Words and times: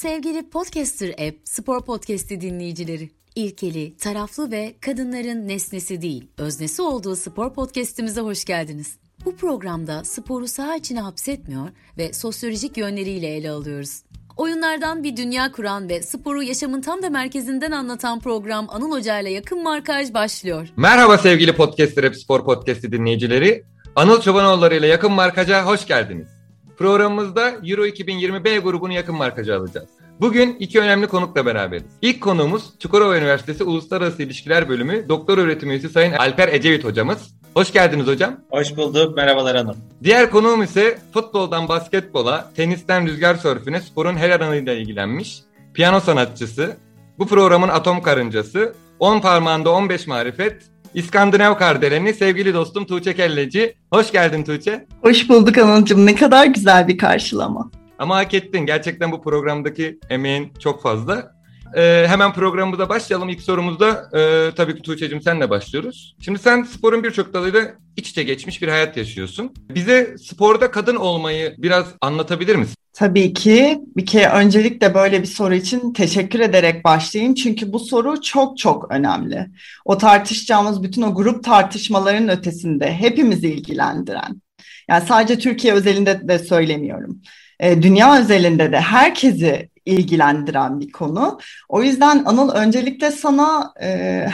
Sevgili 0.00 0.50
Podcaster 0.50 1.08
App 1.08 1.36
Spor 1.44 1.84
Podcast'i 1.84 2.40
dinleyicileri. 2.40 3.10
İlkeli, 3.34 3.96
taraflı 3.96 4.50
ve 4.50 4.74
kadınların 4.80 5.48
nesnesi 5.48 6.02
değil, 6.02 6.30
öznesi 6.38 6.82
olduğu 6.82 7.16
spor 7.16 7.54
podcast'imize 7.54 8.20
hoş 8.20 8.44
geldiniz. 8.44 8.98
Bu 9.24 9.36
programda 9.36 10.04
sporu 10.04 10.48
saha 10.48 10.76
içine 10.76 11.00
hapsetmiyor 11.00 11.68
ve 11.98 12.12
sosyolojik 12.12 12.76
yönleriyle 12.76 13.26
ele 13.26 13.50
alıyoruz. 13.50 14.02
Oyunlardan 14.36 15.04
bir 15.04 15.16
dünya 15.16 15.52
kuran 15.52 15.88
ve 15.88 16.02
sporu 16.02 16.42
yaşamın 16.42 16.80
tam 16.80 17.02
da 17.02 17.10
merkezinden 17.10 17.70
anlatan 17.70 18.20
program 18.20 18.66
Anıl 18.70 18.92
Hoca 18.92 19.20
ile 19.20 19.30
yakın 19.30 19.62
markaj 19.62 20.14
başlıyor. 20.14 20.68
Merhaba 20.76 21.18
sevgili 21.18 21.52
Podcaster 21.56 22.04
Rap 22.04 22.16
Spor 22.16 22.44
Podcast'i 22.44 22.92
dinleyicileri. 22.92 23.64
Anıl 23.96 24.20
Çobanoğulları 24.20 24.76
ile 24.76 24.86
yakın 24.86 25.12
markaja 25.12 25.66
hoş 25.66 25.86
geldiniz. 25.86 26.40
Programımızda 26.80 27.50
Euro 27.64 27.86
2020 27.86 28.44
B 28.44 28.58
grubunu 28.58 28.92
yakın 28.92 29.14
markaja 29.14 29.56
alacağız. 29.56 29.88
Bugün 30.20 30.56
iki 30.60 30.80
önemli 30.80 31.06
konukla 31.06 31.46
beraberiz. 31.46 31.84
İlk 32.02 32.20
konuğumuz 32.20 32.78
Çukurova 32.78 33.18
Üniversitesi 33.18 33.64
Uluslararası 33.64 34.22
İlişkiler 34.22 34.68
Bölümü 34.68 35.08
Doktor 35.08 35.38
Öğretim 35.38 35.70
Üyesi 35.70 35.88
Sayın 35.88 36.12
Alper 36.12 36.48
Ecevit 36.48 36.84
hocamız. 36.84 37.34
Hoş 37.54 37.72
geldiniz 37.72 38.06
hocam. 38.06 38.36
Hoş 38.50 38.76
bulduk. 38.76 39.16
Merhabalar 39.16 39.56
hanım. 39.56 39.76
Diğer 40.04 40.30
konuğum 40.30 40.62
ise 40.62 40.98
futboldan 41.12 41.68
basketbola, 41.68 42.50
tenisten 42.56 43.06
rüzgar 43.06 43.34
sörfüne 43.34 43.80
sporun 43.80 44.16
her 44.16 44.30
alanıyla 44.30 44.72
ilgilenmiş. 44.72 45.42
Piyano 45.74 46.00
sanatçısı, 46.00 46.76
bu 47.18 47.26
programın 47.26 47.68
atom 47.68 48.02
karıncası, 48.02 48.74
10 48.98 49.20
parmağında 49.20 49.70
15 49.70 50.06
marifet, 50.06 50.62
İskandinav 50.94 51.54
kardeleni 51.54 52.14
sevgili 52.14 52.54
dostum 52.54 52.86
Tuğçe 52.86 53.14
Kelleci. 53.14 53.74
Hoş 53.92 54.12
geldin 54.12 54.44
Tuğçe. 54.44 54.86
Hoş 55.02 55.28
bulduk 55.28 55.58
Anılcığım. 55.58 56.06
Ne 56.06 56.14
kadar 56.14 56.46
güzel 56.46 56.88
bir 56.88 56.98
karşılama. 56.98 57.70
Ama 58.00 58.16
hak 58.16 58.34
ettin. 58.34 58.66
Gerçekten 58.66 59.12
bu 59.12 59.22
programdaki 59.22 59.98
emeğin 60.10 60.52
çok 60.58 60.82
fazla. 60.82 61.32
Ee, 61.76 62.04
hemen 62.08 62.32
programımıza 62.32 62.88
başlayalım. 62.88 63.28
İlk 63.28 63.40
sorumuzda 63.40 64.10
e, 64.14 64.54
tabii 64.54 64.76
ki 64.76 64.82
Tuğçe'cim 64.82 65.22
senle 65.22 65.50
başlıyoruz. 65.50 66.16
Şimdi 66.20 66.38
sen 66.38 66.62
sporun 66.62 67.04
birçok 67.04 67.34
dalıyla 67.34 67.60
iç 67.96 68.10
içe 68.10 68.22
geçmiş 68.22 68.62
bir 68.62 68.68
hayat 68.68 68.96
yaşıyorsun. 68.96 69.54
Bize 69.74 70.16
sporda 70.18 70.70
kadın 70.70 70.96
olmayı 70.96 71.54
biraz 71.58 71.86
anlatabilir 72.00 72.56
misin? 72.56 72.74
Tabii 72.92 73.32
ki. 73.34 73.78
Bir 73.96 74.06
kere 74.06 74.28
öncelikle 74.28 74.94
böyle 74.94 75.22
bir 75.22 75.26
soru 75.26 75.54
için 75.54 75.92
teşekkür 75.92 76.40
ederek 76.40 76.84
başlayayım. 76.84 77.34
Çünkü 77.34 77.72
bu 77.72 77.78
soru 77.78 78.22
çok 78.22 78.58
çok 78.58 78.92
önemli. 78.92 79.46
O 79.84 79.98
tartışacağımız 79.98 80.82
bütün 80.82 81.02
o 81.02 81.14
grup 81.14 81.44
tartışmaların 81.44 82.28
ötesinde 82.28 82.94
hepimizi 82.94 83.48
ilgilendiren. 83.48 84.42
Yani 84.88 85.06
sadece 85.06 85.38
Türkiye 85.38 85.74
özelinde 85.74 86.28
de 86.28 86.38
söylemiyorum. 86.38 87.20
E, 87.60 87.82
dünya 87.82 88.18
özelinde 88.18 88.72
de 88.72 88.80
herkesi 88.80 89.70
ilgilendiren 89.86 90.80
bir 90.80 90.92
konu. 90.92 91.38
O 91.68 91.82
yüzden 91.82 92.22
Anıl 92.24 92.50
öncelikle 92.50 93.10
sana 93.10 93.72
e, 93.82 93.88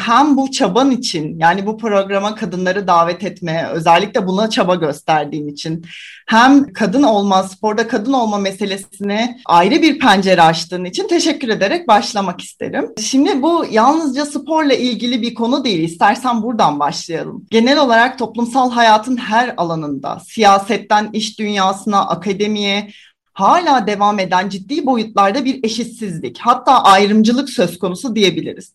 hem 0.07 0.37
bu 0.37 0.51
çaban 0.51 0.91
için 0.91 1.39
yani 1.39 1.67
bu 1.67 1.79
programa 1.79 2.35
kadınları 2.35 2.87
davet 2.87 3.25
etmeye 3.25 3.67
özellikle 3.67 4.27
buna 4.27 4.51
çaba 4.51 4.75
gösterdiğin 4.75 5.49
için 5.49 5.85
hem 6.27 6.73
kadın 6.73 7.03
olma, 7.03 7.43
sporda 7.43 7.89
kadın 7.89 8.13
olma 8.13 8.39
meselesine 8.39 9.39
ayrı 9.47 9.83
bir 9.83 9.99
pencere 9.99 10.43
açtığın 10.43 10.85
için 10.85 11.09
teşekkür 11.09 11.49
ederek 11.49 11.89
başlamak 11.89 12.41
isterim. 12.41 12.93
Şimdi 13.01 13.43
bu 13.43 13.65
yalnızca 13.71 14.27
sporla 14.27 14.75
ilgili 14.75 15.23
bir 15.23 15.35
konu 15.35 15.65
değil. 15.65 15.89
İstersen 15.89 16.43
buradan 16.43 16.81
başlayalım. 16.81 17.47
Genel 17.51 17.79
olarak 17.79 18.19
toplumsal 18.19 18.71
hayatın 18.71 19.17
her 19.17 19.55
alanında, 19.57 20.21
siyasetten 20.21 21.11
iş 21.13 21.39
dünyasına, 21.39 22.07
akademiye, 22.09 22.91
hala 23.37 23.87
devam 23.87 24.19
eden 24.19 24.49
ciddi 24.49 24.87
boyutlarda 24.87 25.45
bir 25.45 25.65
eşitsizlik 25.65 26.39
hatta 26.39 26.83
ayrımcılık 26.83 27.51
söz 27.51 27.79
konusu 27.79 28.17
diyebiliriz. 28.17 28.75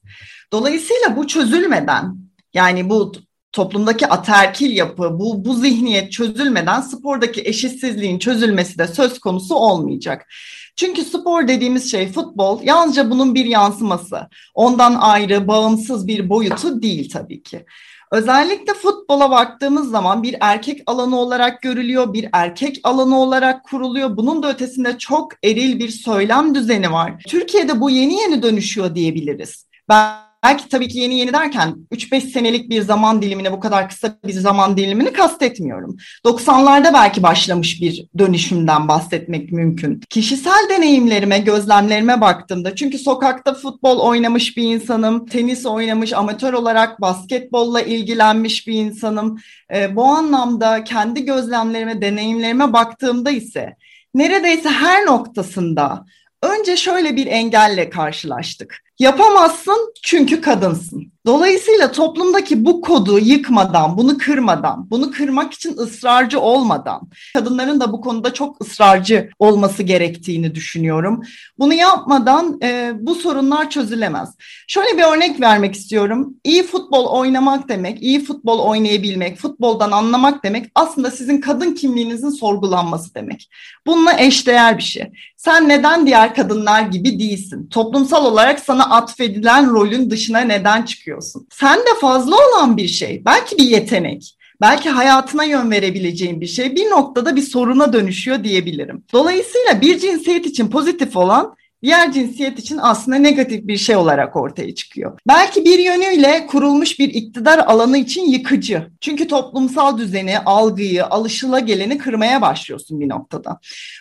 Dolayısıyla 0.51 1.17
bu 1.17 1.27
çözülmeden 1.27 2.17
yani 2.53 2.89
bu 2.89 3.11
toplumdaki 3.51 4.07
ataerkil 4.07 4.77
yapı, 4.77 5.19
bu, 5.19 5.45
bu 5.45 5.53
zihniyet 5.53 6.11
çözülmeden 6.11 6.81
spordaki 6.81 7.41
eşitsizliğin 7.45 8.19
çözülmesi 8.19 8.79
de 8.79 8.87
söz 8.87 9.19
konusu 9.19 9.55
olmayacak. 9.55 10.27
Çünkü 10.75 11.03
spor 11.03 11.47
dediğimiz 11.47 11.91
şey 11.91 12.11
futbol 12.11 12.61
yalnızca 12.63 13.11
bunun 13.11 13.35
bir 13.35 13.45
yansıması. 13.45 14.27
Ondan 14.53 14.95
ayrı, 14.95 15.47
bağımsız 15.47 16.07
bir 16.07 16.29
boyutu 16.29 16.81
değil 16.81 17.09
tabii 17.09 17.43
ki. 17.43 17.65
Özellikle 18.11 18.73
futbola 18.73 19.31
baktığımız 19.31 19.89
zaman 19.89 20.23
bir 20.23 20.35
erkek 20.41 20.81
alanı 20.85 21.19
olarak 21.19 21.61
görülüyor, 21.61 22.13
bir 22.13 22.29
erkek 22.33 22.79
alanı 22.83 23.19
olarak 23.19 23.63
kuruluyor. 23.63 24.17
Bunun 24.17 24.43
da 24.43 24.49
ötesinde 24.49 24.97
çok 24.97 25.31
eril 25.43 25.79
bir 25.79 25.89
söylem 25.89 26.55
düzeni 26.55 26.91
var. 26.91 27.23
Türkiye'de 27.27 27.81
bu 27.81 27.89
yeni 27.89 28.21
yeni 28.21 28.43
dönüşüyor 28.43 28.95
diyebiliriz. 28.95 29.67
Ben 29.89 30.30
belki 30.43 30.69
tabii 30.69 30.87
ki 30.87 30.99
yeni 30.99 31.17
yeni 31.19 31.33
derken 31.33 31.75
3-5 31.91 32.21
senelik 32.21 32.69
bir 32.69 32.81
zaman 32.81 33.21
dilimine 33.21 33.51
bu 33.51 33.59
kadar 33.59 33.89
kısa 33.89 34.17
bir 34.27 34.33
zaman 34.33 34.77
dilimini 34.77 35.13
kastetmiyorum. 35.13 35.97
90'larda 36.25 36.93
belki 36.93 37.23
başlamış 37.23 37.81
bir 37.81 38.05
dönüşümden 38.17 38.87
bahsetmek 38.87 39.51
mümkün. 39.51 39.99
Kişisel 40.09 40.69
deneyimlerime, 40.69 41.39
gözlemlerime 41.39 42.21
baktığımda 42.21 42.75
çünkü 42.75 42.97
sokakta 42.97 43.53
futbol 43.53 43.99
oynamış 43.99 44.57
bir 44.57 44.63
insanım, 44.63 45.25
tenis 45.25 45.65
oynamış, 45.65 46.13
amatör 46.13 46.53
olarak 46.53 47.01
basketbolla 47.01 47.81
ilgilenmiş 47.81 48.67
bir 48.67 48.73
insanım. 48.73 49.39
E, 49.75 49.95
bu 49.95 50.05
anlamda 50.05 50.83
kendi 50.83 51.25
gözlemlerime, 51.25 52.01
deneyimlerime 52.01 52.73
baktığımda 52.73 53.31
ise 53.31 53.75
neredeyse 54.15 54.69
her 54.69 55.05
noktasında 55.05 56.05
önce 56.43 56.77
şöyle 56.77 57.15
bir 57.15 57.27
engelle 57.27 57.89
karşılaştık. 57.89 58.77
Yapamazsın 59.01 59.93
çünkü 60.03 60.41
kadınsın. 60.41 61.10
Dolayısıyla 61.25 61.91
toplumdaki 61.91 62.65
bu 62.65 62.81
kodu 62.81 63.19
yıkmadan, 63.19 63.97
bunu 63.97 64.17
kırmadan, 64.17 64.87
bunu 64.89 65.11
kırmak 65.11 65.53
için 65.53 65.77
ısrarcı 65.77 66.39
olmadan, 66.39 67.01
kadınların 67.33 67.79
da 67.79 67.91
bu 67.93 68.01
konuda 68.01 68.33
çok 68.33 68.61
ısrarcı 68.61 69.29
olması 69.39 69.83
gerektiğini 69.83 70.55
düşünüyorum. 70.55 71.21
Bunu 71.59 71.73
yapmadan 71.73 72.59
e, 72.63 72.91
bu 72.99 73.15
sorunlar 73.15 73.69
çözülemez. 73.69 74.35
Şöyle 74.67 74.97
bir 74.97 75.03
örnek 75.03 75.41
vermek 75.41 75.75
istiyorum. 75.75 76.35
İyi 76.43 76.63
futbol 76.63 77.05
oynamak 77.05 77.69
demek, 77.69 78.03
iyi 78.03 78.23
futbol 78.23 78.59
oynayabilmek, 78.59 79.37
futboldan 79.37 79.91
anlamak 79.91 80.43
demek 80.43 80.71
aslında 80.75 81.11
sizin 81.11 81.41
kadın 81.41 81.73
kimliğinizin 81.73 82.29
sorgulanması 82.29 83.15
demek. 83.15 83.49
Bununla 83.85 84.19
eşdeğer 84.19 84.77
bir 84.77 84.83
şey. 84.83 85.11
Sen 85.37 85.69
neden 85.69 86.07
diğer 86.07 86.35
kadınlar 86.35 86.81
gibi 86.81 87.19
değilsin? 87.19 87.67
Toplumsal 87.67 88.25
olarak 88.25 88.59
sana 88.59 88.89
atfedilen 88.89 89.69
rolün 89.69 90.09
dışına 90.09 90.39
neden 90.39 90.81
çıkıyorsun? 90.81 91.10
Sen 91.49 91.79
de 91.79 91.99
fazla 92.01 92.35
olan 92.35 92.77
bir 92.77 92.87
şey. 92.87 93.25
Belki 93.25 93.57
bir 93.57 93.63
yetenek 93.63 94.37
belki 94.61 94.89
hayatına 94.89 95.43
yön 95.43 95.71
verebileceğin 95.71 96.41
bir 96.41 96.47
şey 96.47 96.75
bir 96.75 96.89
noktada 96.89 97.35
bir 97.35 97.41
soruna 97.41 97.93
dönüşüyor 97.93 98.43
diyebilirim. 98.43 99.03
Dolayısıyla 99.13 99.81
bir 99.81 99.99
cinsiyet 99.99 100.45
için 100.45 100.67
pozitif 100.67 101.17
olan 101.17 101.55
diğer 101.83 102.11
cinsiyet 102.11 102.59
için 102.59 102.79
aslında 102.81 103.17
negatif 103.17 103.67
bir 103.67 103.77
şey 103.77 103.95
olarak 103.95 104.35
ortaya 104.35 104.75
çıkıyor. 104.75 105.19
Belki 105.27 105.65
bir 105.65 105.79
yönüyle 105.79 106.47
kurulmuş 106.47 106.99
bir 106.99 107.09
iktidar 107.09 107.59
alanı 107.59 107.97
için 107.97 108.31
yıkıcı. 108.31 108.87
Çünkü 109.01 109.27
toplumsal 109.27 109.97
düzeni, 109.97 110.39
algıyı, 110.39 111.05
alışıla 111.05 111.59
geleni 111.59 111.97
kırmaya 111.97 112.41
başlıyorsun 112.41 112.99
bir 112.99 113.09
noktada. 113.09 113.59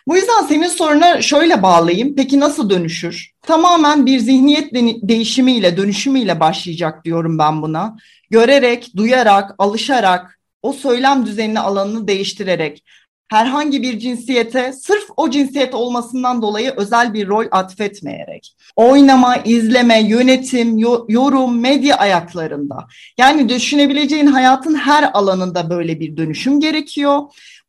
Bu 0.09 0.17
yüzden 0.17 0.47
senin 0.49 0.69
soruna 0.69 1.23
şöyle 1.23 1.63
bağlayayım. 1.63 2.15
Peki 2.17 2.41
nasıl 2.41 2.71
dönüşür? 2.71 3.31
Tamamen 3.43 4.07
bir 4.07 4.19
zihniyet 4.19 4.75
değişimiyle, 5.09 5.77
dönüşümüyle 5.77 6.41
başlayacak 6.41 7.05
diyorum 7.05 7.39
ben 7.39 7.63
buna. 7.63 7.97
Görerek, 8.31 8.93
duyarak, 8.97 9.55
alışarak, 9.59 10.41
o 10.63 10.73
söylem 10.73 11.27
düzenini 11.27 11.61
alanını 11.61 12.09
değiştirerek 12.09 12.85
herhangi 13.31 13.83
bir 13.83 13.99
cinsiyete 13.99 14.73
sırf 14.73 15.05
o 15.17 15.31
cinsiyet 15.31 15.75
olmasından 15.75 16.43
dolayı 16.43 16.71
özel 16.77 17.15
bir 17.15 17.29
rol 17.29 17.47
atfetmeyerek 17.51 18.57
oynama, 18.77 19.37
izleme, 19.37 20.03
yönetim, 20.03 20.79
yorum, 21.09 21.61
medya 21.61 21.97
ayaklarında 21.97 22.87
yani 23.19 23.49
düşünebileceğin 23.49 24.27
hayatın 24.27 24.75
her 24.75 25.11
alanında 25.15 25.71
böyle 25.71 26.01
bir 26.01 26.17
dönüşüm 26.17 26.61
gerekiyor. 26.61 27.21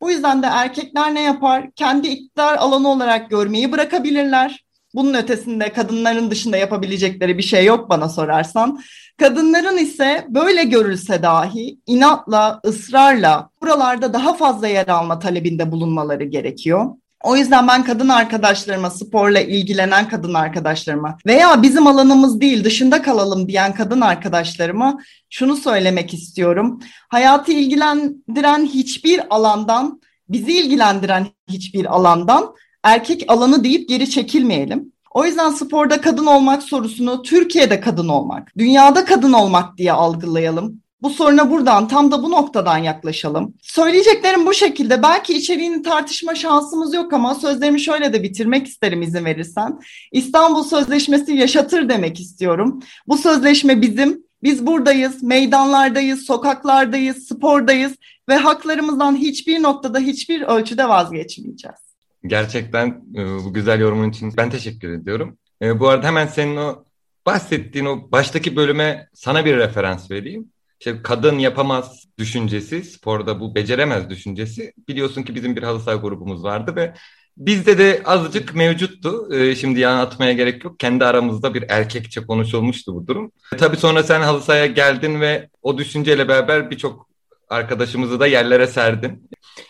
Bu 0.02 0.12
yüzden 0.12 0.44
de 0.44 0.48
erkekler 0.48 1.16
ne 1.16 1.22
yapar? 1.22 1.72
Kendi 1.76 2.08
iktidar 2.08 2.58
alanı 2.58 2.88
olarak 2.88 3.30
görmeyi 3.30 3.72
bırakabilirler. 3.72 4.64
Bunun 4.96 5.14
ötesinde 5.14 5.74
kadınların 5.74 6.32
dışında 6.32 6.58
yapabilecekleri 6.58 7.38
bir 7.38 7.44
şey 7.44 7.66
yok 7.66 7.90
bana 7.90 8.10
sorarsan. 8.10 8.82
Kadınların 9.18 9.78
ise 9.78 10.26
böyle 10.30 10.64
görülse 10.64 11.24
dahi 11.24 11.78
inatla, 11.88 12.62
ısrarla 12.66 13.50
buralarda 13.62 14.14
daha 14.14 14.34
fazla 14.34 14.68
yer 14.68 14.88
alma 14.88 15.20
talebinde 15.20 15.72
bulunmaları 15.72 16.24
gerekiyor. 16.24 16.86
O 17.24 17.36
yüzden 17.36 17.68
ben 17.68 17.84
kadın 17.84 18.10
arkadaşlarıma, 18.10 18.90
sporla 18.90 19.40
ilgilenen 19.40 20.10
kadın 20.10 20.34
arkadaşlarıma 20.34 21.18
veya 21.26 21.62
bizim 21.62 21.88
alanımız 21.88 22.42
değil 22.42 22.64
dışında 22.64 23.02
kalalım 23.02 23.48
diyen 23.48 23.74
kadın 23.74 24.02
arkadaşlarıma 24.02 25.00
şunu 25.30 25.56
söylemek 25.56 26.14
istiyorum. 26.14 26.80
Hayatı 27.10 27.52
ilgilendiren 27.52 28.66
hiçbir 28.66 29.22
alandan, 29.30 30.02
bizi 30.30 30.52
ilgilendiren 30.60 31.28
hiçbir 31.50 31.96
alandan 31.96 32.56
erkek 32.84 33.26
alanı 33.28 33.64
deyip 33.64 33.90
geri 33.90 34.10
çekilmeyelim. 34.10 34.94
O 35.14 35.26
yüzden 35.26 35.50
sporda 35.50 36.02
kadın 36.02 36.26
olmak 36.26 36.64
sorusunu 36.64 37.22
Türkiye'de 37.22 37.80
kadın 37.80 38.08
olmak, 38.08 38.58
dünyada 38.58 39.06
kadın 39.06 39.34
olmak 39.34 39.78
diye 39.78 39.92
algılayalım. 39.92 40.82
Bu 41.02 41.10
soruna 41.10 41.52
buradan 41.52 41.88
tam 41.88 42.12
da 42.12 42.24
bu 42.24 42.32
noktadan 42.32 42.78
yaklaşalım. 42.78 43.54
Söyleyeceklerim 43.62 44.46
bu 44.46 44.54
şekilde. 44.54 45.04
Belki 45.04 45.34
içeriğini 45.34 45.82
tartışma 45.82 46.36
şansımız 46.36 46.94
yok 46.94 47.14
ama 47.14 47.36
sözlerimi 47.36 47.82
şöyle 47.82 48.14
de 48.14 48.24
bitirmek 48.24 48.68
isterim 48.68 49.02
izin 49.02 49.26
verirsen. 49.26 49.80
İstanbul 50.12 50.64
Sözleşmesi 50.64 51.34
yaşatır 51.34 51.90
demek 51.90 52.20
istiyorum. 52.20 52.80
Bu 53.08 53.18
sözleşme 53.18 53.82
bizim. 53.82 54.24
Biz 54.44 54.66
buradayız, 54.66 55.24
meydanlardayız, 55.24 56.26
sokaklardayız, 56.26 57.28
spordayız 57.28 57.92
ve 58.30 58.36
haklarımızdan 58.36 59.16
hiçbir 59.16 59.64
noktada 59.64 60.00
hiçbir 60.00 60.42
ölçüde 60.42 60.90
vazgeçmeyeceğiz. 60.90 61.91
Gerçekten 62.26 63.04
e, 63.16 63.26
bu 63.26 63.54
güzel 63.54 63.80
yorumun 63.80 64.10
için 64.10 64.34
ben 64.38 64.50
teşekkür 64.50 64.94
ediyorum. 64.94 65.38
E, 65.62 65.80
bu 65.80 65.90
arada 65.90 66.08
hemen 66.08 66.28
senin 66.28 66.58
o 66.58 66.86
bahsettiğin 67.26 67.86
o 67.86 68.12
baştaki 68.12 68.56
bölüme 68.56 69.08
sana 69.14 69.46
bir 69.46 69.58
referans 69.58 70.12
vereyim. 70.12 70.52
İşte 70.80 71.02
kadın 71.04 71.40
yapamaz 71.40 72.08
düşüncesi, 72.18 72.84
sporda 72.84 73.40
bu 73.40 73.56
beceremez 73.56 74.10
düşüncesi. 74.10 74.74
Biliyorsun 74.88 75.24
ki 75.24 75.36
bizim 75.36 75.56
bir 75.56 75.64
halı 75.64 75.80
saha 75.80 75.96
grubumuz 75.96 76.44
vardı 76.44 76.76
ve 76.76 76.94
bizde 77.38 77.78
de 77.78 78.02
azıcık 78.06 78.56
mevcuttu. 78.56 79.34
Ee, 79.34 79.56
şimdi 79.56 79.80
yan 79.80 79.98
atmaya 79.98 80.34
gerek 80.34 80.64
yok. 80.64 80.80
Kendi 80.80 81.06
aramızda 81.06 81.54
bir 81.54 81.66
erkekçe 81.70 82.26
konuşulmuştu 82.26 82.96
bu 82.96 83.08
durum. 83.08 83.32
E, 83.54 83.58
tabii 83.58 83.78
sonra 83.78 84.04
sen 84.04 84.22
halı 84.22 84.42
sahaya 84.42 84.66
geldin 84.66 85.22
ve 85.22 85.50
o 85.62 85.78
düşünceyle 85.78 86.28
beraber 86.28 86.72
birçok 86.72 87.10
arkadaşımızı 87.50 88.20
da 88.20 88.28
yerlere 88.28 88.68
serdin. 88.68 89.30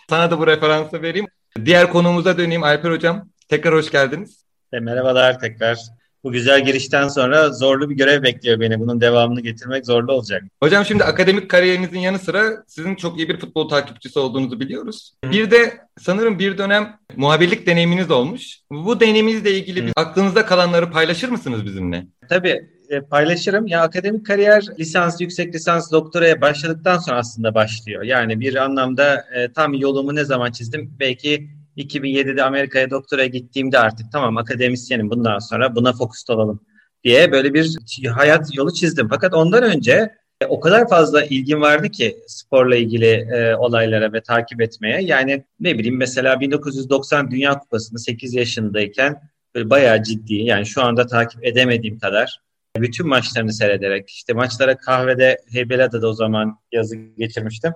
Sana 0.09 0.31
da 0.31 0.39
bu 0.39 0.47
referansı 0.47 1.01
vereyim. 1.01 1.27
Diğer 1.65 1.89
konumuza 1.89 2.38
döneyim 2.38 2.63
Alper 2.63 2.92
Hocam. 2.92 3.30
Tekrar 3.50 3.74
hoş 3.74 3.92
geldiniz. 3.92 4.45
E, 4.74 4.80
merhabalar 4.80 5.39
tekrar. 5.39 5.80
Bu 6.24 6.31
güzel 6.31 6.65
girişten 6.65 7.07
sonra 7.07 7.50
zorlu 7.50 7.89
bir 7.89 7.95
görev 7.95 8.24
bekliyor 8.24 8.59
beni. 8.59 8.80
Bunun 8.80 9.01
devamını 9.01 9.42
getirmek 9.42 9.86
zorlu 9.86 10.13
olacak. 10.13 10.44
Hocam 10.63 10.86
şimdi 10.86 11.03
akademik 11.03 11.50
kariyerinizin 11.50 12.00
yanı 12.00 12.19
sıra 12.19 12.63
sizin 12.68 12.95
çok 12.95 13.18
iyi 13.18 13.30
bir 13.30 13.39
futbol 13.39 13.69
takipçisi 13.69 14.19
olduğunuzu 14.19 14.59
biliyoruz. 14.59 15.13
Bir 15.24 15.51
de 15.51 15.77
sanırım 16.00 16.39
bir 16.39 16.57
dönem 16.57 16.98
muhabirlik 17.15 17.68
deneyiminiz 17.68 18.12
olmuş. 18.12 18.57
Bu 18.71 19.00
deneyiminizle 19.00 19.51
ilgili 19.51 19.86
bir 19.86 19.94
aklınızda 19.95 20.45
kalanları 20.45 20.92
paylaşır 20.92 21.30
mısınız 21.30 21.65
bizimle? 21.65 22.07
Tabii 22.30 22.69
e, 22.91 23.01
paylaşırım. 23.01 23.67
Ya 23.67 23.81
akademik 23.81 24.25
kariyer 24.25 24.65
lisans, 24.79 25.21
yüksek 25.21 25.55
lisans, 25.55 25.91
doktoraya 25.91 26.41
başladıktan 26.41 26.97
sonra 26.97 27.17
aslında 27.17 27.55
başlıyor. 27.55 28.03
Yani 28.03 28.39
bir 28.39 28.55
anlamda 28.55 29.25
e, 29.35 29.53
tam 29.53 29.73
yolumu 29.73 30.15
ne 30.15 30.25
zaman 30.25 30.51
çizdim? 30.51 30.93
Belki 30.99 31.49
2007'de 31.77 32.43
Amerika'ya 32.43 32.89
doktora 32.89 33.25
gittiğimde 33.25 33.79
artık 33.79 34.11
tamam 34.11 34.38
akademisyenim 34.38 35.09
bundan 35.09 35.39
sonra 35.39 35.75
buna 35.75 35.93
fokus 35.93 36.29
olalım 36.29 36.61
diye 37.03 37.31
böyle 37.31 37.53
bir 37.53 37.77
hayat 38.07 38.57
yolu 38.57 38.73
çizdim. 38.73 39.07
Fakat 39.09 39.33
ondan 39.33 39.63
önce 39.63 40.11
e, 40.41 40.45
o 40.45 40.59
kadar 40.59 40.89
fazla 40.89 41.23
ilgim 41.23 41.61
vardı 41.61 41.89
ki 41.89 42.17
sporla 42.27 42.75
ilgili 42.75 43.05
e, 43.05 43.55
olaylara 43.55 44.13
ve 44.13 44.21
takip 44.21 44.61
etmeye. 44.61 45.01
Yani 45.01 45.44
ne 45.59 45.77
bileyim 45.77 45.97
mesela 45.97 46.39
1990 46.39 47.31
Dünya 47.31 47.59
Kupası'nı 47.59 47.99
8 47.99 48.33
yaşındayken 48.33 49.21
böyle 49.55 49.69
bayağı 49.69 50.03
ciddi 50.03 50.35
yani 50.35 50.65
şu 50.65 50.83
anda 50.83 51.07
takip 51.07 51.45
edemediğim 51.45 51.99
kadar 51.99 52.50
bütün 52.77 53.07
maçlarını 53.07 53.53
seyrederek 53.53 54.09
işte 54.09 54.33
maçlara 54.33 54.77
kahvede 54.77 55.38
Heybeliada'da 55.51 56.07
o 56.07 56.13
zaman 56.13 56.59
yazı 56.71 56.95
geçirmiştim 56.95 57.73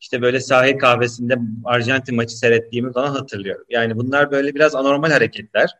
işte 0.00 0.22
böyle 0.22 0.40
sahil 0.40 0.78
kahvesinde 0.78 1.38
Arjantin 1.64 2.16
maçı 2.16 2.38
seyrettiğimi 2.38 2.92
falan 2.92 3.10
hatırlıyorum. 3.10 3.64
Yani 3.68 3.96
bunlar 3.96 4.30
böyle 4.30 4.54
biraz 4.54 4.74
anormal 4.74 5.10
hareketler. 5.10 5.70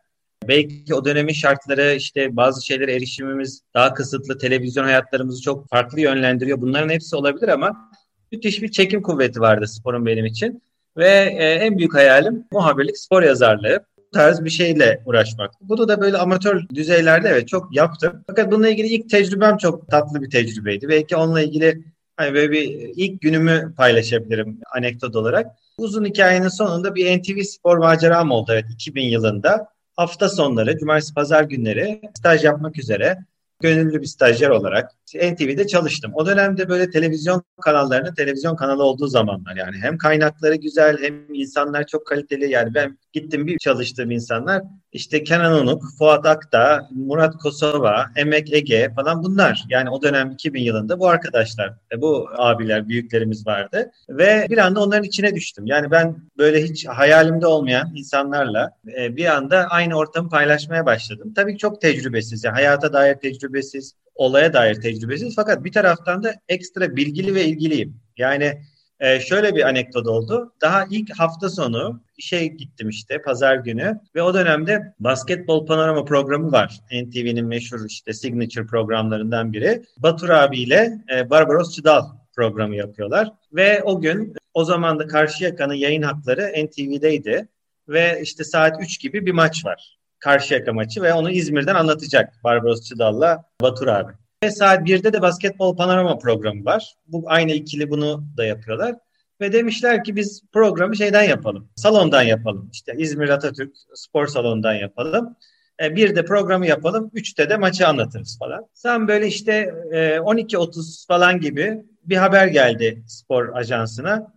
Belki 0.49 0.95
o 0.95 1.05
dönemin 1.05 1.33
şartları 1.33 1.95
işte 1.95 2.37
bazı 2.37 2.67
şeylere 2.67 2.95
erişimimiz 2.95 3.63
daha 3.75 3.95
kısıtlı, 3.95 4.39
televizyon 4.39 4.85
hayatlarımızı 4.85 5.43
çok 5.43 5.69
farklı 5.69 6.01
yönlendiriyor. 6.01 6.61
Bunların 6.61 6.89
hepsi 6.89 7.17
olabilir 7.17 7.49
ama 7.49 7.91
müthiş 8.33 8.63
bir 8.63 8.71
çekim 8.71 9.03
kuvveti 9.03 9.41
vardı 9.41 9.67
sporun 9.67 10.07
benim 10.07 10.27
için. 10.27 10.63
Ve 10.97 11.09
e, 11.39 11.45
en 11.45 11.79
büyük 11.79 11.95
hayalim 11.95 12.45
muhabirlik, 12.53 12.99
spor 12.99 13.23
yazarlığı 13.23 13.87
tarz 14.17 14.45
bir 14.45 14.51
şeyle 14.51 15.03
uğraşmak. 15.07 15.51
Bunu 15.61 15.89
da 15.89 16.01
böyle 16.01 16.19
amatör 16.19 16.63
düzeylerde 16.75 17.29
evet 17.29 17.49
çok 17.49 17.77
yaptım. 17.77 18.25
Fakat 18.27 18.53
bununla 18.53 18.69
ilgili 18.69 18.87
ilk 18.87 19.11
tecrübem 19.11 19.57
çok 19.57 19.89
tatlı 19.89 20.23
bir 20.23 20.31
tecrübeydi. 20.31 20.89
Belki 20.89 21.17
onunla 21.17 21.43
ilgili 21.43 21.85
Hani 22.17 22.35
böyle 22.35 22.51
bir 22.51 22.63
ilk 22.97 23.21
günümü 23.21 23.75
paylaşabilirim 23.77 24.61
anekdot 24.75 25.17
olarak. 25.17 25.47
Uzun 25.79 26.05
hikayenin 26.05 26.49
sonunda 26.49 26.95
bir 26.95 27.19
NTV 27.19 27.43
spor 27.43 27.79
maceram 27.79 28.31
oldu 28.31 28.53
evet 28.53 28.65
2000 28.71 29.03
yılında. 29.03 29.69
Hafta 29.97 30.29
sonları, 30.29 30.79
cumartesi 30.79 31.15
pazar 31.15 31.43
günleri 31.43 32.01
staj 32.19 32.45
yapmak 32.45 32.79
üzere 32.79 33.19
gönüllü 33.61 34.03
bir 34.03 34.07
stajyer 34.07 34.51
olarak 34.51 34.91
NTV'de 35.15 35.67
çalıştım. 35.67 36.13
O 36.15 36.27
dönemde 36.27 36.69
böyle 36.69 36.91
televizyon 36.91 37.43
kanallarının 37.61 38.15
televizyon 38.15 38.57
kanalı 38.57 38.85
olduğu 38.85 39.07
zamanlar 39.07 39.57
yani 39.57 39.77
hem 39.77 39.99
kaynakları 39.99 40.55
güzel 40.55 40.99
hem 41.03 41.35
insanlar 41.35 41.87
çok 41.87 42.07
kaliteli 42.07 42.51
yani 42.51 42.75
ben 42.75 42.99
gittim 43.13 43.47
bir 43.47 43.59
çalıştığım 43.59 44.11
insanlar 44.11 44.63
işte 44.93 45.25
Kenan 45.25 45.53
Onuk, 45.53 45.83
Fuat 45.99 46.27
Akta, 46.27 46.89
Murat 46.91 47.37
Kosova, 47.37 48.07
Emek 48.17 48.53
Ege 48.53 48.91
falan 48.97 49.23
bunlar. 49.23 49.65
Yani 49.69 49.91
o 49.91 50.03
dönem 50.03 50.31
2000 50.31 50.63
yılında 50.63 50.99
bu 50.99 51.09
arkadaşlar, 51.09 51.75
bu 51.97 52.29
abiler, 52.37 52.89
büyüklerimiz 52.89 53.47
vardı. 53.47 53.91
Ve 54.09 54.47
bir 54.51 54.59
anda 54.59 54.83
onların 54.83 55.05
içine 55.05 55.35
düştüm. 55.35 55.67
Yani 55.67 55.91
ben 55.91 56.17
böyle 56.39 56.65
hiç 56.65 56.87
hayalimde 56.87 57.47
olmayan 57.47 57.93
insanlarla 57.95 58.71
e, 58.99 59.17
bir 59.17 59.27
anda 59.27 59.67
aynı 59.71 59.95
ortamı 59.95 60.29
paylaşmaya 60.29 60.87
başladım. 60.87 61.33
Tabii 61.37 61.59
çok 61.59 61.81
tecrübesiz, 61.81 62.45
yani 62.45 62.55
hayata 62.55 62.93
dair 62.93 63.15
tecrübesiz, 63.15 63.95
olaya 64.15 64.53
dair 64.53 64.75
tecrübesiz. 64.75 65.35
Fakat 65.37 65.65
bir 65.65 65.73
taraftan 65.73 66.23
da 66.23 66.35
ekstra 66.49 66.97
bilgili 66.97 67.35
ve 67.35 67.45
ilgiliyim. 67.45 68.01
Yani 68.17 68.63
ee, 69.01 69.21
şöyle 69.21 69.55
bir 69.55 69.69
anekdot 69.69 70.07
oldu. 70.07 70.53
Daha 70.61 70.85
ilk 70.91 71.19
hafta 71.19 71.51
sonu 71.51 72.01
işe 72.17 72.47
gittim 72.47 72.89
işte 72.89 73.23
pazar 73.23 73.57
günü 73.57 74.01
ve 74.15 74.23
o 74.23 74.35
dönemde 74.35 74.95
basketbol 75.01 75.67
panorama 75.67 76.05
programı 76.05 76.53
var. 76.53 76.81
NTV'nin 76.93 77.47
meşhur 77.47 77.87
işte 77.87 78.13
signature 78.13 78.67
programlarından 78.67 79.53
biri. 79.53 79.83
Batur 79.99 80.29
abiyle 80.29 80.99
e, 81.15 81.31
Barbaros 81.31 81.75
Çıdal 81.75 82.05
programı 82.37 82.77
yapıyorlar. 82.77 83.33
Ve 83.53 83.83
o 83.83 84.01
gün 84.01 84.35
o 84.55 84.65
zaman 84.65 84.99
da 84.99 85.07
Karşıyaka'nın 85.07 85.75
yayın 85.75 86.03
hakları 86.03 86.67
NTV'deydi. 86.67 87.49
Ve 87.89 88.21
işte 88.23 88.45
saat 88.45 88.83
3 88.83 89.01
gibi 89.01 89.27
bir 89.27 89.33
maç 89.33 89.65
var. 89.65 89.99
Karşıyaka 90.19 90.73
maçı 90.73 91.03
ve 91.03 91.13
onu 91.13 91.31
İzmir'den 91.31 91.75
anlatacak 91.75 92.35
Barbaros 92.45 92.89
Çıdal'la 92.89 93.45
Batur 93.61 93.87
abi. 93.87 94.13
Ve 94.43 94.51
saat 94.51 94.89
1'de 94.89 95.13
de 95.13 95.23
basketbol 95.23 95.77
panorama 95.77 96.19
programı 96.19 96.65
var. 96.65 96.95
Bu 97.07 97.25
aynı 97.27 97.53
ikili 97.53 97.91
bunu 97.91 98.25
da 98.37 98.45
yapıyorlar. 98.45 98.95
Ve 99.41 99.53
demişler 99.53 100.05
ki 100.05 100.17
biz 100.17 100.43
programı 100.53 100.97
şeyden 100.97 101.23
yapalım. 101.23 101.69
Salondan 101.77 102.23
yapalım. 102.23 102.71
İşte 102.73 102.95
İzmir 102.99 103.29
Atatürk 103.29 103.77
Spor 103.95 104.27
Salonu'ndan 104.27 104.75
yapalım. 104.75 105.37
E, 105.83 105.97
bir 105.97 106.17
de 106.17 106.25
programı 106.25 106.67
yapalım. 106.67 107.11
Üçte 107.15 107.51
de 107.51 107.57
maçı 107.57 107.89
anlatırız 107.89 108.39
falan. 108.39 108.67
Sen 108.75 109.09
böyle 109.09 109.27
işte 109.27 109.75
e, 109.93 109.97
12.30 110.17 111.07
falan 111.07 111.41
gibi 111.41 111.83
bir 112.05 112.17
haber 112.17 112.47
geldi 112.47 113.03
spor 113.07 113.49
ajansına. 113.55 114.36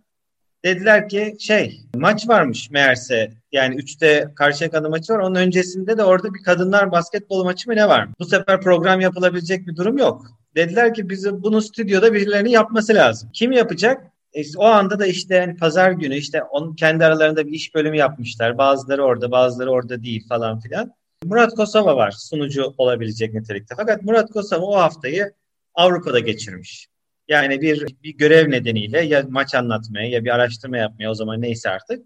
Dediler 0.64 1.08
ki 1.08 1.36
şey 1.40 1.80
maç 1.94 2.28
varmış 2.28 2.70
meğerse 2.70 3.32
yani 3.52 3.76
3'te 3.76 4.32
Karşıyaka'da 4.36 4.88
maçı 4.88 5.12
var. 5.12 5.18
Onun 5.18 5.34
öncesinde 5.34 5.98
de 5.98 6.04
orada 6.04 6.34
bir 6.34 6.42
kadınlar 6.42 6.92
basketbol 6.92 7.44
maçı 7.44 7.70
mı 7.70 7.76
ne 7.76 7.88
var? 7.88 8.08
Bu 8.18 8.24
sefer 8.24 8.60
program 8.60 9.00
yapılabilecek 9.00 9.66
bir 9.66 9.76
durum 9.76 9.98
yok. 9.98 10.26
Dediler 10.56 10.94
ki 10.94 11.08
bizi 11.08 11.42
bunu 11.42 11.62
stüdyoda 11.62 12.12
birilerinin 12.12 12.50
yapması 12.50 12.94
lazım. 12.94 13.30
Kim 13.32 13.52
yapacak? 13.52 14.06
E, 14.34 14.42
o 14.56 14.64
anda 14.64 14.98
da 14.98 15.06
işte 15.06 15.34
yani 15.34 15.56
pazar 15.56 15.90
günü 15.90 16.16
işte 16.16 16.42
onun 16.42 16.74
kendi 16.74 17.04
aralarında 17.04 17.46
bir 17.46 17.52
iş 17.52 17.74
bölümü 17.74 17.96
yapmışlar. 17.96 18.58
Bazıları 18.58 19.04
orada, 19.04 19.30
bazıları 19.30 19.70
orada 19.70 20.02
değil 20.02 20.28
falan 20.28 20.60
filan. 20.60 20.92
Murat 21.24 21.54
Kosova 21.54 21.96
var 21.96 22.10
sunucu 22.10 22.74
olabilecek 22.78 23.34
nitelikte. 23.34 23.74
Fakat 23.76 24.02
Murat 24.02 24.30
Kosova 24.30 24.66
o 24.66 24.76
haftayı 24.76 25.32
Avrupa'da 25.74 26.18
geçirmiş. 26.18 26.88
Yani 27.30 27.60
bir, 27.60 27.86
bir 28.02 28.16
görev 28.16 28.50
nedeniyle 28.50 29.00
ya 29.00 29.24
maç 29.28 29.54
anlatmaya 29.54 30.08
ya 30.08 30.24
bir 30.24 30.34
araştırma 30.34 30.76
yapmaya 30.76 31.10
o 31.10 31.14
zaman 31.14 31.40
neyse 31.40 31.70
artık 31.70 32.02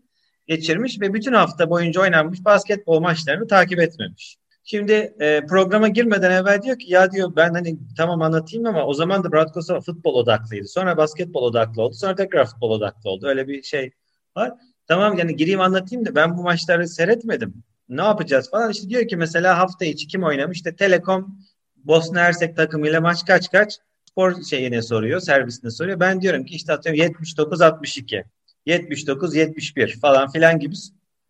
geçirmiş 0.47 1.01
ve 1.01 1.15
bütün 1.15 1.33
hafta 1.33 1.71
boyunca 1.71 2.01
oynanmış 2.01 2.45
basketbol 2.45 3.01
maçlarını 3.01 3.47
takip 3.47 3.81
etmemiş. 3.81 4.37
Şimdi 4.65 5.15
e, 5.21 5.47
programa 5.47 5.89
girmeden 5.89 6.31
evvel 6.31 6.63
diyor 6.63 6.79
ki 6.79 6.93
ya 6.93 7.13
diyor 7.13 7.37
ben 7.37 7.55
hani 7.55 7.79
tamam 7.97 8.23
anlatayım 8.23 8.67
ama 8.67 8.87
o 8.87 8.95
zaman 8.95 9.25
da 9.25 9.33
Brad 9.33 9.53
Kosova 9.53 9.81
futbol 9.81 10.15
odaklıydı. 10.15 10.69
Sonra 10.69 10.97
basketbol 10.97 11.43
odaklı 11.43 11.83
oldu. 11.83 11.95
Sonra 11.95 12.15
tekrar 12.15 12.47
futbol 12.47 12.71
odaklı 12.71 13.11
oldu. 13.11 13.27
Öyle 13.27 13.49
bir 13.49 13.63
şey 13.63 13.91
var. 14.37 14.53
Tamam 14.87 15.19
yani 15.19 15.37
gireyim 15.37 15.61
anlatayım 15.61 16.07
da 16.07 16.15
ben 16.15 16.39
bu 16.39 16.43
maçları 16.43 16.89
seyretmedim. 16.89 17.55
Ne 17.89 18.03
yapacağız 18.03 18.51
falan. 18.51 18.71
İşte 18.71 18.89
diyor 18.89 19.09
ki 19.09 19.17
mesela 19.17 19.59
hafta 19.59 19.85
içi 19.85 20.07
kim 20.07 20.25
oynamış? 20.25 20.57
İşte 20.57 20.77
Telekom 20.77 21.39
Bosna 21.77 22.21
Hersek 22.21 22.57
takımıyla 22.57 23.01
maç 23.01 23.27
kaç 23.27 23.51
kaç? 23.51 23.79
Spor 24.15 24.43
şeyine 24.43 24.83
soruyor, 24.83 25.21
servisine 25.21 25.71
soruyor. 25.71 26.01
Ben 26.01 26.21
diyorum 26.21 26.45
ki 26.45 26.55
işte 26.55 26.73
atıyorum 26.73 27.03
79 27.03 27.61
62. 27.61 28.25
79 28.67 29.35
71 29.35 30.01
falan 30.01 30.31
filan 30.31 30.59
gibi 30.59 30.75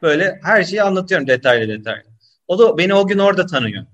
böyle 0.03 0.41
her 0.43 0.65
şeyi 0.65 0.83
anlatıyorum 0.83 1.27
detaylı 1.27 1.79
detaylı. 1.79 2.05
O 2.49 2.59
da 2.59 2.79
beni 2.79 2.95
o 2.95 3.07
gün 3.07 3.19
orada 3.19 3.47
tanıyor. 3.47 3.85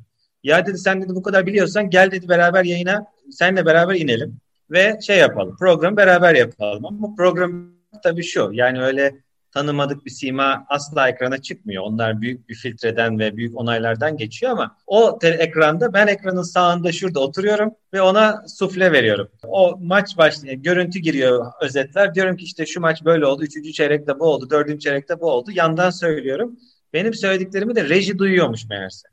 Ya 0.42 0.66
dedi 0.66 0.78
sen 0.78 1.02
dedi 1.02 1.14
bu 1.14 1.22
kadar 1.22 1.46
biliyorsan 1.46 1.90
gel 1.90 2.10
dedi 2.10 2.28
beraber 2.28 2.64
yayına 2.64 3.06
senle 3.30 3.66
beraber 3.66 3.94
inelim 3.94 4.36
ve 4.70 4.98
şey 5.06 5.18
yapalım. 5.18 5.56
Program 5.56 5.96
beraber 5.96 6.34
yapalım. 6.34 6.86
Ama 6.86 7.14
program 7.14 7.72
tabii 8.02 8.22
şu 8.22 8.50
yani 8.52 8.82
öyle 8.82 9.16
tanımadık 9.52 10.04
bir 10.04 10.10
sima 10.10 10.66
asla 10.68 11.08
ekrana 11.08 11.38
çıkmıyor. 11.42 11.82
Onlar 11.84 12.20
büyük 12.20 12.48
bir 12.48 12.54
filtreden 12.54 13.18
ve 13.18 13.36
büyük 13.36 13.56
onaylardan 13.56 14.16
geçiyor 14.16 14.52
ama 14.52 14.76
o 14.86 15.18
ekranda 15.22 15.92
ben 15.92 16.06
ekranın 16.06 16.42
sağında 16.42 16.92
şurada 16.92 17.20
oturuyorum 17.20 17.74
ve 17.92 18.02
ona 18.02 18.44
sufle 18.48 18.92
veriyorum. 18.92 19.28
O 19.48 19.76
maç 19.80 20.18
başlıyor, 20.18 20.54
görüntü 20.54 20.98
giriyor 20.98 21.46
özetler. 21.60 22.14
Diyorum 22.14 22.36
ki 22.36 22.44
işte 22.44 22.66
şu 22.66 22.80
maç 22.80 23.04
böyle 23.04 23.26
oldu, 23.26 23.42
üçüncü 23.42 23.72
çeyrekte 23.72 24.18
bu 24.18 24.24
oldu, 24.24 24.50
dördüncü 24.50 24.80
çeyrekte 24.80 25.20
bu 25.20 25.30
oldu. 25.30 25.50
Yandan 25.54 25.90
söylüyorum. 25.90 26.56
Benim 26.92 27.14
söylediklerimi 27.14 27.76
de 27.76 27.88
reji 27.88 28.18
duyuyormuş 28.18 28.68
meğerse. 28.68 29.08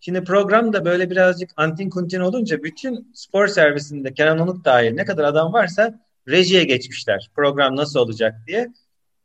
Şimdi 0.00 0.24
program 0.24 0.72
da 0.72 0.84
böyle 0.84 1.10
birazcık 1.10 1.50
antin 1.56 1.90
kuntin 1.90 2.20
olunca 2.20 2.62
bütün 2.62 3.12
spor 3.14 3.46
servisinde 3.46 4.14
Kenan 4.14 4.38
Onuk 4.38 4.64
dahil 4.64 4.92
ne 4.92 5.04
kadar 5.04 5.24
adam 5.24 5.52
varsa 5.52 6.00
rejiye 6.28 6.64
geçmişler. 6.64 7.30
Program 7.34 7.76
nasıl 7.76 8.00
olacak 8.00 8.34
diye. 8.46 8.68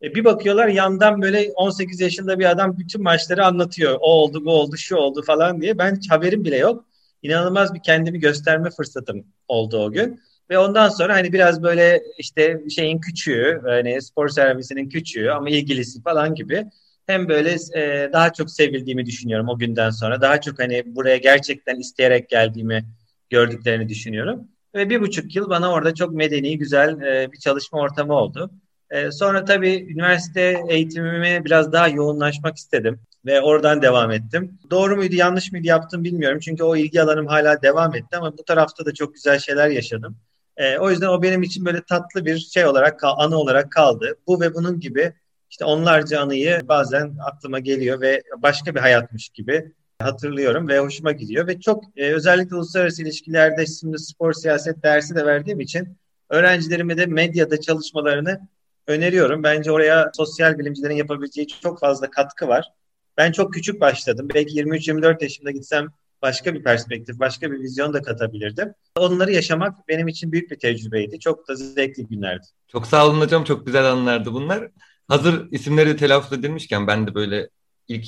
E, 0.05 0.15
bir 0.15 0.23
bakıyorlar 0.25 0.67
yandan 0.67 1.21
böyle 1.21 1.51
18 1.55 2.01
yaşında 2.01 2.39
bir 2.39 2.51
adam 2.51 2.77
bütün 2.77 3.03
maçları 3.03 3.45
anlatıyor. 3.45 3.97
O 4.01 4.11
oldu, 4.11 4.45
bu 4.45 4.51
oldu, 4.51 4.77
şu 4.77 4.95
oldu 4.95 5.21
falan 5.21 5.61
diye. 5.61 5.77
Ben 5.77 5.99
haberim 6.09 6.43
bile 6.45 6.57
yok. 6.57 6.85
İnanılmaz 7.21 7.73
bir 7.73 7.83
kendimi 7.83 8.19
gösterme 8.19 8.69
fırsatım 8.69 9.27
oldu 9.47 9.77
o 9.77 9.91
gün. 9.91 10.21
Ve 10.49 10.57
ondan 10.57 10.89
sonra 10.89 11.15
hani 11.15 11.33
biraz 11.33 11.63
böyle 11.63 12.03
işte 12.17 12.61
şeyin 12.75 12.99
küçüğü, 12.99 13.61
hani 13.65 14.01
spor 14.01 14.29
servisinin 14.29 14.89
küçüğü 14.89 15.29
ama 15.29 15.49
ilgilisi 15.49 16.01
falan 16.01 16.35
gibi 16.35 16.65
hem 17.07 17.29
böyle 17.29 17.55
e, 17.75 18.13
daha 18.13 18.33
çok 18.33 18.51
sevildiğimi 18.51 19.05
düşünüyorum 19.05 19.49
o 19.49 19.57
günden 19.59 19.89
sonra. 19.89 20.21
Daha 20.21 20.41
çok 20.41 20.59
hani 20.59 20.83
buraya 20.95 21.17
gerçekten 21.17 21.79
isteyerek 21.79 22.29
geldiğimi 22.29 22.85
gördüklerini 23.29 23.89
düşünüyorum. 23.89 24.47
Ve 24.75 24.89
bir 24.89 25.01
buçuk 25.01 25.35
yıl 25.35 25.49
bana 25.49 25.71
orada 25.71 25.93
çok 25.93 26.13
medeni, 26.13 26.57
güzel 26.57 27.01
e, 27.01 27.31
bir 27.31 27.37
çalışma 27.37 27.79
ortamı 27.79 28.13
oldu. 28.13 28.51
E, 28.95 29.11
sonra 29.11 29.45
tabii 29.45 29.87
üniversite 29.89 30.63
eğitimime 30.69 31.45
biraz 31.45 31.71
daha 31.71 31.87
yoğunlaşmak 31.87 32.57
istedim 32.57 32.99
ve 33.25 33.41
oradan 33.41 33.81
devam 33.81 34.11
ettim. 34.11 34.59
Doğru 34.69 34.95
muydu, 34.95 35.15
yanlış 35.15 35.51
mıydı 35.51 35.67
yaptım 35.67 36.03
bilmiyorum. 36.03 36.39
Çünkü 36.39 36.63
o 36.63 36.75
ilgi 36.75 37.01
alanım 37.01 37.27
hala 37.27 37.61
devam 37.61 37.95
etti 37.95 38.17
ama 38.17 38.37
bu 38.37 38.43
tarafta 38.43 38.85
da 38.85 38.93
çok 38.93 39.13
güzel 39.13 39.39
şeyler 39.39 39.69
yaşadım. 39.69 40.17
E, 40.57 40.77
o 40.77 40.89
yüzden 40.91 41.07
o 41.07 41.21
benim 41.21 41.43
için 41.43 41.65
böyle 41.65 41.81
tatlı 41.81 42.25
bir 42.25 42.37
şey 42.37 42.65
olarak, 42.65 43.03
anı 43.03 43.37
olarak 43.37 43.71
kaldı. 43.71 44.15
Bu 44.27 44.41
ve 44.41 44.53
bunun 44.53 44.79
gibi 44.79 45.13
işte 45.49 45.65
onlarca 45.65 46.21
anıyı 46.21 46.61
bazen 46.67 47.15
aklıma 47.25 47.59
geliyor 47.59 48.01
ve 48.01 48.21
başka 48.37 48.75
bir 48.75 48.79
hayatmış 48.79 49.29
gibi 49.29 49.71
hatırlıyorum 49.99 50.67
ve 50.67 50.79
hoşuma 50.79 51.11
gidiyor 51.11 51.47
ve 51.47 51.59
çok 51.59 51.83
e, 51.97 52.13
özellikle 52.13 52.55
uluslararası 52.55 53.01
ilişkilerde 53.01 53.65
şimdi 53.65 53.99
spor 53.99 54.33
siyaset 54.33 54.83
dersi 54.83 55.15
de 55.15 55.25
verdiğim 55.25 55.59
için 55.59 55.97
öğrencilerime 56.29 56.97
de 56.97 57.05
medyada 57.05 57.61
çalışmalarını 57.61 58.41
öneriyorum. 58.87 59.43
Bence 59.43 59.71
oraya 59.71 60.11
sosyal 60.13 60.59
bilimcilerin 60.59 60.95
yapabileceği 60.95 61.47
çok 61.47 61.79
fazla 61.79 62.09
katkı 62.09 62.47
var. 62.47 62.65
Ben 63.17 63.31
çok 63.31 63.53
küçük 63.53 63.81
başladım. 63.81 64.27
Belki 64.33 64.55
23-24 64.55 65.23
yaşımda 65.23 65.51
gitsem 65.51 65.87
başka 66.21 66.53
bir 66.53 66.63
perspektif, 66.63 67.19
başka 67.19 67.51
bir 67.51 67.59
vizyon 67.59 67.93
da 67.93 68.01
katabilirdim. 68.01 68.73
Onları 68.95 69.31
yaşamak 69.31 69.87
benim 69.87 70.07
için 70.07 70.31
büyük 70.31 70.51
bir 70.51 70.59
tecrübeydi. 70.59 71.19
Çok 71.19 71.47
da 71.47 71.55
zevkli 71.55 72.07
günlerdi. 72.07 72.45
Çok 72.67 72.87
sağ 72.87 73.07
olun 73.07 73.21
hocam. 73.21 73.43
Çok 73.43 73.65
güzel 73.65 73.91
anlardı 73.91 74.33
bunlar. 74.33 74.71
Hazır 75.07 75.51
isimleri 75.51 75.97
telaffuz 75.97 76.39
edilmişken 76.39 76.87
ben 76.87 77.07
de 77.07 77.15
böyle 77.15 77.49
ilk 77.87 78.07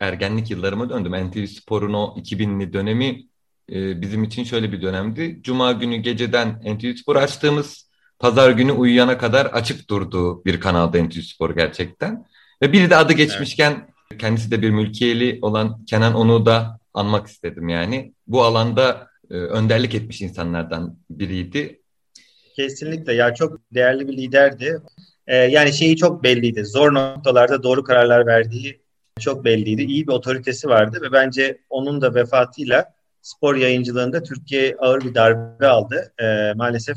ergenlik 0.00 0.50
yıllarıma 0.50 0.90
döndüm. 0.90 1.28
NTV 1.28 1.46
Spor'un 1.46 1.92
o 1.92 2.14
2000'li 2.18 2.72
dönemi 2.72 3.26
e, 3.72 4.00
bizim 4.00 4.24
için 4.24 4.44
şöyle 4.44 4.72
bir 4.72 4.82
dönemdi. 4.82 5.38
Cuma 5.42 5.72
günü 5.72 5.96
geceden 5.96 6.62
NTV 6.74 6.94
Spor 6.94 7.16
açtığımız 7.16 7.87
pazar 8.18 8.50
günü 8.50 8.72
uyuyana 8.72 9.18
kadar 9.18 9.46
açık 9.46 9.90
durduğu 9.90 10.44
bir 10.44 10.60
kanalda 10.60 11.02
NTV 11.02 11.20
Spor 11.20 11.54
gerçekten. 11.56 12.26
Ve 12.62 12.72
bir 12.72 12.90
de 12.90 12.96
adı 12.96 13.12
geçmişken 13.12 13.88
evet. 14.10 14.20
kendisi 14.20 14.50
de 14.50 14.62
bir 14.62 14.70
mülkiyeli 14.70 15.38
olan 15.42 15.84
Kenan 15.84 16.14
onu 16.14 16.46
da 16.46 16.80
anmak 16.94 17.26
istedim 17.26 17.68
yani. 17.68 18.12
Bu 18.26 18.42
alanda 18.42 19.08
e, 19.30 19.34
önderlik 19.34 19.94
etmiş 19.94 20.20
insanlardan 20.20 20.98
biriydi. 21.10 21.80
Kesinlikle 22.56 23.14
ya 23.14 23.34
çok 23.34 23.58
değerli 23.74 24.08
bir 24.08 24.16
liderdi. 24.16 24.82
Ee, 25.26 25.36
yani 25.36 25.72
şeyi 25.72 25.96
çok 25.96 26.22
belliydi. 26.22 26.64
Zor 26.64 26.94
noktalarda 26.94 27.62
doğru 27.62 27.84
kararlar 27.84 28.26
verdiği 28.26 28.80
çok 29.20 29.44
belliydi. 29.44 29.82
İyi 29.82 30.06
bir 30.06 30.12
otoritesi 30.12 30.68
vardı 30.68 30.98
ve 31.02 31.12
bence 31.12 31.58
onun 31.70 32.00
da 32.00 32.14
vefatıyla 32.14 32.94
spor 33.22 33.56
yayıncılığında 33.56 34.22
Türkiye 34.22 34.76
ağır 34.78 35.00
bir 35.00 35.14
darbe 35.14 35.66
aldı. 35.66 36.12
Ee, 36.20 36.52
maalesef 36.56 36.96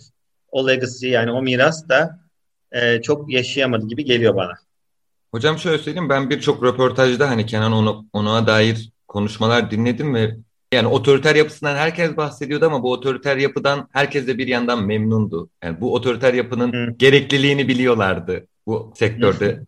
o 0.52 0.68
legacy 0.68 1.08
yani 1.08 1.32
o 1.32 1.42
miras 1.42 1.90
da 1.90 2.20
e, 2.72 3.02
çok 3.02 3.32
yaşayamadı 3.32 3.88
gibi 3.88 4.06
geliyor 4.06 4.36
bana. 4.36 4.54
Hocam 5.32 5.58
şöyle 5.58 5.78
söyleyeyim 5.78 6.10
ben 6.10 6.30
birçok 6.30 6.64
röportajda 6.64 7.30
hani 7.30 7.46
Kenan 7.46 7.72
onu, 7.72 8.06
ona 8.14 8.48
dair 8.48 8.92
konuşmalar 9.08 9.72
dinledim 9.72 10.16
ve 10.16 10.36
yani 10.74 10.88
otoriter 10.88 11.36
yapısından 11.36 11.76
herkes 11.76 12.18
bahsediyordu 12.18 12.66
ama 12.66 12.84
bu 12.84 12.92
otoriter 12.92 13.38
yapıdan 13.38 13.88
herkes 13.92 14.28
de 14.28 14.38
bir 14.38 14.48
yandan 14.48 14.86
memnundu. 14.86 15.50
Yani 15.64 15.82
bu 15.82 15.94
otoriter 15.94 16.34
yapının 16.34 16.74
Hı. 16.74 16.94
gerekliliğini 16.98 17.68
biliyorlardı 17.68 18.48
bu 18.68 18.94
sektörde. 18.96 19.60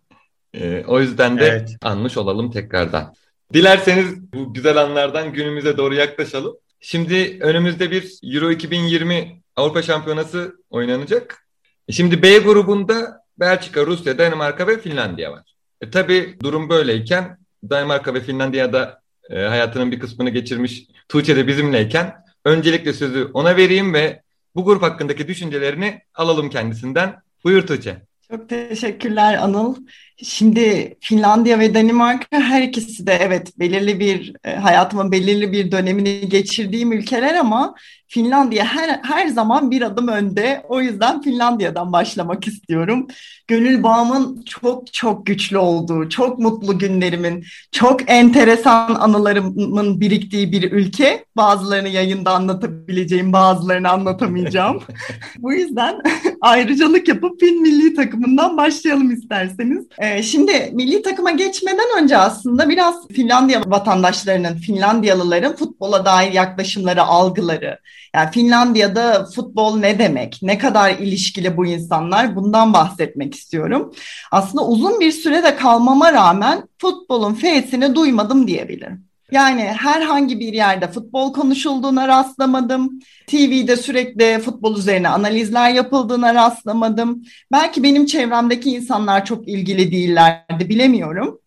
ee, 0.53 0.83
o 0.87 0.99
yüzden 0.99 1.39
de 1.39 1.45
evet. 1.45 1.75
anmış 1.81 2.17
olalım 2.17 2.51
tekrardan. 2.51 3.13
Dilerseniz 3.53 4.33
bu 4.33 4.53
güzel 4.53 4.77
anlardan 4.77 5.33
günümüze 5.33 5.77
doğru 5.77 5.95
yaklaşalım. 5.95 6.55
Şimdi 6.79 7.37
önümüzde 7.41 7.91
bir 7.91 8.19
Euro 8.23 8.51
2020 8.51 9.42
Avrupa 9.55 9.81
Şampiyonası 9.81 10.55
oynanacak. 10.69 11.47
Şimdi 11.89 12.21
B 12.21 12.37
grubunda 12.37 13.23
Belçika, 13.39 13.85
Rusya, 13.85 14.17
Danimarka 14.17 14.67
ve 14.67 14.77
Finlandiya 14.77 15.31
var. 15.31 15.55
E, 15.81 15.89
tabii 15.89 16.37
durum 16.43 16.69
böyleyken 16.69 17.37
Danimarka 17.69 18.13
ve 18.13 18.21
Finlandiya'da 18.21 19.01
e, 19.29 19.35
hayatının 19.41 19.91
bir 19.91 19.99
kısmını 19.99 20.29
geçirmiş 20.29 20.87
Tuğçe 21.09 21.35
de 21.35 21.47
bizimleyken 21.47 22.13
öncelikle 22.45 22.93
sözü 22.93 23.29
ona 23.33 23.55
vereyim 23.57 23.93
ve 23.93 24.21
bu 24.55 24.65
grup 24.65 24.81
hakkındaki 24.81 25.27
düşüncelerini 25.27 26.01
alalım 26.13 26.49
kendisinden. 26.49 27.21
Buyur 27.43 27.67
Tuğçe. 27.67 28.01
Çok 28.31 28.49
teşekkürler 28.49 29.33
Anıl. 29.33 29.75
Şimdi 30.21 30.95
Finlandiya 31.01 31.59
ve 31.59 31.73
Danimarka 31.73 32.39
her 32.39 32.61
ikisi 32.61 33.07
de 33.07 33.17
evet 33.21 33.59
belirli 33.59 33.99
bir 33.99 34.33
e, 34.43 34.55
hayatımın 34.55 35.11
belirli 35.11 35.51
bir 35.51 35.71
dönemini 35.71 36.29
geçirdiğim 36.29 36.91
ülkeler 36.91 37.35
ama 37.35 37.75
Finlandiya 38.13 38.65
her, 38.65 38.99
her 39.03 39.27
zaman 39.27 39.71
bir 39.71 39.81
adım 39.81 40.07
önde. 40.07 40.65
O 40.69 40.81
yüzden 40.81 41.21
Finlandiya'dan 41.21 41.93
başlamak 41.93 42.47
istiyorum. 42.47 43.07
Gönül 43.47 43.83
bağımın 43.83 44.43
çok 44.43 44.93
çok 44.93 45.25
güçlü 45.25 45.57
olduğu, 45.57 46.09
çok 46.09 46.39
mutlu 46.39 46.79
günlerimin, 46.79 47.45
çok 47.71 48.11
enteresan 48.11 48.95
anılarımın 48.95 50.01
biriktiği 50.01 50.51
bir 50.51 50.71
ülke. 50.71 51.25
Bazılarını 51.37 51.89
yayında 51.89 52.31
anlatabileceğim, 52.31 53.33
bazılarını 53.33 53.89
anlatamayacağım. 53.89 54.83
Bu 55.37 55.53
yüzden 55.53 55.95
ayrıcalık 56.41 57.07
yapıp 57.07 57.39
Fin 57.39 57.61
milli 57.61 57.93
takımından 57.93 58.57
başlayalım 58.57 59.11
isterseniz. 59.11 59.85
Ee, 60.03 60.23
şimdi 60.23 60.69
milli 60.73 61.01
takıma 61.01 61.31
geçmeden 61.31 62.03
önce 62.03 62.17
aslında 62.17 62.69
biraz 62.69 63.07
Finlandiya 63.07 63.61
vatandaşlarının, 63.67 64.55
Finlandiyalıların 64.55 65.55
futbola 65.55 66.05
dair 66.05 66.31
yaklaşımları, 66.31 67.03
algıları, 67.03 67.79
yani 68.15 68.31
Finlandiya'da 68.31 69.25
futbol 69.35 69.75
ne 69.75 69.99
demek? 69.99 70.39
Ne 70.41 70.57
kadar 70.57 70.91
ilişkili 70.91 71.57
bu 71.57 71.65
insanlar? 71.65 72.35
Bundan 72.35 72.73
bahsetmek 72.73 73.35
istiyorum. 73.35 73.93
Aslında 74.31 74.67
uzun 74.67 74.99
bir 74.99 75.11
sürede 75.11 75.55
kalmama 75.55 76.13
rağmen 76.13 76.69
futbolun 76.77 77.33
F'sini 77.33 77.95
duymadım 77.95 78.47
diyebilirim. 78.47 79.12
Yani 79.33 79.61
herhangi 79.61 80.39
bir 80.39 80.53
yerde 80.53 80.91
futbol 80.91 81.33
konuşulduğuna 81.33 82.07
rastlamadım. 82.07 82.99
TV'de 83.27 83.75
sürekli 83.77 84.39
futbol 84.39 84.77
üzerine 84.77 85.09
analizler 85.09 85.69
yapıldığına 85.69 86.33
rastlamadım. 86.33 87.23
Belki 87.51 87.83
benim 87.83 88.05
çevremdeki 88.05 88.69
insanlar 88.71 89.25
çok 89.25 89.47
ilgili 89.47 89.91
değillerdi 89.91 90.69
bilemiyorum. 90.69 91.39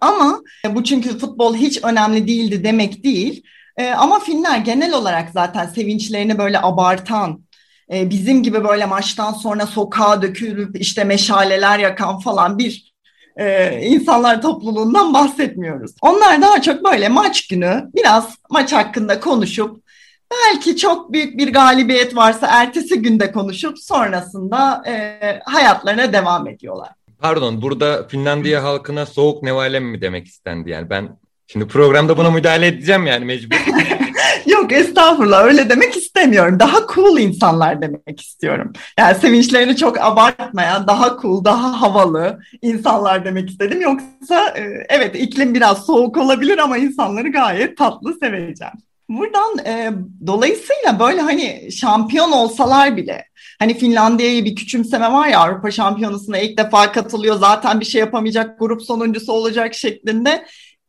Ama 0.00 0.40
bu 0.70 0.84
çünkü 0.84 1.18
futbol 1.18 1.54
hiç 1.54 1.84
önemli 1.84 2.28
değildi 2.28 2.64
demek 2.64 3.04
değil. 3.04 3.42
E, 3.76 3.90
ama 3.90 4.18
Finler 4.18 4.58
genel 4.58 4.94
olarak 4.94 5.28
zaten 5.34 5.66
sevinçlerini 5.66 6.38
böyle 6.38 6.62
abartan, 6.62 7.44
e, 7.92 8.10
bizim 8.10 8.42
gibi 8.42 8.64
böyle 8.64 8.86
maçtan 8.86 9.32
sonra 9.32 9.66
sokağa 9.66 10.22
dökülüp 10.22 10.80
işte 10.80 11.04
meşaleler 11.04 11.78
yakan 11.78 12.18
falan 12.18 12.58
bir 12.58 12.95
e, 13.36 13.80
insanlar 13.82 14.42
topluluğundan 14.42 15.14
bahsetmiyoruz. 15.14 15.90
Onlar 16.02 16.42
daha 16.42 16.62
çok 16.62 16.84
böyle 16.84 17.08
maç 17.08 17.48
günü 17.48 17.90
biraz 17.94 18.38
maç 18.50 18.72
hakkında 18.72 19.20
konuşup 19.20 19.86
belki 20.32 20.76
çok 20.76 21.12
büyük 21.12 21.38
bir 21.38 21.52
galibiyet 21.52 22.16
varsa 22.16 22.46
ertesi 22.50 23.02
günde 23.02 23.32
konuşup 23.32 23.78
sonrasında 23.78 24.82
e, 24.86 25.18
hayatlarına 25.44 26.12
devam 26.12 26.48
ediyorlar. 26.48 26.88
Pardon 27.18 27.62
burada 27.62 28.08
Finlandiya 28.08 28.62
halkına 28.62 29.06
soğuk 29.06 29.42
nevalem 29.42 29.84
mi 29.84 30.00
demek 30.00 30.26
istendi 30.26 30.70
yani 30.70 30.90
ben 30.90 31.08
Şimdi 31.48 31.68
programda 31.68 32.16
buna 32.16 32.30
müdahale 32.30 32.66
edeceğim 32.66 33.06
yani 33.06 33.24
mecbur. 33.24 33.56
Yok 34.46 34.72
estağfurullah 34.72 35.44
öyle 35.44 35.70
demek 35.70 35.96
istemiyorum. 35.96 36.60
Daha 36.60 36.86
cool 36.94 37.18
insanlar 37.18 37.82
demek 37.82 38.20
istiyorum. 38.20 38.72
Yani 38.98 39.14
sevinçlerini 39.14 39.76
çok 39.76 40.00
abartmayan, 40.00 40.86
daha 40.86 41.18
cool, 41.22 41.44
daha 41.44 41.80
havalı 41.80 42.38
insanlar 42.62 43.24
demek 43.24 43.50
istedim. 43.50 43.80
Yoksa 43.80 44.48
e, 44.48 44.86
evet 44.88 45.16
iklim 45.16 45.54
biraz 45.54 45.86
soğuk 45.86 46.16
olabilir 46.16 46.58
ama 46.58 46.78
insanları 46.78 47.32
gayet 47.32 47.76
tatlı 47.78 48.14
seveceğim. 48.14 48.74
Buradan 49.08 49.58
e, 49.66 49.92
dolayısıyla 50.26 51.00
böyle 51.00 51.20
hani 51.20 51.72
şampiyon 51.72 52.32
olsalar 52.32 52.96
bile 52.96 53.24
hani 53.58 53.78
Finlandiya'yı 53.78 54.44
bir 54.44 54.56
küçümseme 54.56 55.12
var 55.12 55.28
ya 55.28 55.40
Avrupa 55.40 55.70
Şampiyonası'na 55.70 56.38
ilk 56.38 56.58
defa 56.58 56.92
katılıyor 56.92 57.38
zaten 57.38 57.80
bir 57.80 57.84
şey 57.84 58.00
yapamayacak 58.00 58.58
grup 58.58 58.82
sonuncusu 58.82 59.32
olacak 59.32 59.74
şeklinde 59.74 60.46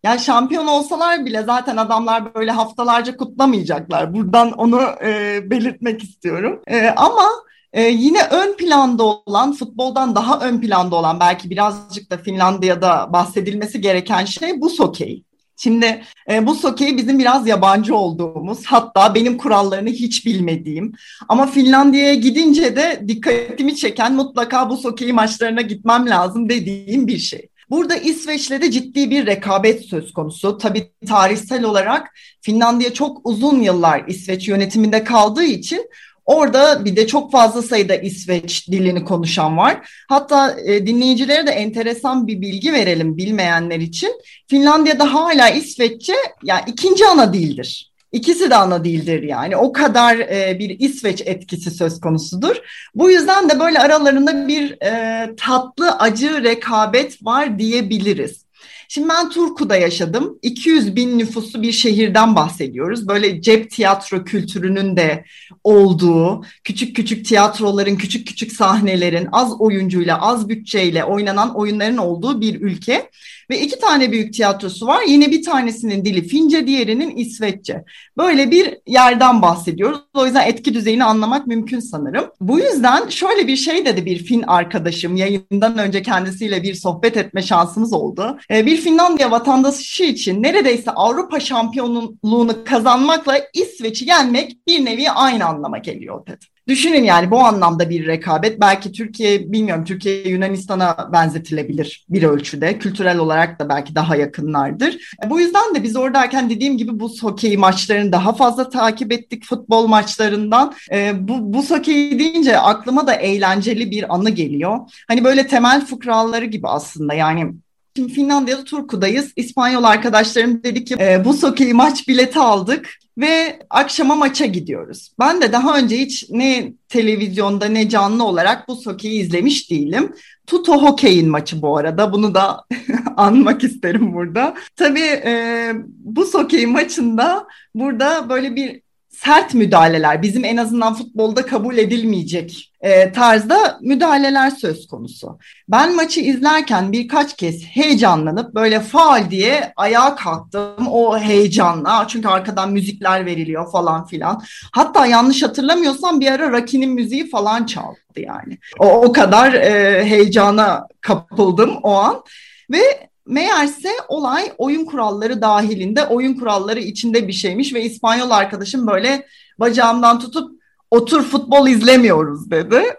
yani 0.07 0.19
şampiyon 0.19 0.67
olsalar 0.67 1.25
bile 1.25 1.43
zaten 1.43 1.77
adamlar 1.77 2.35
böyle 2.35 2.51
haftalarca 2.51 3.17
kutlamayacaklar. 3.17 4.13
Buradan 4.13 4.51
onu 4.51 4.81
e, 5.05 5.41
belirtmek 5.49 6.03
istiyorum. 6.03 6.61
E, 6.67 6.87
ama 6.87 7.25
e, 7.73 7.81
yine 7.83 8.23
ön 8.31 8.57
planda 8.57 9.03
olan, 9.03 9.53
futboldan 9.53 10.15
daha 10.15 10.39
ön 10.39 10.61
planda 10.61 10.95
olan 10.95 11.19
belki 11.19 11.49
birazcık 11.49 12.11
da 12.11 12.17
Finlandiya'da 12.17 13.13
bahsedilmesi 13.13 13.81
gereken 13.81 14.25
şey 14.25 14.61
bu 14.61 14.69
sokey. 14.69 15.23
Şimdi 15.57 16.01
e, 16.31 16.47
bu 16.47 16.55
sokey 16.55 16.97
bizim 16.97 17.19
biraz 17.19 17.47
yabancı 17.47 17.95
olduğumuz, 17.95 18.65
hatta 18.65 19.15
benim 19.15 19.37
kurallarını 19.37 19.89
hiç 19.89 20.25
bilmediğim 20.25 20.93
ama 21.29 21.47
Finlandiya'ya 21.47 22.13
gidince 22.13 22.75
de 22.75 23.03
dikkatimi 23.07 23.75
çeken 23.75 24.13
mutlaka 24.13 24.69
bu 24.69 24.77
sokey 24.77 25.11
maçlarına 25.11 25.61
gitmem 25.61 26.09
lazım 26.09 26.49
dediğim 26.49 27.07
bir 27.07 27.17
şey. 27.17 27.49
Burada 27.69 27.95
İsveç'le 27.95 28.51
de 28.51 28.71
ciddi 28.71 29.09
bir 29.09 29.25
rekabet 29.25 29.85
söz 29.85 30.13
konusu. 30.13 30.57
Tabii 30.57 30.91
tarihsel 31.07 31.63
olarak 31.63 32.07
Finlandiya 32.41 32.93
çok 32.93 33.21
uzun 33.23 33.61
yıllar 33.61 34.03
İsveç 34.07 34.47
yönetiminde 34.47 35.03
kaldığı 35.03 35.43
için 35.43 35.89
Orada 36.27 36.85
bir 36.85 36.95
de 36.95 37.07
çok 37.07 37.31
fazla 37.31 37.61
sayıda 37.61 37.95
İsveç 37.95 38.67
dilini 38.67 39.05
konuşan 39.05 39.57
var. 39.57 39.89
Hatta 40.09 40.59
e, 40.65 40.87
dinleyicilere 40.87 41.47
de 41.47 41.51
enteresan 41.51 42.27
bir 42.27 42.41
bilgi 42.41 42.73
verelim 42.73 43.17
bilmeyenler 43.17 43.79
için. 43.79 44.21
Finlandiya'da 44.47 45.13
hala 45.13 45.49
İsveççe 45.49 46.13
yani 46.43 46.61
ikinci 46.67 47.05
ana 47.05 47.33
dildir. 47.33 47.91
İkisi 48.17 48.49
de 48.49 48.55
ana 48.55 48.83
dildir 48.83 49.23
yani. 49.23 49.57
O 49.57 49.71
kadar 49.71 50.17
e, 50.17 50.59
bir 50.59 50.79
İsveç 50.79 51.21
etkisi 51.25 51.71
söz 51.71 51.99
konusudur. 51.99 52.55
Bu 52.95 53.11
yüzden 53.11 53.49
de 53.49 53.59
böyle 53.59 53.79
aralarında 53.79 54.47
bir 54.47 54.77
e, 54.83 55.35
tatlı 55.35 55.91
acı 55.91 56.43
rekabet 56.43 57.25
var 57.25 57.59
diyebiliriz. 57.59 58.45
Şimdi 58.89 59.09
ben 59.09 59.29
Turku'da 59.29 59.75
yaşadım. 59.75 60.39
200 60.41 60.95
bin 60.95 61.19
nüfuslu 61.19 61.61
bir 61.61 61.71
şehirden 61.71 62.35
bahsediyoruz. 62.35 63.07
Böyle 63.07 63.41
cep 63.41 63.71
tiyatro 63.71 64.23
kültürünün 64.23 64.97
de 64.97 65.25
olduğu, 65.63 66.43
küçük 66.63 66.95
küçük 66.95 67.25
tiyatroların, 67.25 67.95
küçük 67.95 68.27
küçük 68.27 68.51
sahnelerin, 68.51 69.27
az 69.31 69.61
oyuncuyla, 69.61 70.21
az 70.21 70.49
bütçeyle 70.49 71.03
oynanan 71.03 71.55
oyunların 71.55 71.97
olduğu 71.97 72.41
bir 72.41 72.61
ülke. 72.61 73.09
Ve 73.49 73.61
iki 73.61 73.79
tane 73.79 74.11
büyük 74.11 74.33
tiyatrosu 74.33 74.87
var. 74.87 75.01
Yine 75.07 75.31
bir 75.31 75.43
tanesinin 75.43 76.05
dili 76.05 76.27
Fince, 76.27 76.67
diğerinin 76.67 77.15
İsveççe. 77.15 77.83
Böyle 78.17 78.51
bir 78.51 78.77
yerden 78.87 79.41
bahsediyoruz. 79.41 79.99
O 80.13 80.25
yüzden 80.25 80.47
etki 80.47 80.73
düzeyini 80.73 81.03
anlamak 81.03 81.47
mümkün 81.47 81.79
sanırım. 81.79 82.25
Bu 82.41 82.59
yüzden 82.59 83.09
şöyle 83.09 83.47
bir 83.47 83.55
şey 83.55 83.85
dedi 83.85 84.05
bir 84.05 84.23
Fin 84.23 84.41
arkadaşım. 84.41 85.15
Yayından 85.15 85.77
önce 85.77 86.01
kendisiyle 86.01 86.63
bir 86.63 86.73
sohbet 86.73 87.17
etme 87.17 87.41
şansımız 87.41 87.93
oldu. 87.93 88.37
Ee, 88.49 88.65
bir 88.77 88.81
Finlandiya 88.81 89.31
vatandaşı 89.31 90.03
için 90.03 90.43
neredeyse 90.43 90.91
Avrupa 90.91 91.39
şampiyonluğunu 91.39 92.63
kazanmakla 92.65 93.39
İsveç'i 93.53 94.05
yenmek 94.05 94.67
bir 94.67 94.85
nevi 94.85 95.11
aynı 95.11 95.45
anlama 95.45 95.77
geliyor 95.77 96.27
dedi. 96.27 96.45
Düşünün 96.67 97.03
yani 97.03 97.31
bu 97.31 97.39
anlamda 97.39 97.89
bir 97.89 98.07
rekabet. 98.07 98.61
Belki 98.61 98.91
Türkiye, 98.91 99.51
bilmiyorum 99.51 99.83
Türkiye 99.85 100.27
Yunanistan'a 100.27 101.09
benzetilebilir 101.13 102.05
bir 102.09 102.23
ölçüde. 102.23 102.79
Kültürel 102.79 103.17
olarak 103.17 103.59
da 103.59 103.69
belki 103.69 103.95
daha 103.95 104.15
yakınlardır. 104.15 104.97
Bu 105.29 105.39
yüzden 105.39 105.75
de 105.75 105.83
biz 105.83 105.95
oradayken 105.95 106.49
dediğim 106.49 106.77
gibi 106.77 106.99
bu 106.99 107.11
hokey 107.21 107.57
maçlarını 107.57 108.11
daha 108.11 108.33
fazla 108.33 108.69
takip 108.69 109.13
ettik 109.13 109.45
futbol 109.45 109.87
maçlarından. 109.87 110.73
E, 110.91 111.27
bu, 111.27 111.53
bu 111.53 111.65
hokey 111.65 112.19
deyince 112.19 112.59
aklıma 112.59 113.07
da 113.07 113.13
eğlenceli 113.13 113.91
bir 113.91 114.15
anı 114.15 114.29
geliyor. 114.29 114.79
Hani 115.07 115.23
böyle 115.23 115.47
temel 115.47 115.85
fıkraları 115.85 116.45
gibi 116.45 116.67
aslında 116.67 117.13
yani 117.13 117.53
Şimdi 117.97 118.13
Finlandiya'da 118.13 118.63
Turku'dayız. 118.63 119.33
İspanyol 119.35 119.83
arkadaşlarım 119.83 120.63
dedi 120.63 120.85
ki 120.85 120.95
e, 120.99 121.25
bu 121.25 121.43
hokey 121.43 121.73
maç 121.73 122.07
bileti 122.07 122.39
aldık 122.39 122.89
ve 123.17 123.59
akşama 123.69 124.15
maça 124.15 124.45
gidiyoruz. 124.45 125.11
Ben 125.19 125.41
de 125.41 125.51
daha 125.51 125.77
önce 125.77 125.97
hiç 125.97 126.25
ne 126.29 126.73
televizyonda 126.89 127.65
ne 127.65 127.89
canlı 127.89 128.23
olarak 128.23 128.67
bu 128.67 128.85
hokeyi 128.85 129.21
izlemiş 129.21 129.71
değilim. 129.71 130.13
Tuto 130.47 130.81
Hokey'in 130.81 131.29
maçı 131.29 131.61
bu 131.61 131.77
arada. 131.77 132.13
Bunu 132.13 132.35
da 132.35 132.63
anmak 133.17 133.63
isterim 133.63 134.13
burada. 134.13 134.53
Tabii 134.75 135.21
e, 135.25 135.71
bu 135.87 136.25
hokey 136.33 136.65
maçında 136.65 137.47
burada 137.75 138.29
böyle 138.29 138.55
bir 138.55 138.81
sert 139.25 139.53
müdahaleler, 139.53 140.21
bizim 140.21 140.45
en 140.45 140.57
azından 140.57 140.93
futbolda 140.93 141.45
kabul 141.45 141.77
edilmeyecek 141.77 142.73
e, 142.81 143.11
tarzda 143.11 143.77
müdahaleler 143.81 144.49
söz 144.49 144.87
konusu. 144.87 145.37
Ben 145.69 145.95
maçı 145.95 146.19
izlerken 146.19 146.91
birkaç 146.91 147.35
kez 147.35 147.63
heyecanlanıp 147.63 148.55
böyle 148.55 148.79
faal 148.79 149.31
diye 149.31 149.73
ayağa 149.75 150.15
kalktım 150.15 150.87
o 150.87 151.19
heyecanla. 151.19 152.05
Çünkü 152.07 152.27
arkadan 152.27 152.71
müzikler 152.71 153.25
veriliyor 153.25 153.71
falan 153.71 154.05
filan. 154.05 154.43
Hatta 154.73 155.05
yanlış 155.05 155.43
hatırlamıyorsam 155.43 156.19
bir 156.19 156.31
ara 156.31 156.51
Rocky'nin 156.51 156.89
müziği 156.89 157.29
falan 157.29 157.65
çaldı 157.65 157.97
yani. 158.17 158.57
O, 158.79 158.87
o 158.87 159.11
kadar 159.11 159.53
e, 159.53 160.05
heyecana 160.05 160.87
kapıldım 161.01 161.77
o 161.83 161.93
an. 161.93 162.23
Ve 162.71 163.07
Meğerse 163.27 163.89
olay 164.07 164.51
oyun 164.57 164.85
kuralları 164.85 165.41
dahilinde, 165.41 166.05
oyun 166.05 166.33
kuralları 166.33 166.79
içinde 166.79 167.27
bir 167.27 167.33
şeymiş 167.33 167.73
ve 167.73 167.83
İspanyol 167.83 168.29
arkadaşım 168.29 168.87
böyle 168.87 169.25
bacağımdan 169.59 170.19
tutup 170.19 170.57
otur 170.91 171.23
futbol 171.23 171.67
izlemiyoruz 171.67 172.51
dedi. 172.51 172.83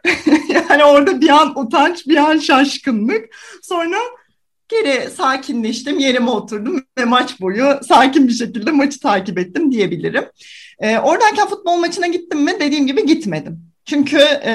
yani 0.70 0.84
orada 0.84 1.20
bir 1.20 1.28
an 1.28 1.58
utanç, 1.58 2.06
bir 2.06 2.16
an 2.16 2.38
şaşkınlık. 2.38 3.24
Sonra 3.62 3.96
geri 4.68 5.10
sakinleştim, 5.10 5.98
yerime 5.98 6.30
oturdum 6.30 6.84
ve 6.98 7.04
maç 7.04 7.40
boyu 7.40 7.80
sakin 7.88 8.28
bir 8.28 8.32
şekilde 8.32 8.70
maçı 8.70 9.00
takip 9.00 9.38
ettim 9.38 9.72
diyebilirim. 9.72 10.24
Ee, 10.80 10.98
oradayken 10.98 11.48
futbol 11.48 11.76
maçına 11.76 12.06
gittim 12.06 12.40
mi? 12.40 12.56
Dediğim 12.60 12.86
gibi 12.86 13.06
gitmedim. 13.06 13.67
Çünkü 13.88 14.18
e, 14.18 14.52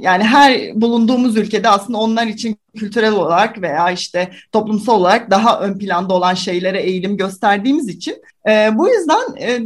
yani 0.00 0.24
her 0.24 0.80
bulunduğumuz 0.80 1.36
ülkede 1.36 1.68
aslında 1.68 1.98
onlar 1.98 2.26
için 2.26 2.56
kültürel 2.76 3.12
olarak 3.12 3.62
veya 3.62 3.90
işte 3.90 4.30
toplumsal 4.52 5.00
olarak 5.00 5.30
daha 5.30 5.60
ön 5.60 5.78
planda 5.78 6.14
olan 6.14 6.34
şeylere 6.34 6.80
eğilim 6.80 7.16
gösterdiğimiz 7.16 7.88
için 7.88 8.16
e, 8.48 8.78
bu 8.78 8.88
yüzden 8.88 9.36
e, 9.40 9.60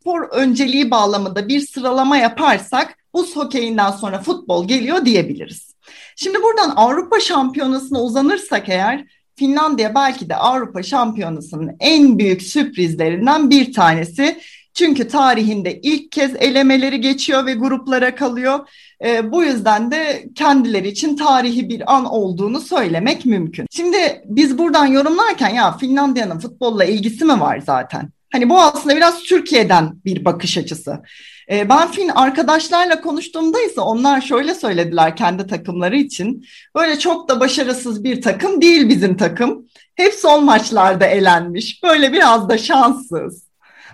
spor 0.00 0.28
önceliği 0.30 0.90
bağlamında 0.90 1.48
bir 1.48 1.60
sıralama 1.60 2.16
yaparsak 2.16 2.98
buz 3.14 3.36
hokeyinden 3.36 3.90
sonra 3.90 4.18
futbol 4.18 4.68
geliyor 4.68 5.04
diyebiliriz. 5.04 5.74
Şimdi 6.16 6.38
buradan 6.42 6.72
Avrupa 6.76 7.20
Şampiyonası'na 7.20 8.02
uzanırsak 8.02 8.68
eğer 8.68 9.04
Finlandiya 9.36 9.94
belki 9.94 10.28
de 10.28 10.36
Avrupa 10.36 10.82
Şampiyonası'nın 10.82 11.76
en 11.80 12.18
büyük 12.18 12.42
sürprizlerinden 12.42 13.50
bir 13.50 13.72
tanesi. 13.72 14.40
Çünkü 14.74 15.08
tarihinde 15.08 15.80
ilk 15.80 16.12
kez 16.12 16.36
elemeleri 16.36 17.00
geçiyor 17.00 17.46
ve 17.46 17.54
gruplara 17.54 18.14
kalıyor. 18.14 18.68
E, 19.04 19.32
bu 19.32 19.44
yüzden 19.44 19.90
de 19.90 20.28
kendileri 20.34 20.88
için 20.88 21.16
tarihi 21.16 21.68
bir 21.68 21.94
an 21.94 22.04
olduğunu 22.04 22.60
söylemek 22.60 23.26
mümkün. 23.26 23.66
Şimdi 23.70 24.22
biz 24.24 24.58
buradan 24.58 24.86
yorumlarken 24.86 25.48
ya 25.48 25.76
Finlandiya'nın 25.76 26.38
futbolla 26.38 26.84
ilgisi 26.84 27.24
mi 27.24 27.40
var 27.40 27.62
zaten? 27.66 28.10
Hani 28.32 28.48
bu 28.48 28.60
aslında 28.60 28.96
biraz 28.96 29.22
Türkiye'den 29.22 29.92
bir 30.04 30.24
bakış 30.24 30.58
açısı. 30.58 31.02
E, 31.50 31.68
ben 31.68 31.90
Fin 31.90 32.08
arkadaşlarla 32.08 33.00
konuştuğumda 33.00 33.60
ise 33.62 33.80
onlar 33.80 34.20
şöyle 34.20 34.54
söylediler 34.54 35.16
kendi 35.16 35.46
takımları 35.46 35.96
için. 35.96 36.46
Böyle 36.76 36.98
çok 36.98 37.28
da 37.28 37.40
başarısız 37.40 38.04
bir 38.04 38.22
takım 38.22 38.62
değil 38.62 38.88
bizim 38.88 39.16
takım. 39.16 39.66
Hep 39.94 40.14
son 40.14 40.44
maçlarda 40.44 41.06
elenmiş. 41.06 41.82
Böyle 41.82 42.12
biraz 42.12 42.48
da 42.48 42.58
şanssız 42.58 43.49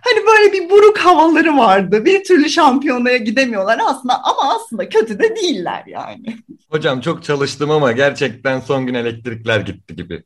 Hani 0.06 0.26
böyle 0.26 0.52
bir 0.52 0.70
buruk 0.70 0.98
havaları 0.98 1.56
vardı. 1.56 2.04
Bir 2.04 2.24
türlü 2.24 2.50
şampiyonaya 2.50 3.16
gidemiyorlar 3.16 3.80
aslında 3.86 4.24
ama 4.24 4.54
aslında 4.54 4.88
kötü 4.88 5.18
de 5.18 5.36
değiller 5.36 5.82
yani. 5.86 6.36
Hocam 6.70 7.00
çok 7.00 7.22
çalıştım 7.22 7.70
ama 7.70 7.92
gerçekten 7.92 8.60
son 8.60 8.86
gün 8.86 8.94
elektrikler 8.94 9.60
gitti 9.60 9.96
gibi. 9.96 10.22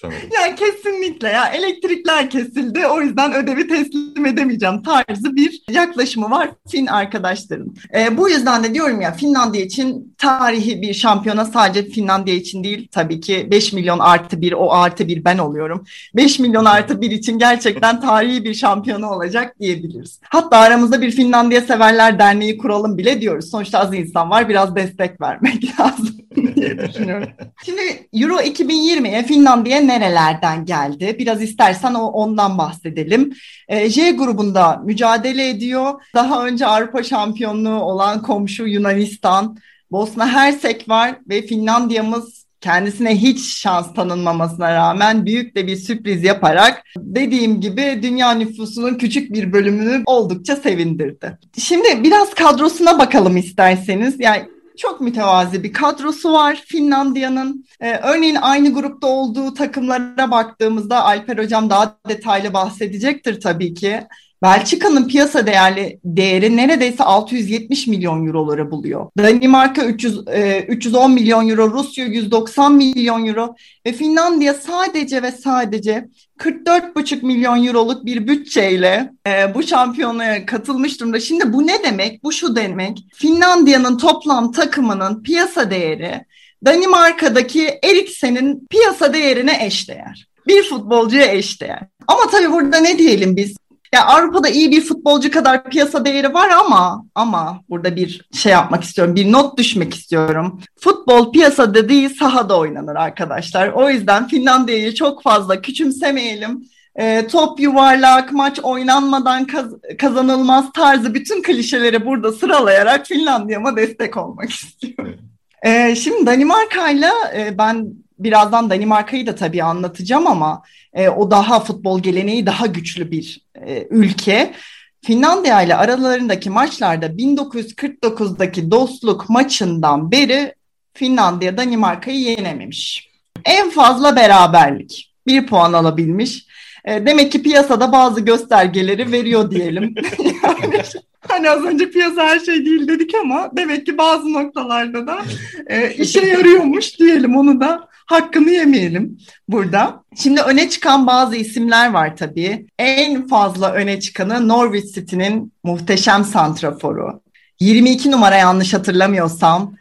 Sanırım. 0.00 0.18
Ya 0.34 0.54
kesinlikle 0.54 1.28
ya 1.28 1.48
elektrikler 1.48 2.30
kesildi 2.30 2.86
o 2.86 3.00
yüzden 3.00 3.34
ödevi 3.34 3.68
teslim 3.68 4.26
edemeyeceğim 4.26 4.82
tarzı 4.82 5.36
bir 5.36 5.62
yaklaşımı 5.70 6.30
var 6.30 6.50
Fin 6.68 6.86
arkadaşların. 6.86 7.74
E, 7.94 8.16
bu 8.16 8.30
yüzden 8.30 8.64
de 8.64 8.74
diyorum 8.74 9.00
ya 9.00 9.12
Finlandiya 9.12 9.64
için 9.64 10.14
tarihi 10.18 10.82
bir 10.82 10.94
şampiyona 10.94 11.44
sadece 11.44 11.90
Finlandiya 11.90 12.36
için 12.36 12.64
değil 12.64 12.88
tabii 12.92 13.20
ki 13.20 13.48
5 13.50 13.72
milyon 13.72 13.98
artı 13.98 14.40
bir 14.40 14.52
o 14.52 14.72
artı 14.72 15.08
bir 15.08 15.24
ben 15.24 15.38
oluyorum. 15.38 15.84
5 16.16 16.38
milyon 16.38 16.64
artı 16.64 17.00
bir 17.00 17.10
için 17.10 17.38
gerçekten 17.38 18.00
tarihi 18.00 18.44
bir 18.44 18.54
şampiyonu 18.54 19.10
olacak 19.10 19.60
diyebiliriz. 19.60 20.20
Hatta 20.22 20.58
aramızda 20.58 21.02
bir 21.02 21.10
Finlandiya 21.10 21.60
Severler 21.60 22.18
Derneği 22.18 22.58
kuralım 22.58 22.98
bile 22.98 23.20
diyoruz. 23.20 23.50
Sonuçta 23.50 23.78
az 23.78 23.94
insan 23.94 24.30
var 24.30 24.48
biraz 24.48 24.76
destek 24.76 25.20
vermek 25.20 25.80
lazım 25.80 26.19
diye 26.56 26.78
düşünüyorum. 26.78 27.28
Şimdi 27.64 27.82
Euro 28.12 28.40
2020'ye 28.40 29.22
Finlandiya 29.22 29.80
nerelerden 29.80 30.64
geldi? 30.64 31.16
Biraz 31.18 31.42
istersen 31.42 31.94
o 31.94 32.06
ondan 32.06 32.58
bahsedelim. 32.58 33.32
E, 33.68 33.90
J 33.90 34.10
grubunda 34.10 34.82
mücadele 34.84 35.48
ediyor. 35.48 36.02
Daha 36.14 36.46
önce 36.46 36.66
Avrupa 36.66 37.02
şampiyonluğu 37.02 37.80
olan 37.80 38.22
komşu 38.22 38.66
Yunanistan, 38.66 39.56
Bosna 39.90 40.32
Hersek 40.32 40.88
var 40.88 41.18
ve 41.28 41.42
Finlandiya'mız 41.42 42.40
kendisine 42.60 43.16
hiç 43.16 43.58
şans 43.58 43.94
tanınmamasına 43.94 44.74
rağmen 44.74 45.26
büyük 45.26 45.56
de 45.56 45.66
bir 45.66 45.76
sürpriz 45.76 46.24
yaparak 46.24 46.82
dediğim 46.96 47.60
gibi 47.60 48.00
dünya 48.02 48.30
nüfusunun 48.30 48.94
küçük 48.94 49.32
bir 49.32 49.52
bölümünü 49.52 50.02
oldukça 50.06 50.56
sevindirdi. 50.56 51.38
Şimdi 51.58 52.02
biraz 52.02 52.34
kadrosuna 52.34 52.98
bakalım 52.98 53.36
isterseniz. 53.36 54.20
Yani 54.20 54.48
çok 54.80 55.00
mütevazi 55.00 55.64
bir 55.64 55.72
kadrosu 55.72 56.32
var 56.32 56.62
Finlandiya'nın. 56.66 57.64
Ee, 57.80 57.96
örneğin 57.96 58.34
aynı 58.34 58.72
grupta 58.74 59.06
olduğu 59.06 59.54
takımlara 59.54 60.30
baktığımızda 60.30 61.04
Alper 61.04 61.38
Hocam 61.38 61.70
daha 61.70 61.98
detaylı 62.08 62.52
bahsedecektir 62.52 63.40
tabii 63.40 63.74
ki. 63.74 64.06
Belçika'nın 64.42 65.08
piyasa 65.08 65.46
değerli 65.46 66.00
değeri 66.04 66.56
neredeyse 66.56 67.04
670 67.04 67.86
milyon 67.86 68.26
euroları 68.26 68.70
buluyor. 68.70 69.06
Danimarka 69.18 69.84
300, 69.84 70.28
e, 70.28 70.64
310 70.68 71.12
milyon 71.12 71.48
euro, 71.48 71.70
Rusya 71.70 72.04
190 72.04 72.74
milyon 72.74 73.26
euro 73.26 73.54
ve 73.86 73.92
Finlandiya 73.92 74.54
sadece 74.54 75.22
ve 75.22 75.32
sadece 75.32 76.08
44,5 76.38 77.22
milyon 77.22 77.66
euroluk 77.66 78.06
bir 78.06 78.26
bütçeyle 78.26 79.10
e, 79.26 79.54
bu 79.54 79.62
şampiyonaya 79.62 80.46
katılmış 80.46 81.00
durumda. 81.00 81.20
Şimdi 81.20 81.52
bu 81.52 81.66
ne 81.66 81.84
demek? 81.84 82.24
Bu 82.24 82.32
şu 82.32 82.56
demek. 82.56 83.06
Finlandiya'nın 83.14 83.98
toplam 83.98 84.52
takımının 84.52 85.22
piyasa 85.22 85.70
değeri 85.70 86.24
Danimarka'daki 86.64 87.78
Eriksen'in 87.82 88.66
piyasa 88.70 89.14
değerine 89.14 89.66
eşdeğer. 89.66 90.28
Bir 90.46 90.62
futbolcuya 90.62 91.26
eşdeğer. 91.26 91.80
Ama 92.06 92.30
tabii 92.30 92.52
burada 92.52 92.78
ne 92.78 92.98
diyelim 92.98 93.36
biz? 93.36 93.56
Ya 93.94 94.06
Avrupa'da 94.06 94.48
iyi 94.48 94.70
bir 94.70 94.80
futbolcu 94.80 95.30
kadar 95.30 95.64
piyasa 95.64 96.04
değeri 96.04 96.34
var 96.34 96.48
ama 96.48 97.04
ama 97.14 97.62
burada 97.68 97.96
bir 97.96 98.28
şey 98.32 98.52
yapmak 98.52 98.84
istiyorum. 98.84 99.14
Bir 99.14 99.32
not 99.32 99.58
düşmek 99.58 99.94
istiyorum. 99.94 100.60
Futbol 100.80 101.32
piyasada 101.32 101.88
değil 101.88 102.14
sahada 102.18 102.58
oynanır 102.58 102.96
arkadaşlar. 102.96 103.68
O 103.68 103.90
yüzden 103.90 104.28
Finlandiya'yı 104.28 104.94
çok 104.94 105.22
fazla 105.22 105.62
küçümsemeyelim. 105.62 106.64
E, 106.96 107.26
top 107.26 107.60
yuvarlak, 107.60 108.32
maç 108.32 108.60
oynanmadan 108.62 109.46
kaz 109.46 109.66
kazanılmaz 109.98 110.72
tarzı 110.72 111.14
bütün 111.14 111.42
klişeleri 111.42 112.06
burada 112.06 112.32
sıralayarak 112.32 113.06
Finlandiya'ma 113.06 113.76
destek 113.76 114.16
olmak 114.16 114.50
istiyorum. 114.50 115.18
E, 115.62 115.94
şimdi 115.94 116.26
Danimarka'yla 116.26 117.12
e, 117.36 117.58
ben 117.58 117.94
birazdan 118.24 118.70
Danimarka'yı 118.70 119.26
da 119.26 119.34
tabii 119.34 119.62
anlatacağım 119.62 120.26
ama 120.26 120.62
e, 120.92 121.08
o 121.08 121.30
daha 121.30 121.60
futbol 121.60 122.00
geleneği 122.00 122.46
daha 122.46 122.66
güçlü 122.66 123.10
bir 123.10 123.40
e, 123.66 123.86
ülke. 123.90 124.54
Finlandiya 125.02 125.62
ile 125.62 125.76
aralarındaki 125.76 126.50
maçlarda 126.50 127.06
1949'daki 127.06 128.70
dostluk 128.70 129.28
maçından 129.28 130.10
beri 130.10 130.54
Finlandiya 130.94 131.56
Danimarka'yı 131.56 132.20
yenememiş. 132.20 133.10
En 133.44 133.70
fazla 133.70 134.16
beraberlik. 134.16 135.14
Bir 135.26 135.46
puan 135.46 135.72
alabilmiş. 135.72 136.46
E, 136.84 137.06
demek 137.06 137.32
ki 137.32 137.42
piyasada 137.42 137.92
bazı 137.92 138.20
göstergeleri 138.20 139.12
veriyor 139.12 139.50
diyelim. 139.50 139.94
yani, 140.42 140.82
hani 141.28 141.50
az 141.50 141.64
önce 141.64 141.90
piyasa 141.90 142.22
her 142.22 142.40
şey 142.40 142.66
değil 142.66 142.88
dedik 142.88 143.14
ama 143.14 143.50
demek 143.56 143.86
ki 143.86 143.98
bazı 143.98 144.32
noktalarda 144.32 145.06
da 145.06 145.22
e, 145.66 145.94
işe 145.94 146.26
yarıyormuş 146.26 146.98
diyelim 146.98 147.36
onu 147.36 147.60
da 147.60 147.88
hakkını 148.06 148.50
yemeyelim 148.50 149.18
burada. 149.48 150.04
Şimdi 150.16 150.40
öne 150.40 150.68
çıkan 150.68 151.06
bazı 151.06 151.36
isimler 151.36 151.92
var 151.92 152.16
tabii. 152.16 152.66
En 152.78 153.28
fazla 153.28 153.72
öne 153.72 154.00
çıkanı 154.00 154.48
Norwich 154.48 154.94
City'nin 154.94 155.52
muhteşem 155.64 156.24
santraforu. 156.24 157.22
22 157.60 158.10
numara 158.10 158.36
yanlış 158.36 158.74
hatırlamıyorsam. 158.74 159.74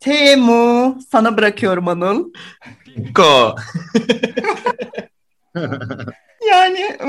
Temu 0.00 0.98
sana 1.10 1.36
bırakıyorum 1.36 1.88
Anıl. 1.88 2.32
Go. 3.14 3.56
Yani 6.50 6.80
e, 6.80 7.08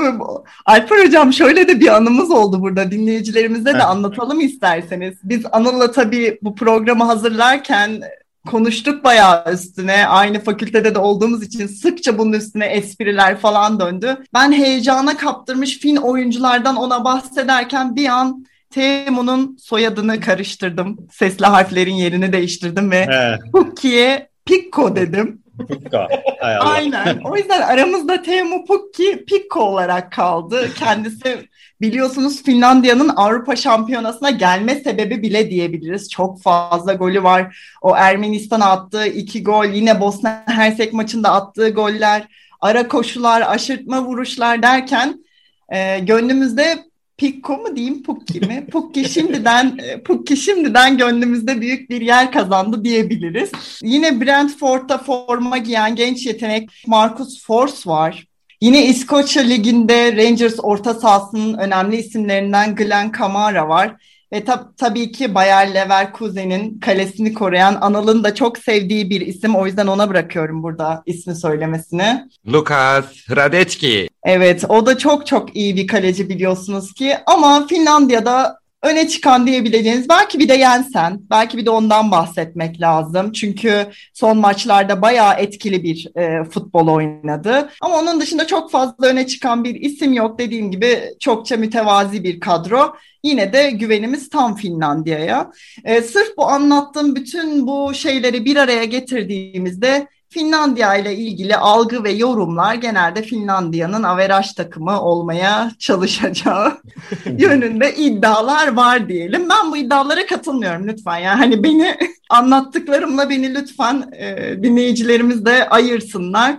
Alper 0.65 1.05
Hocam 1.05 1.33
şöyle 1.33 1.67
de 1.67 1.79
bir 1.79 1.95
anımız 1.95 2.31
oldu 2.31 2.61
burada 2.61 2.91
dinleyicilerimize 2.91 3.73
de 3.73 3.83
anlatalım 3.83 4.39
isterseniz. 4.39 5.13
Biz 5.23 5.45
Anıl'la 5.51 5.91
tabii 5.91 6.39
bu 6.41 6.55
programı 6.55 7.03
hazırlarken 7.03 8.01
konuştuk 8.47 9.03
bayağı 9.03 9.53
üstüne. 9.53 10.07
Aynı 10.07 10.39
fakültede 10.39 10.95
de 10.95 10.99
olduğumuz 10.99 11.43
için 11.43 11.67
sıkça 11.67 12.17
bunun 12.17 12.33
üstüne 12.33 12.65
espriler 12.65 13.37
falan 13.37 13.79
döndü. 13.79 14.17
Ben 14.33 14.51
heyecana 14.51 15.17
kaptırmış 15.17 15.77
Fin 15.77 15.95
oyunculardan 15.95 16.75
ona 16.75 17.03
bahsederken 17.03 17.95
bir 17.95 18.07
an 18.07 18.45
Temu'nun 18.69 19.57
soyadını 19.61 20.19
karıştırdım. 20.19 20.97
Sesli 21.11 21.45
harflerin 21.45 21.93
yerini 21.93 22.33
değiştirdim 22.33 22.91
ve 22.91 23.07
Pukki'ye 23.51 24.29
Pikko 24.45 24.95
dedim. 24.95 25.42
Pukka. 25.57 26.07
Aynen. 26.41 27.17
O 27.23 27.37
yüzden 27.37 27.61
aramızda 27.61 28.21
Teemu 28.21 28.65
Pukki 28.65 29.25
Pikko 29.25 29.59
olarak 29.59 30.11
kaldı. 30.11 30.69
Kendisi 30.75 31.47
biliyorsunuz 31.81 32.43
Finlandiya'nın 32.43 33.09
Avrupa 33.15 33.55
Şampiyonası'na 33.55 34.29
gelme 34.29 34.75
sebebi 34.75 35.21
bile 35.21 35.49
diyebiliriz. 35.49 36.09
Çok 36.09 36.41
fazla 36.41 36.93
golü 36.93 37.23
var. 37.23 37.57
O 37.81 37.95
Ermenistan'a 37.95 38.65
attığı 38.71 39.07
iki 39.07 39.43
gol, 39.43 39.65
yine 39.65 40.01
Bosna 40.01 40.43
Hersek 40.45 40.93
maçında 40.93 41.31
attığı 41.33 41.69
goller, 41.69 42.27
ara 42.61 42.87
koşular, 42.87 43.43
aşırtma 43.47 44.03
vuruşlar 44.03 44.63
derken 44.63 45.25
e, 45.69 45.99
gönlümüzde 45.99 46.83
Pikko 47.17 47.57
mu 47.57 47.75
diyeyim 47.75 48.03
Pukki 48.03 48.39
mi? 48.39 48.67
Pukki 48.71 49.09
şimdiden 49.09 49.77
Pukki 50.05 50.37
şimdiden 50.37 50.97
gönlümüzde 50.97 51.61
büyük 51.61 51.89
bir 51.89 52.01
yer 52.01 52.31
kazandı 52.31 52.83
diyebiliriz. 52.83 53.51
Yine 53.83 54.21
Brentford'da 54.21 54.97
forma 54.97 55.57
giyen 55.57 55.95
genç 55.95 56.25
yetenek 56.25 56.69
Marcus 56.87 57.43
Force 57.43 57.89
var. 57.89 58.27
Yine 58.61 58.85
İskoçya 58.85 59.43
Ligi'nde 59.43 60.15
Rangers 60.15 60.55
orta 60.57 60.93
sahasının 60.93 61.57
önemli 61.57 61.95
isimlerinden 61.95 62.75
Glenn 62.75 63.11
Kamara 63.11 63.69
var. 63.69 63.95
Ve 64.33 64.45
tab 64.45 64.59
tabii 64.77 65.11
ki 65.11 65.35
Bayer 65.35 65.73
Leverkusen'in 65.73 66.79
kalesini 66.79 67.33
koruyan 67.33 67.77
Anıl'ın 67.81 68.23
da 68.23 68.35
çok 68.35 68.57
sevdiği 68.57 69.09
bir 69.09 69.21
isim. 69.21 69.55
O 69.55 69.65
yüzden 69.65 69.87
ona 69.87 70.09
bırakıyorum 70.09 70.63
burada 70.63 71.03
ismi 71.05 71.35
söylemesini. 71.35 72.29
Lukas 72.47 73.05
Hradecki. 73.27 74.09
Evet 74.23 74.63
o 74.69 74.85
da 74.85 74.97
çok 74.97 75.27
çok 75.27 75.55
iyi 75.55 75.75
bir 75.75 75.87
kaleci 75.87 76.29
biliyorsunuz 76.29 76.93
ki. 76.93 77.15
Ama 77.25 77.67
Finlandiya'da 77.67 78.62
öne 78.83 79.07
çıkan 79.07 79.47
diyebileceğiniz 79.47 80.09
belki 80.09 80.39
bir 80.39 80.49
de 80.49 80.57
Jensen, 80.57 81.21
belki 81.29 81.57
bir 81.57 81.65
de 81.65 81.69
ondan 81.69 82.11
bahsetmek 82.11 82.81
lazım. 82.81 83.31
Çünkü 83.31 83.87
son 84.13 84.37
maçlarda 84.37 85.01
bayağı 85.01 85.33
etkili 85.33 85.83
bir 85.83 86.17
e, 86.17 86.43
futbol 86.43 86.87
oynadı. 86.87 87.69
Ama 87.81 87.99
onun 87.99 88.21
dışında 88.21 88.47
çok 88.47 88.71
fazla 88.71 89.07
öne 89.07 89.27
çıkan 89.27 89.63
bir 89.63 89.75
isim 89.75 90.13
yok. 90.13 90.39
Dediğim 90.39 90.71
gibi 90.71 90.99
çokça 91.19 91.57
mütevazi 91.57 92.23
bir 92.23 92.39
kadro. 92.39 92.95
Yine 93.23 93.53
de 93.53 93.71
güvenimiz 93.71 94.29
tam 94.29 94.55
Finlandiya'ya. 94.55 95.51
E, 95.83 96.01
sırf 96.01 96.37
bu 96.37 96.47
anlattığım 96.47 97.15
bütün 97.15 97.67
bu 97.67 97.93
şeyleri 97.93 98.45
bir 98.45 98.55
araya 98.55 98.83
getirdiğimizde 98.83 100.07
Finlandiya 100.33 100.95
ile 100.95 101.15
ilgili 101.15 101.55
algı 101.55 102.03
ve 102.03 102.11
yorumlar 102.11 102.75
genelde 102.75 103.21
Finlandiya'nın 103.21 104.03
averaj 104.03 104.53
takımı 104.53 105.01
olmaya 105.01 105.71
çalışacağı 105.79 106.77
yönünde 107.37 107.95
iddialar 107.95 108.73
var 108.73 109.09
diyelim. 109.09 109.49
Ben 109.49 109.71
bu 109.71 109.77
iddialara 109.77 110.25
katılmıyorum 110.25 110.87
lütfen. 110.87 111.17
Yani 111.17 111.37
hani 111.37 111.63
beni 111.63 111.97
anlattıklarımla 112.29 113.29
beni 113.29 113.55
lütfen 113.55 114.11
e, 114.17 114.57
dinleyicilerimiz 114.63 115.45
de 115.45 115.69
ayırsınlar. 115.69 116.55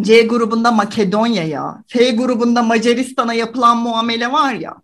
C 0.00 0.22
grubunda 0.22 0.72
Makedonya'ya, 0.72 1.84
F 1.88 2.10
grubunda 2.10 2.62
Macaristan'a 2.62 3.34
yapılan 3.34 3.76
muamele 3.76 4.32
var 4.32 4.54
ya. 4.54 4.74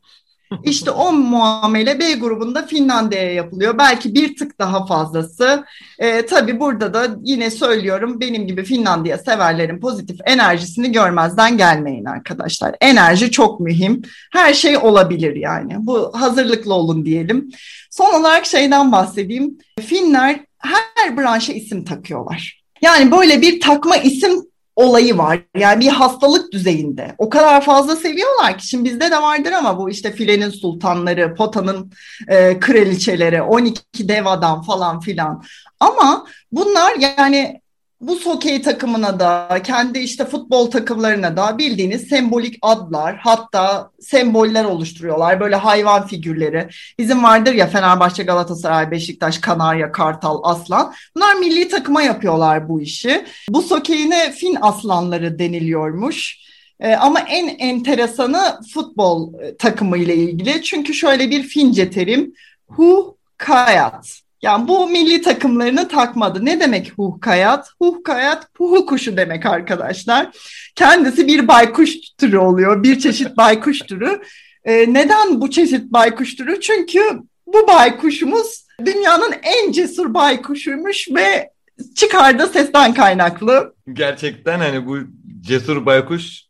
İşte 0.65 0.91
o 0.91 1.13
muamele 1.13 1.99
B 2.01 2.13
grubunda 2.13 2.67
Finlandiya'ya 2.67 3.33
yapılıyor. 3.33 3.79
Belki 3.79 4.15
bir 4.15 4.37
tık 4.37 4.59
daha 4.59 4.87
fazlası. 4.87 5.65
E, 5.99 6.27
tabii 6.27 6.61
burada 6.61 6.95
da 6.95 7.17
yine 7.23 7.51
söylüyorum 7.51 8.21
benim 8.21 8.47
gibi 8.47 8.65
Finlandiya 8.65 9.19
severlerin 9.19 9.81
pozitif 9.81 10.21
enerjisini 10.25 10.93
görmezden 10.93 11.57
gelmeyin 11.57 12.05
arkadaşlar. 12.05 12.75
Enerji 12.81 13.31
çok 13.31 13.61
mühim. 13.61 14.03
Her 14.33 14.55
şey 14.55 14.77
olabilir 14.77 15.37
yani. 15.37 15.75
Bu 15.79 16.13
hazırlıklı 16.15 16.75
olun 16.75 17.05
diyelim. 17.05 17.51
Son 17.91 18.21
olarak 18.21 18.47
şeyden 18.47 18.93
bahsedeyim. 18.93 19.59
Finler 19.81 20.41
her 20.59 21.17
branşa 21.17 21.53
isim 21.53 21.85
takıyorlar. 21.85 22.63
Yani 22.83 23.11
böyle 23.11 23.43
bir 23.43 23.61
takma 23.61 23.97
isim 23.97 24.49
olayı 24.79 25.19
var. 25.19 25.41
Yani 25.57 25.81
bir 25.81 25.89
hastalık 25.89 26.53
düzeyinde. 26.53 27.15
O 27.19 27.29
kadar 27.29 27.65
fazla 27.65 27.97
seviyorlar 27.97 28.59
ki 28.59 28.69
şimdi 28.69 28.91
bizde 28.91 29.11
de 29.11 29.23
vardır 29.23 29.53
ama 29.53 29.79
bu 29.79 29.91
işte 29.91 30.13
filenin 30.13 30.51
sultanları, 30.51 31.35
potanın 31.35 31.93
e, 32.29 32.61
kraliçeleri, 32.61 33.43
12 33.43 33.83
dev 34.09 34.27
adam 34.27 34.63
falan 34.63 35.01
filan. 35.01 35.43
Ama 35.81 36.27
bunlar 36.53 36.95
yani 36.99 37.61
bu 38.01 38.21
hokey 38.21 38.63
takımına 38.63 39.21
da 39.21 39.63
kendi 39.65 39.99
işte 39.99 40.25
futbol 40.25 40.71
takımlarına 40.71 41.37
da 41.37 41.59
bildiğiniz 41.59 42.09
sembolik 42.09 42.59
adlar 42.63 43.17
hatta 43.17 43.91
semboller 44.01 44.65
oluşturuyorlar 44.65 45.41
böyle 45.41 45.57
hayvan 45.57 46.07
figürleri. 46.07 46.69
Bizim 46.99 47.23
vardır 47.23 47.55
ya 47.55 47.67
Fenerbahçe, 47.67 48.23
Galatasaray, 48.23 48.91
Beşiktaş, 48.91 49.39
Kanarya, 49.39 49.93
Kartal, 49.93 50.41
Aslan. 50.43 50.95
Bunlar 51.17 51.35
milli 51.35 51.69
takıma 51.69 52.03
yapıyorlar 52.03 52.69
bu 52.69 52.81
işi. 52.81 53.25
Bu 53.49 53.71
hokeyine 53.71 54.33
Fin 54.33 54.59
aslanları 54.61 55.39
deniliyormuş. 55.39 56.49
Ee, 56.81 56.95
ama 56.95 57.21
en 57.21 57.49
enteresanı 57.49 58.61
futbol 58.75 59.41
e, 59.41 59.57
takımı 59.57 59.99
ile 59.99 60.15
ilgili. 60.15 60.63
Çünkü 60.63 60.95
şöyle 60.95 61.31
bir 61.31 61.43
Fince 61.43 61.91
terim 61.91 62.35
Hu 62.69 63.17
Kayat 63.37 64.28
yani 64.43 64.69
bu 64.69 64.89
milli 64.89 65.23
takımlarını 65.23 65.89
takmadı. 65.89 66.45
Ne 66.45 66.61
demek 66.61 66.93
huhkayat? 66.97 67.71
Huhkayat 67.81 68.55
puhu 68.55 68.87
kuşu 68.87 69.17
demek 69.17 69.47
arkadaşlar. 69.47 70.29
Kendisi 70.75 71.27
bir 71.27 71.49
baykuş 71.49 71.97
türü 72.19 72.39
oluyor. 72.39 72.83
Bir 72.83 72.99
çeşit 72.99 73.37
baykuş 73.37 73.79
türü. 73.79 74.23
Ee, 74.65 74.95
neden 74.95 75.41
bu 75.41 75.51
çeşit 75.51 75.93
baykuş 75.93 76.35
türü? 76.37 76.61
Çünkü 76.61 77.01
bu 77.47 77.69
baykuşumuz 77.69 78.67
dünyanın 78.85 79.35
en 79.43 79.73
cesur 79.73 80.15
baykuşuymuş 80.15 81.09
ve 81.15 81.51
çıkardığı 81.95 82.47
sesten 82.47 82.95
kaynaklı. 82.95 83.75
Gerçekten 83.93 84.59
hani 84.59 84.87
bu 84.87 84.99
cesur 85.41 85.87
baykuş 85.87 86.48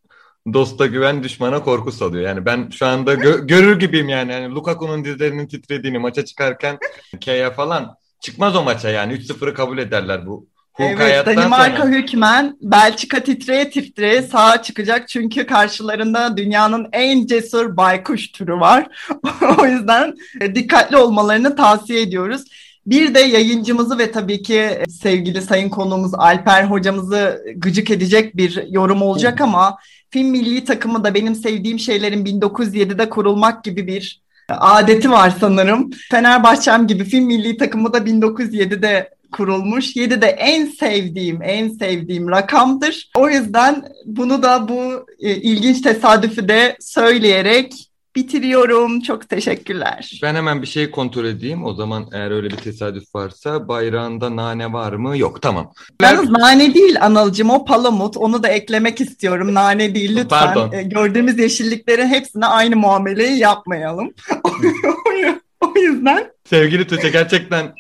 dosta 0.55 0.87
güven 0.87 1.23
düşmana 1.23 1.63
korku 1.63 1.93
salıyor. 1.93 2.25
Yani 2.25 2.45
ben 2.47 2.71
şu 2.71 2.87
anda 2.87 3.15
gö- 3.15 3.47
görür 3.47 3.81
gibiyim 3.81 4.09
yani. 4.09 4.33
yani 4.33 4.55
Lukaku'nun 4.55 5.05
dizlerinin 5.05 5.47
titrediğini 5.47 5.99
maça 5.99 6.25
çıkarken 6.25 6.79
K'ya 7.21 7.51
falan 7.51 7.97
çıkmaz 8.21 8.57
o 8.57 8.63
maça 8.63 8.91
yani 8.91 9.13
3-0'ı 9.13 9.55
kabul 9.55 9.79
ederler 9.79 10.27
bu. 10.27 10.47
Evet, 10.81 11.27
Danimarka 11.27 11.83
sonra. 11.83 11.97
hükmen 11.97 12.57
Belçika 12.61 13.21
titreye 13.21 13.71
titreye 13.71 14.23
sağa 14.23 14.63
çıkacak 14.63 15.09
çünkü 15.09 15.47
karşılarında 15.47 16.37
dünyanın 16.37 16.89
en 16.93 17.27
cesur 17.27 17.77
baykuş 17.77 18.33
türü 18.33 18.53
var. 18.53 18.87
o 19.59 19.67
yüzden 19.67 20.15
dikkatli 20.55 20.97
olmalarını 20.97 21.57
tavsiye 21.57 22.01
ediyoruz. 22.03 22.45
Bir 22.91 23.15
de 23.15 23.21
yayıncımızı 23.21 23.99
ve 23.99 24.13
tabii 24.13 24.43
ki 24.43 24.69
sevgili 25.03 25.43
sayın 25.43 25.69
konuğumuz 25.69 26.15
Alper 26.15 26.65
hocamızı 26.65 27.45
gıcık 27.57 27.91
edecek 27.91 28.37
bir 28.37 28.65
yorum 28.69 29.03
olacak 29.03 29.41
ama 29.41 29.79
Film 30.11 30.29
milli 30.29 30.65
takımı 30.65 31.05
da 31.05 31.15
benim 31.15 31.35
sevdiğim 31.35 31.79
şeylerin 31.79 32.25
1907'de 32.25 33.11
kurulmak 33.11 33.65
gibi 33.65 33.87
bir 33.87 34.23
adeti 34.49 35.11
var 35.11 35.35
sanırım. 35.41 35.91
Fenerbahçem 36.11 36.87
gibi 36.87 37.05
film 37.05 37.25
milli 37.25 37.57
takımı 37.57 37.93
da 37.93 37.99
1907'de 37.99 39.11
kurulmuş. 39.33 39.97
7 39.97 40.23
de 40.23 40.27
en 40.27 40.67
sevdiğim, 40.67 41.43
en 41.43 41.69
sevdiğim 41.69 42.29
rakamdır. 42.29 43.11
O 43.17 43.29
yüzden 43.29 43.85
bunu 44.07 44.43
da 44.43 44.69
bu 44.69 45.07
e, 45.21 45.37
ilginç 45.37 45.81
tesadüfü 45.81 46.49
de 46.49 46.77
söyleyerek 46.81 47.88
bitiriyorum. 48.19 49.01
Çok 49.01 49.29
teşekkürler. 49.29 50.21
Ben 50.23 50.35
hemen 50.35 50.63
bir 50.63 50.67
şey 50.67 50.91
kontrol 50.91 51.25
edeyim. 51.25 51.65
O 51.65 51.75
zaman 51.75 52.09
eğer 52.13 52.31
öyle 52.31 52.51
bir 52.51 52.57
tesadüf 52.57 53.15
varsa 53.15 53.69
bayrağında 53.69 54.37
nane 54.37 54.73
var 54.73 54.93
mı? 54.93 55.19
Yok 55.19 55.43
tamam. 55.43 55.73
Yalnız 56.03 56.31
nane 56.31 56.75
değil 56.75 56.97
Anılcım 57.01 57.51
o 57.51 57.65
palamut. 57.65 58.17
Onu 58.17 58.43
da 58.43 58.49
eklemek 58.49 59.01
istiyorum. 59.01 59.55
Nane 59.55 59.95
değil 59.95 60.11
lütfen. 60.11 60.29
Pardon. 60.29 60.73
E, 60.73 60.83
gördüğümüz 60.83 61.39
yeşilliklerin 61.39 62.09
hepsine 62.09 62.47
aynı 62.47 62.77
muameleyi 62.77 63.39
yapmayalım. 63.39 64.15
o 65.61 65.79
yüzden. 65.79 66.33
Sevgili 66.45 66.87
Tuğçe 66.87 67.09
gerçekten 67.09 67.75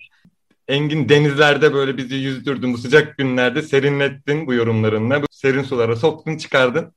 Engin 0.69 1.09
denizlerde 1.09 1.75
böyle 1.75 1.97
bizi 1.97 2.15
yüzdürdün 2.15 2.73
bu 2.73 2.79
sıcak 2.79 3.19
günlerde 3.19 3.63
serinlettin 3.63 4.47
bu 4.47 4.55
yorumlarınla. 4.55 5.21
Serin 5.31 5.63
sulara 5.63 5.97
soktun 5.97 6.37
çıkardın. 6.37 6.93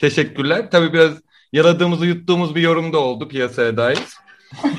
Teşekkürler. 0.00 0.70
Tabii 0.70 0.92
biraz 0.92 1.12
yaladığımızı 1.52 2.06
yuttuğumuz 2.06 2.54
bir 2.54 2.60
yorum 2.60 2.92
da 2.92 2.98
oldu 2.98 3.28
piyasaya 3.28 3.76
dair. 3.76 3.98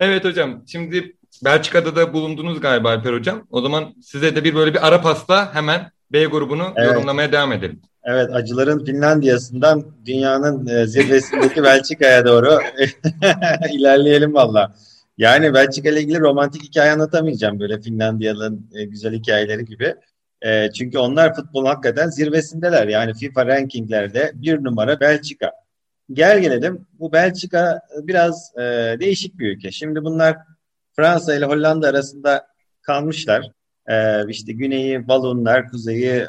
evet 0.00 0.24
hocam 0.24 0.62
şimdi 0.66 1.16
Belçika'da 1.44 1.96
da 1.96 2.12
bulundunuz 2.12 2.60
galiba 2.60 2.90
Alper 2.90 3.12
hocam. 3.12 3.46
O 3.50 3.60
zaman 3.60 3.94
size 4.02 4.36
de 4.36 4.44
bir 4.44 4.54
böyle 4.54 4.74
bir 4.74 4.86
ara 4.86 5.00
pasta 5.00 5.54
hemen 5.54 5.90
B 6.12 6.24
grubunu 6.24 6.72
evet. 6.76 6.88
yorumlamaya 6.88 7.32
devam 7.32 7.52
edelim. 7.52 7.80
Evet 8.04 8.30
acıların 8.32 8.84
Finlandiya'sından 8.84 9.84
dünyanın 10.06 10.66
e, 10.66 10.86
zirvesindeki 10.86 11.62
Belçika'ya 11.62 12.26
doğru 12.26 12.58
ilerleyelim 13.72 14.34
valla. 14.34 14.74
Yani 15.18 15.54
Belçika 15.54 15.88
ile 15.88 16.00
ilgili 16.00 16.20
romantik 16.20 16.62
hikaye 16.62 16.92
anlatamayacağım 16.92 17.60
böyle 17.60 17.80
Finlandiyalı'nın 17.80 18.70
e, 18.74 18.84
güzel 18.84 19.14
hikayeleri 19.14 19.64
gibi. 19.64 19.94
E, 20.42 20.72
çünkü 20.72 20.98
onlar 20.98 21.34
futbol 21.34 21.66
hakikaten 21.66 22.08
zirvesindeler. 22.08 22.88
Yani 22.88 23.14
FIFA 23.14 23.46
rankinglerde 23.46 24.32
bir 24.34 24.64
numara 24.64 25.00
Belçika. 25.00 25.52
Gel 26.12 26.40
gelelim 26.40 26.86
bu 26.98 27.12
Belçika 27.12 27.80
biraz 28.02 28.52
e, 28.56 28.62
değişik 29.00 29.38
bir 29.38 29.56
ülke. 29.56 29.70
Şimdi 29.70 30.04
bunlar 30.04 30.36
Fransa 30.96 31.34
ile 31.34 31.44
Hollanda 31.44 31.88
arasında 31.88 32.46
kalmışlar. 32.82 33.50
E, 33.86 34.28
işte 34.28 34.52
güneyi 34.52 35.08
Valonlar, 35.08 35.70
kuzeyi 35.70 36.12
e, 36.16 36.26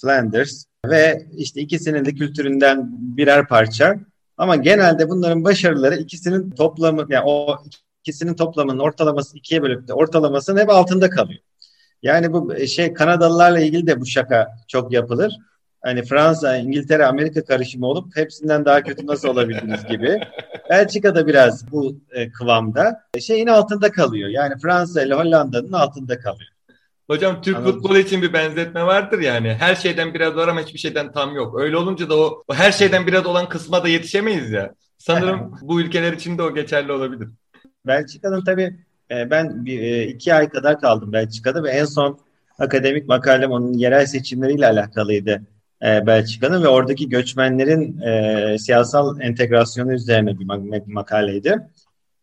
Flanders 0.00 0.64
ve 0.86 1.26
işte 1.36 1.60
ikisinin 1.60 2.04
de 2.04 2.14
kültüründen 2.14 2.88
birer 2.90 3.48
parça. 3.48 3.96
Ama 4.36 4.56
genelde 4.56 5.08
bunların 5.08 5.44
başarıları 5.44 5.96
ikisinin 5.96 6.50
toplamı 6.50 7.06
yani 7.08 7.24
o 7.26 7.58
ikisinin 8.02 8.34
toplamının 8.34 8.78
ortalaması 8.78 9.38
ikiye 9.38 9.62
bölüp 9.62 9.88
de 9.88 9.94
ortalamasının 9.94 10.60
hep 10.60 10.70
altında 10.70 11.10
kalıyor. 11.10 11.40
Yani 12.02 12.32
bu 12.32 12.54
e, 12.54 12.66
şey 12.66 12.92
Kanadalılarla 12.92 13.60
ilgili 13.60 13.86
de 13.86 14.00
bu 14.00 14.06
şaka 14.06 14.48
çok 14.68 14.92
yapılır. 14.92 15.32
Hani 15.82 16.02
Fransa, 16.02 16.56
İngiltere, 16.56 17.06
Amerika 17.06 17.44
karışımı 17.44 17.86
olup 17.86 18.16
hepsinden 18.16 18.64
daha 18.64 18.82
kötü 18.82 19.06
nasıl 19.06 19.28
olabildiniz 19.28 19.86
gibi. 19.86 20.20
Belçika'da 20.70 21.26
biraz 21.26 21.72
bu 21.72 22.00
e, 22.10 22.32
kıvamda 22.32 23.02
e, 23.14 23.20
şeyin 23.20 23.46
altında 23.46 23.92
kalıyor. 23.92 24.28
Yani 24.28 24.54
Fransa 24.62 25.02
ile 25.02 25.14
Hollanda'nın 25.14 25.72
altında 25.72 26.18
kalıyor. 26.20 26.50
Hocam 27.06 27.42
Türk 27.42 27.56
Anladım. 27.56 27.72
futbolu 27.72 27.98
için 27.98 28.22
bir 28.22 28.32
benzetme 28.32 28.86
vardır 28.86 29.18
yani. 29.18 29.54
Her 29.54 29.74
şeyden 29.74 30.14
biraz 30.14 30.36
var 30.36 30.48
ama 30.48 30.60
hiçbir 30.60 30.78
şeyden 30.78 31.12
tam 31.12 31.34
yok. 31.34 31.60
Öyle 31.60 31.76
olunca 31.76 32.08
da 32.08 32.16
o, 32.16 32.44
o 32.48 32.54
her 32.54 32.72
şeyden 32.72 33.06
biraz 33.06 33.26
olan 33.26 33.48
kısma 33.48 33.84
da 33.84 33.88
yetişemeyiz 33.88 34.50
ya. 34.50 34.74
Sanırım 34.98 35.54
bu 35.62 35.80
ülkeler 35.80 36.12
için 36.12 36.38
de 36.38 36.42
o 36.42 36.54
geçerli 36.54 36.92
olabilir. 36.92 37.28
Belçika'nın 37.86 38.44
tabii 38.44 38.76
e, 39.10 39.30
ben 39.30 39.64
bir, 39.64 39.82
e, 39.82 40.06
iki 40.06 40.34
ay 40.34 40.48
kadar 40.48 40.80
kaldım 40.80 41.12
Belçika'da 41.12 41.62
ve 41.62 41.70
en 41.70 41.84
son 41.84 42.18
akademik 42.58 43.08
makalem 43.08 43.50
onun 43.50 43.72
yerel 43.72 44.06
seçimleriyle 44.06 44.66
alakalıydı 44.66 45.42
e, 45.82 46.06
Belçika'nın 46.06 46.62
ve 46.62 46.68
oradaki 46.68 47.08
göçmenlerin 47.08 48.00
e, 48.00 48.58
siyasal 48.58 49.20
entegrasyonu 49.20 49.92
üzerine 49.92 50.38
bir 50.38 50.92
makaleydi. 50.92 51.68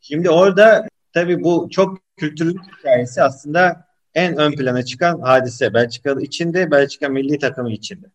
Şimdi 0.01 0.29
orada 0.29 0.87
tabii 1.13 1.43
bu 1.43 1.67
çok 1.71 1.97
kültürlü 2.17 2.55
hikayesi 2.79 3.23
aslında 3.23 3.85
en 4.13 4.37
ön 4.37 4.51
plana 4.51 4.85
çıkan 4.85 5.19
hadise 5.19 5.73
Belçika 5.73 6.21
içinde, 6.21 6.71
Belçika 6.71 7.09
milli 7.09 7.39
takımı 7.39 7.71
içinde. 7.71 8.07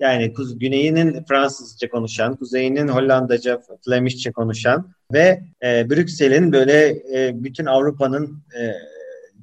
Yani 0.00 0.32
güneyinin 0.54 1.24
Fransızca 1.28 1.88
konuşan, 1.88 2.36
kuzeyinin 2.36 2.88
Hollandaca, 2.88 3.60
Flemishçe 3.84 4.32
konuşan 4.32 4.92
ve 5.12 5.42
e, 5.64 5.90
Brüksel'in 5.90 6.52
böyle 6.52 6.88
e, 6.88 7.44
bütün 7.44 7.66
Avrupa'nın 7.66 8.42
e, 8.60 8.72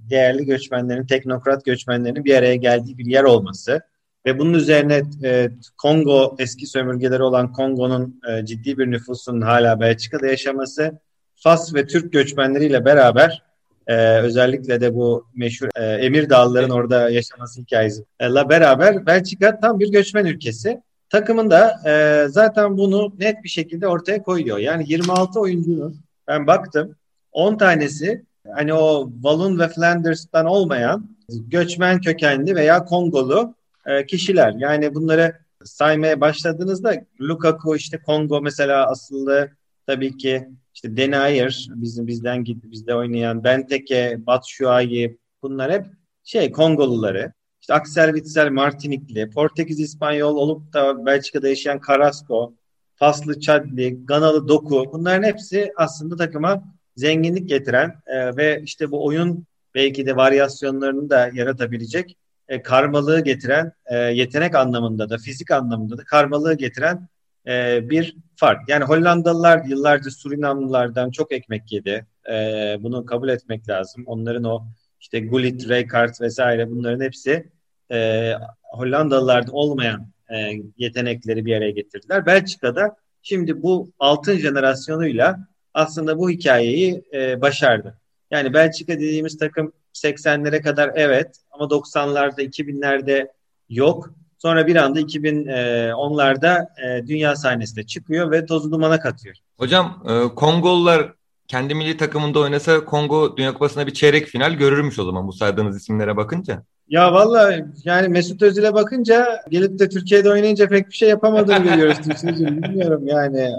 değerli 0.09 0.45
göçmenlerin, 0.45 1.05
teknokrat 1.05 1.65
göçmenlerin 1.65 2.25
bir 2.25 2.35
araya 2.35 2.55
geldiği 2.55 2.97
bir 2.97 3.05
yer 3.05 3.23
olması 3.23 3.81
ve 4.25 4.39
bunun 4.39 4.53
üzerine 4.53 5.03
e, 5.23 5.49
Kongo 5.77 6.35
eski 6.39 6.67
sömürgeleri 6.67 7.23
olan 7.23 7.51
Kongo'nun 7.51 8.21
e, 8.29 8.45
ciddi 8.45 8.77
bir 8.77 8.91
nüfusunun 8.91 9.41
hala 9.41 9.79
Belçika'da 9.79 10.27
yaşaması, 10.27 10.99
Fas 11.35 11.73
ve 11.73 11.87
Türk 11.87 12.13
göçmenleriyle 12.13 12.85
beraber 12.85 13.43
e, 13.87 14.19
özellikle 14.19 14.81
de 14.81 14.95
bu 14.95 15.27
meşhur 15.35 15.67
e, 15.75 15.83
Emir 15.83 16.29
Dağlıların 16.29 16.69
orada 16.69 17.09
yaşaması 17.09 17.61
hikayesiyle 17.61 18.49
beraber 18.49 19.05
Belçika 19.05 19.59
tam 19.59 19.79
bir 19.79 19.91
göçmen 19.91 20.25
ülkesi 20.25 20.81
takımın 21.09 21.49
da 21.49 21.81
e, 21.85 22.27
zaten 22.29 22.77
bunu 22.77 23.13
net 23.19 23.43
bir 23.43 23.49
şekilde 23.49 23.87
ortaya 23.87 24.23
koyuyor. 24.23 24.57
Yani 24.57 24.83
26 24.87 25.39
oyuncunun 25.39 25.99
ben 26.27 26.47
baktım 26.47 26.95
10 27.31 27.57
tanesi 27.57 28.25
hani 28.53 28.73
o 28.73 29.09
Walloon 29.13 29.59
ve 29.59 29.67
Flanders'tan 29.67 30.45
olmayan 30.45 31.09
göçmen 31.29 32.01
kökenli 32.01 32.55
veya 32.55 32.85
Kongolu 32.85 33.55
e, 33.85 34.05
kişiler. 34.05 34.53
Yani 34.57 34.95
bunları 34.95 35.35
saymaya 35.63 36.21
başladığınızda 36.21 36.93
Lukaku 37.21 37.75
işte 37.75 37.97
Kongo 38.01 38.41
mesela 38.41 38.89
asıllı 38.89 39.49
tabii 39.87 40.17
ki 40.17 40.49
işte 40.85 40.97
Denayer 40.97 41.67
bizim 41.75 42.07
bizden 42.07 42.43
gitti 42.43 42.71
bizde 42.71 42.95
oynayan 42.95 43.43
Benteke, 43.43 44.17
Batshuayi 44.25 45.17
bunlar 45.41 45.71
hep 45.71 45.85
şey 46.23 46.51
Kongoluları. 46.51 47.33
İşte 47.61 47.73
Axel 47.73 48.13
Witsel 48.13 48.49
Martinikli, 48.51 49.29
Portekiz 49.29 49.79
İspanyol 49.79 50.35
olup 50.35 50.73
da 50.73 51.05
Belçika'da 51.05 51.47
yaşayan 51.47 51.81
Carrasco, 51.87 52.53
Faslı 52.95 53.39
Çadli, 53.39 54.05
Ganalı 54.05 54.47
Doku 54.47 54.85
bunların 54.93 55.23
hepsi 55.23 55.71
aslında 55.77 56.15
takıma 56.15 56.63
zenginlik 56.95 57.49
getiren 57.49 57.95
e, 58.07 58.37
ve 58.37 58.61
işte 58.63 58.91
bu 58.91 59.05
oyun 59.05 59.45
belki 59.75 60.05
de 60.05 60.15
varyasyonlarını 60.15 61.09
da 61.09 61.29
yaratabilecek 61.33 62.17
e, 62.47 62.61
karmalığı 62.61 63.23
getiren 63.23 63.71
e, 63.85 63.95
yetenek 63.97 64.55
anlamında 64.55 65.09
da 65.09 65.17
fizik 65.17 65.51
anlamında 65.51 65.97
da 65.97 66.03
karmalığı 66.03 66.53
getiren 66.53 67.07
e, 67.47 67.89
bir 67.89 68.15
fark. 68.35 68.69
Yani 68.69 68.83
Hollandalılar 68.83 69.65
yıllarca 69.65 70.11
Surinamlılardan 70.11 71.11
çok 71.11 71.31
ekmek 71.31 71.71
yedi. 71.71 72.05
E, 72.29 72.33
bunu 72.79 73.05
kabul 73.05 73.29
etmek 73.29 73.69
lazım. 73.69 74.03
Onların 74.05 74.43
o 74.43 74.63
işte 74.99 75.19
Gullit, 75.19 75.69
Rijkaard 75.69 76.21
vesaire 76.21 76.71
bunların 76.71 77.05
hepsi 77.05 77.49
e, 77.91 78.31
Hollandalılarda 78.63 79.51
olmayan 79.51 80.07
e, 80.29 80.35
yetenekleri 80.77 81.45
bir 81.45 81.55
araya 81.55 81.71
getirdiler. 81.71 82.25
Belçika'da 82.25 82.95
şimdi 83.21 83.63
bu 83.63 83.91
altın 83.99 84.37
jenerasyonuyla 84.37 85.47
aslında 85.73 86.19
bu 86.19 86.29
hikayeyi 86.29 87.03
e, 87.13 87.41
başardı. 87.41 87.97
Yani 88.31 88.53
Belçika 88.53 88.93
dediğimiz 88.93 89.37
takım 89.37 89.73
80'lere 89.93 90.61
kadar 90.61 90.91
evet 90.95 91.37
ama 91.51 91.65
90'larda 91.65 92.41
2000'lerde 92.41 93.31
yok. 93.69 94.13
Sonra 94.45 94.67
bir 94.67 94.75
anda 94.75 95.01
2010'larda 95.01 96.67
e, 96.83 97.07
dünya 97.07 97.35
sahnesine 97.35 97.83
çıkıyor 97.83 98.31
ve 98.31 98.45
tozu 98.45 98.71
dumana 98.71 98.99
katıyor. 98.99 99.35
Hocam 99.57 100.03
e, 100.09 100.35
Kongolular 100.35 101.13
kendi 101.47 101.75
milli 101.75 101.97
takımında 101.97 102.39
oynasa 102.39 102.85
Kongo 102.85 103.37
Dünya 103.37 103.53
Kupası'nda 103.53 103.87
bir 103.87 103.93
çeyrek 103.93 104.25
final 104.25 104.53
görürmüş 104.53 104.99
o 104.99 105.03
zaman 105.03 105.27
bu 105.27 105.33
saydığınız 105.33 105.77
isimlere 105.77 106.17
bakınca. 106.17 106.63
Ya 106.89 107.13
valla 107.13 107.55
yani 107.83 108.07
Mesut 108.07 108.41
Özil'e 108.41 108.73
bakınca 108.73 109.41
gelip 109.49 109.79
de 109.79 109.89
Türkiye'de 109.89 110.29
oynayınca 110.29 110.67
pek 110.67 110.87
bir 110.87 110.95
şey 110.95 111.09
yapamadığını 111.09 111.63
görüyoruz. 111.63 111.97
Bilmiyorum 112.23 113.03
yani 113.05 113.51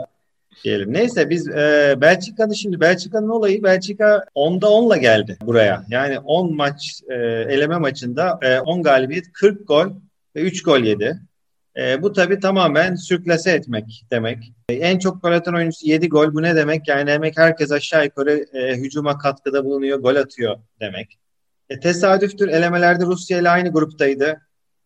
diyelim. 0.64 0.92
Neyse 0.92 1.31
biz 1.31 1.49
e, 1.49 1.94
Belçika'nın 2.01 2.53
şimdi 2.53 2.81
Belçika'nın 2.81 3.29
olayı 3.29 3.62
Belçika 3.62 4.25
10'da 4.35 4.66
10'la 4.66 4.96
geldi 4.96 5.38
buraya. 5.46 5.85
Yani 5.88 6.18
10 6.18 6.57
maç 6.57 7.01
e, 7.09 7.14
eleme 7.55 7.79
maçında 7.79 8.38
e, 8.42 8.61
10 8.61 8.83
galibiyet 8.83 9.33
40 9.33 9.68
gol 9.68 9.87
ve 10.37 10.40
3 10.40 10.62
gol 10.62 10.81
yedi. 10.81 11.20
E, 11.77 12.03
bu 12.03 12.12
tabii 12.12 12.40
tamamen 12.40 12.94
sürklase 12.94 13.51
etmek 13.51 14.05
demek. 14.11 14.53
E, 14.68 14.75
en 14.75 14.99
çok 14.99 15.22
gol 15.22 15.33
atan 15.33 15.55
oyuncusu 15.55 15.87
7 15.88 16.09
gol. 16.09 16.35
Bu 16.35 16.42
ne 16.42 16.57
demek? 16.57 16.88
Yani 16.88 17.07
demek 17.07 17.38
herkes 17.38 17.72
aşağı 17.72 18.05
yukarı 18.05 18.46
e, 18.53 18.77
hücuma 18.77 19.18
katkıda 19.18 19.64
bulunuyor, 19.64 19.99
gol 19.99 20.16
atıyor 20.16 20.57
demek. 20.81 21.18
E, 21.70 21.81
tesadüftür 21.81 22.49
elemelerde 22.49 23.05
Rusya 23.05 23.40
ile 23.40 23.51
aynı 23.51 23.72
gruptaydı. 23.72 24.40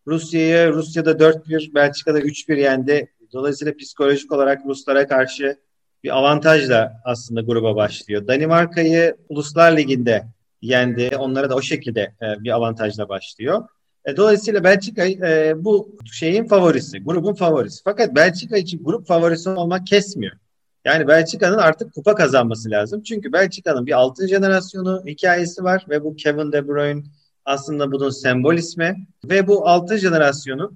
Rusya'yı 0.06 0.72
Rusya'da 0.72 1.10
4-1, 1.10 1.74
Belçika'da 1.74 2.20
3-1 2.20 2.60
yendi. 2.60 3.12
Dolayısıyla 3.32 3.76
psikolojik 3.76 4.32
olarak 4.32 4.62
Ruslara 4.66 5.06
karşı 5.06 5.56
bir 6.04 6.16
avantajla 6.16 6.92
aslında 7.04 7.40
gruba 7.40 7.76
başlıyor. 7.76 8.26
Danimarka'yı 8.26 9.16
Uluslar 9.28 9.76
Ligi'nde 9.76 10.24
yendi. 10.62 11.10
Onlara 11.18 11.50
da 11.50 11.54
o 11.54 11.62
şekilde 11.62 12.00
e, 12.00 12.44
bir 12.44 12.50
avantajla 12.50 13.08
başlıyor. 13.08 13.68
E, 14.04 14.16
dolayısıyla 14.16 14.64
Belçika 14.64 15.06
e, 15.06 15.54
bu 15.64 15.96
şeyin 16.12 16.44
favorisi, 16.44 17.04
grubun 17.04 17.34
favorisi. 17.34 17.80
Fakat 17.84 18.14
Belçika 18.14 18.56
için 18.56 18.84
grup 18.84 19.06
favorisi 19.06 19.48
olmak 19.48 19.86
kesmiyor. 19.86 20.36
Yani 20.84 21.08
Belçika'nın 21.08 21.58
artık 21.58 21.94
kupa 21.94 22.14
kazanması 22.14 22.70
lazım. 22.70 23.02
Çünkü 23.02 23.32
Belçika'nın 23.32 23.86
bir 23.86 23.92
altın 23.92 24.26
jenerasyonu 24.26 25.02
hikayesi 25.06 25.64
var 25.64 25.86
ve 25.88 26.04
bu 26.04 26.16
Kevin 26.16 26.52
De 26.52 26.68
Bruyne 26.68 27.02
aslında 27.44 27.92
bunun 27.92 28.10
sembol 28.10 28.54
ismi. 28.54 29.06
Ve 29.24 29.46
bu 29.46 29.68
altın 29.68 29.96
jenerasyonu 29.96 30.72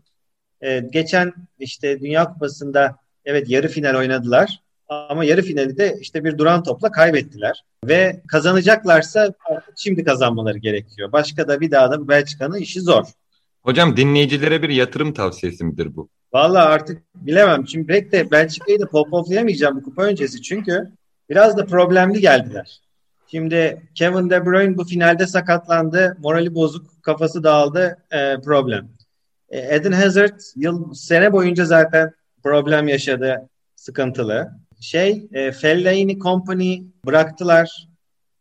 e, 0.60 0.80
geçen 0.80 1.32
işte 1.58 2.00
Dünya 2.00 2.24
Kupası'nda 2.24 2.96
evet 3.24 3.50
yarı 3.50 3.68
final 3.68 3.94
oynadılar. 3.94 4.63
Ama 4.88 5.25
yarı 5.25 5.42
finali 5.42 5.77
de 5.77 5.97
işte 6.01 6.25
bir 6.25 6.38
duran 6.38 6.62
topla 6.62 6.90
kaybettiler. 6.90 7.64
Ve 7.85 8.23
kazanacaklarsa 8.29 9.35
şimdi 9.77 10.05
kazanmaları 10.05 10.59
gerekiyor. 10.59 11.12
Başka 11.12 11.49
da 11.49 11.61
bir 11.61 11.70
daha 11.70 11.90
da 11.90 12.09
Belçika'nın 12.09 12.59
işi 12.59 12.81
zor. 12.81 13.05
Hocam 13.62 13.97
dinleyicilere 13.97 14.62
bir 14.62 14.68
yatırım 14.68 15.12
tavsiyesi 15.12 15.64
midir 15.64 15.97
bu? 15.97 16.09
Valla 16.33 16.64
artık 16.64 17.03
bilemem. 17.14 17.68
Şimdi 17.68 17.87
pek 17.87 18.12
de 18.12 18.31
Belçika'yı 18.31 18.81
da 18.81 18.88
popoflayamayacağım 18.88 19.77
bu 19.77 19.83
kupa 19.83 20.03
öncesi. 20.03 20.42
Çünkü 20.42 20.92
biraz 21.31 21.57
da 21.57 21.66
problemli 21.66 22.20
geldiler. 22.20 22.81
Şimdi 23.27 23.83
Kevin 23.94 24.31
De 24.31 24.47
Bruyne 24.47 24.77
bu 24.77 24.85
finalde 24.85 25.27
sakatlandı. 25.27 26.16
Morali 26.23 26.55
bozuk, 26.55 27.03
kafası 27.03 27.44
dağıldı. 27.44 27.99
E, 28.11 28.40
problem. 28.40 28.88
E, 29.49 29.75
Eden 29.75 29.92
Hazard 29.92 30.40
yıl 30.57 30.94
sene 30.94 31.33
boyunca 31.33 31.64
zaten 31.64 32.12
problem 32.42 32.88
yaşadı. 32.88 33.49
Sıkıntılı. 33.77 34.51
Şey, 34.85 35.27
e, 35.33 35.53
Fellaini 35.53 36.18
Company 36.18 36.83
bıraktılar. 37.07 37.88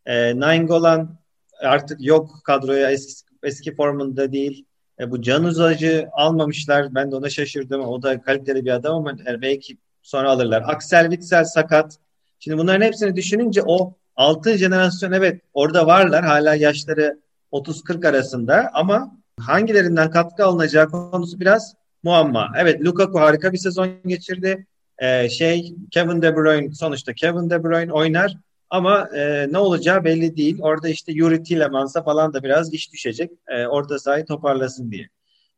E, 0.06 0.40
Nainggolan 0.40 1.18
artık 1.60 2.04
yok 2.04 2.30
kadroya 2.44 2.90
eski, 2.90 3.22
eski 3.42 3.74
formunda 3.74 4.32
değil. 4.32 4.64
E, 5.00 5.10
bu 5.10 5.22
Can 5.22 5.44
Uzacı 5.44 6.08
almamışlar. 6.12 6.94
Ben 6.94 7.10
de 7.10 7.16
ona 7.16 7.30
şaşırdım. 7.30 7.80
O 7.80 8.02
da 8.02 8.22
kaliteli 8.22 8.64
bir 8.64 8.70
adam 8.70 8.96
ama 8.96 9.16
yani 9.26 9.42
belki 9.42 9.78
sonra 10.02 10.30
alırlar. 10.30 10.64
Axel 10.66 11.10
Witsel 11.10 11.44
sakat. 11.44 11.98
Şimdi 12.38 12.58
bunların 12.58 12.86
hepsini 12.86 13.16
düşününce 13.16 13.62
o 13.66 13.94
altın 14.16 14.56
jenerasyon 14.56 15.12
evet 15.12 15.40
orada 15.54 15.86
varlar. 15.86 16.24
Hala 16.24 16.54
yaşları 16.54 17.20
30-40 17.52 18.08
arasında 18.08 18.70
ama 18.74 19.16
hangilerinden 19.40 20.10
katkı 20.10 20.44
alınacağı 20.44 20.88
konusu 20.88 21.40
biraz 21.40 21.74
muamma. 22.02 22.52
Evet 22.56 22.80
Lukaku 22.80 23.20
harika 23.20 23.52
bir 23.52 23.58
sezon 23.58 23.88
geçirdi. 24.06 24.66
Ee, 24.98 25.28
şey 25.28 25.74
Kevin 25.90 26.22
De 26.22 26.36
Bruyne 26.36 26.74
sonuçta 26.74 27.12
Kevin 27.12 27.50
De 27.50 27.64
Bruyne 27.64 27.92
oynar 27.92 28.36
ama 28.70 29.08
e, 29.16 29.52
ne 29.52 29.58
olacağı 29.58 30.04
belli 30.04 30.36
değil. 30.36 30.58
Orada 30.60 30.88
işte 30.88 31.12
Yuri 31.12 31.42
Tillemans'a 31.42 32.02
falan 32.02 32.32
da 32.32 32.42
biraz 32.42 32.74
iş 32.74 32.92
düşecek. 32.92 33.30
E, 33.48 33.66
orta 33.66 33.98
sahayı 33.98 34.26
toparlasın 34.26 34.90
diye. 34.90 35.08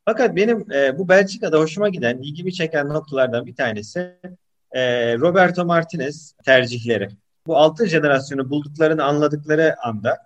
Fakat 0.05 0.37
benim 0.37 0.73
e, 0.73 0.99
bu 0.99 1.09
Belçika'da 1.09 1.59
hoşuma 1.59 1.89
giden, 1.89 2.19
ilgimi 2.19 2.53
çeken 2.53 2.89
noktalardan 2.89 3.47
bir 3.47 3.55
tanesi 3.55 4.17
e, 4.73 5.15
Roberto 5.19 5.65
Martinez 5.65 6.35
tercihleri. 6.45 7.09
Bu 7.47 7.57
altın 7.57 7.87
jenerasyonu 7.87 8.51
bulduklarını 8.51 9.05
anladıkları 9.05 9.75
anda 9.83 10.19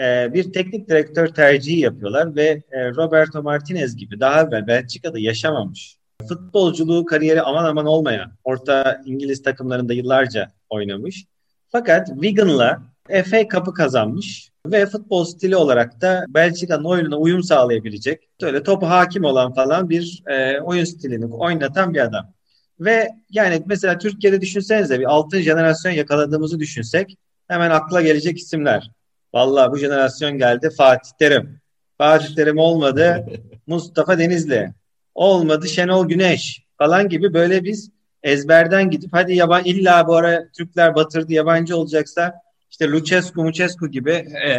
e, 0.00 0.34
bir 0.34 0.52
teknik 0.52 0.88
direktör 0.88 1.26
tercihi 1.26 1.80
yapıyorlar 1.80 2.36
ve 2.36 2.62
e, 2.70 2.90
Roberto 2.90 3.42
Martinez 3.42 3.96
gibi 3.96 4.20
daha 4.20 4.42
evvel 4.42 4.66
Belçika'da 4.66 5.18
yaşamamış, 5.18 5.97
futbolculuğu 6.28 7.04
kariyeri 7.04 7.42
aman 7.42 7.64
aman 7.64 7.86
olmayan, 7.86 8.32
orta 8.44 9.02
İngiliz 9.04 9.42
takımlarında 9.42 9.92
yıllarca 9.92 10.52
oynamış 10.70 11.24
fakat 11.72 12.08
Wigan'la 12.08 12.82
FA 13.08 13.48
Cup'ı 13.48 13.74
kazanmış 13.74 14.50
ve 14.66 14.86
futbol 14.86 15.24
stili 15.24 15.56
olarak 15.56 16.00
da 16.00 16.24
Belçika'nın 16.28 16.84
oyununa 16.84 17.16
uyum 17.16 17.42
sağlayabilecek, 17.42 18.28
böyle 18.42 18.62
topu 18.62 18.86
hakim 18.86 19.24
olan 19.24 19.54
falan 19.54 19.90
bir 19.90 20.22
e, 20.26 20.60
oyun 20.60 20.84
stilini 20.84 21.26
oynatan 21.34 21.94
bir 21.94 22.00
adam. 22.00 22.32
Ve 22.80 23.08
yani 23.30 23.62
mesela 23.66 23.98
Türkiye'de 23.98 24.40
düşünsenize 24.40 25.00
bir 25.00 25.04
altın 25.04 25.40
jenerasyon 25.40 25.92
yakaladığımızı 25.92 26.60
düşünsek 26.60 27.18
hemen 27.48 27.70
akla 27.70 28.02
gelecek 28.02 28.38
isimler. 28.38 28.90
Vallahi 29.34 29.72
bu 29.72 29.78
jenerasyon 29.78 30.38
geldi 30.38 30.70
Fatih 30.76 31.10
Terim. 31.18 31.60
Fatih 31.98 32.34
Terim 32.34 32.58
olmadı 32.58 33.26
Mustafa 33.66 34.18
Denizli. 34.18 34.74
Olmadı 35.18 35.68
Şenol 35.68 36.08
Güneş 36.08 36.62
falan 36.78 37.08
gibi 37.08 37.34
böyle 37.34 37.64
biz 37.64 37.90
ezberden 38.22 38.90
gidip 38.90 39.10
hadi 39.12 39.34
yaban 39.34 39.64
illa 39.64 40.06
bu 40.08 40.16
ara 40.16 40.48
Türkler 40.52 40.94
batırdı 40.94 41.32
yabancı 41.32 41.76
olacaksa 41.76 42.34
işte 42.70 42.88
Lucescu, 42.90 43.42
Mucescu 43.42 43.88
gibi 43.90 44.10
e, 44.46 44.50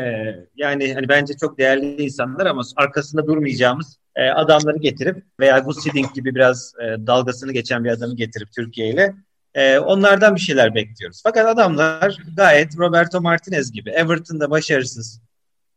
yani 0.55 0.93
hani 0.93 1.10
bence 1.10 1.34
çok 1.34 1.57
değerli 1.57 2.03
insanlar 2.03 2.45
ama 2.45 2.62
arkasında 2.76 3.28
durmayacağımız 3.28 3.97
e, 4.16 4.30
adamları 4.30 4.78
getirip 4.78 5.24
veya 5.39 5.60
Gus 5.60 5.86
Hiddink 5.86 6.16
gibi 6.16 6.36
biraz 6.36 6.74
e, 6.80 7.07
dalgasını 7.07 7.51
geçen 7.51 7.84
bir 7.84 7.89
adamı 7.89 8.16
getirip 8.16 8.51
Türkiye 8.51 8.89
ile 8.89 9.14
e, 9.53 9.80
onlardan 9.80 10.36
bir 10.36 10.41
şeyler 10.41 10.76
bekliyoruz. 10.76 11.22
Fakat 11.24 11.45
adamlar 11.45 12.18
gayet 12.36 12.78
Roberto 12.78 13.22
Martinez 13.22 13.72
gibi 13.72 13.89
Everton'da 13.89 14.49
başarısız 14.49 15.22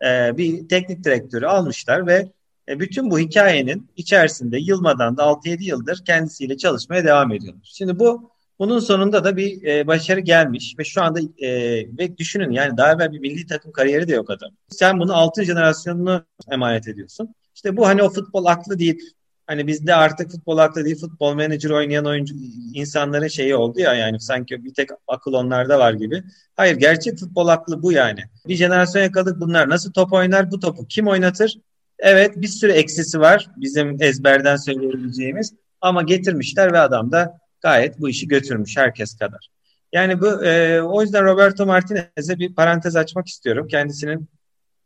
e, 0.05 0.37
bir 0.37 0.69
teknik 0.69 1.05
direktörü 1.05 1.47
almışlar 1.47 2.07
ve 2.07 2.29
E, 2.69 2.81
bütün 2.81 3.11
bu 3.11 3.19
hikayenin 3.19 3.91
içerisinde 3.97 4.59
Yılmadan 4.59 5.17
da 5.17 5.23
6-7 5.23 5.63
yıldır 5.63 6.05
kendisiyle 6.05 6.57
çalışmaya 6.57 7.05
devam 7.05 7.33
ediyorlar. 7.33 7.71
Şimdi 7.75 7.99
bu 7.99 8.31
bunun 8.59 8.79
sonunda 8.79 9.25
da 9.25 9.37
bir 9.37 9.63
e, 9.63 9.87
başarı 9.87 10.21
gelmiş 10.21 10.75
ve 10.79 10.85
şu 10.85 11.03
anda 11.03 11.21
e, 11.39 11.51
ve 11.99 12.19
düşünün 12.19 12.51
yani 12.51 12.77
daha 12.77 12.93
evvel 12.93 13.13
bir 13.13 13.21
milli 13.21 13.47
takım 13.47 13.73
kariyeri 13.73 14.09
de 14.09 14.15
yok 14.15 14.31
adam. 14.31 14.51
Sen 14.69 15.01
bunu 15.01 15.17
altın 15.17 15.43
jenerasyonunu 15.43 16.25
emanet 16.51 16.89
ediyorsun. 16.89 17.35
İşte 17.55 17.77
bu 17.77 17.87
hani 17.87 18.03
o 18.03 18.11
futbol 18.11 18.45
aklı 18.45 18.79
deyip 18.79 19.01
hani 19.47 19.67
bizde 19.67 19.95
artık 19.95 20.31
futbol 20.31 20.59
aklı 20.59 20.85
değil 20.85 21.01
futbol 21.01 21.35
menajer 21.35 21.71
oynayan 21.71 22.07
oyuncu 22.07 22.35
insanların 22.75 23.29
şeyi 23.29 23.57
oldu 23.57 23.81
ya 23.81 23.95
yani 23.95 24.21
sanki 24.21 24.65
bir 24.65 24.75
tek 24.75 24.91
akıl 25.09 25.33
onlarda 25.33 25.79
var 25.79 25.93
gibi. 25.93 26.23
Hayır 26.57 26.77
gerçek 26.77 27.19
futbol 27.19 27.49
aklı 27.49 27.83
bu 27.83 27.93
yani. 27.93 28.21
Bir 28.49 28.57
jenerasyon 28.57 29.03
yakaladık 29.03 29.41
bunlar 29.41 29.69
nasıl 29.69 29.93
top 29.93 30.13
oynar 30.13 30.51
bu 30.51 30.61
topu 30.61 30.87
kim 30.89 31.09
oynatır? 31.09 31.57
Evet 32.03 32.37
bir 32.37 32.49
sürü 32.49 32.73
eksisi 32.73 33.21
var 33.21 33.49
bizim 33.57 34.03
ezberden 34.03 34.57
söyleyebileceğimiz 34.57 35.55
ama 35.81 36.03
getirmişler 36.03 36.73
ve 36.73 36.79
adam 36.79 37.13
da 37.13 37.39
gayet 37.61 38.01
bu 38.01 38.09
işi 38.09 38.29
götürmüş 38.29 38.77
herkes 38.77 39.17
kadar. 39.17 39.49
Yani 39.93 40.21
bu 40.21 40.45
e, 40.45 40.83
o 40.83 41.03
yüzden 41.03 41.25
Roberto 41.25 41.67
Martinez'e 41.67 42.39
bir 42.39 42.55
parantez 42.55 42.97
açmak 42.97 43.27
istiyorum. 43.27 43.69
Kendisinin 43.69 44.29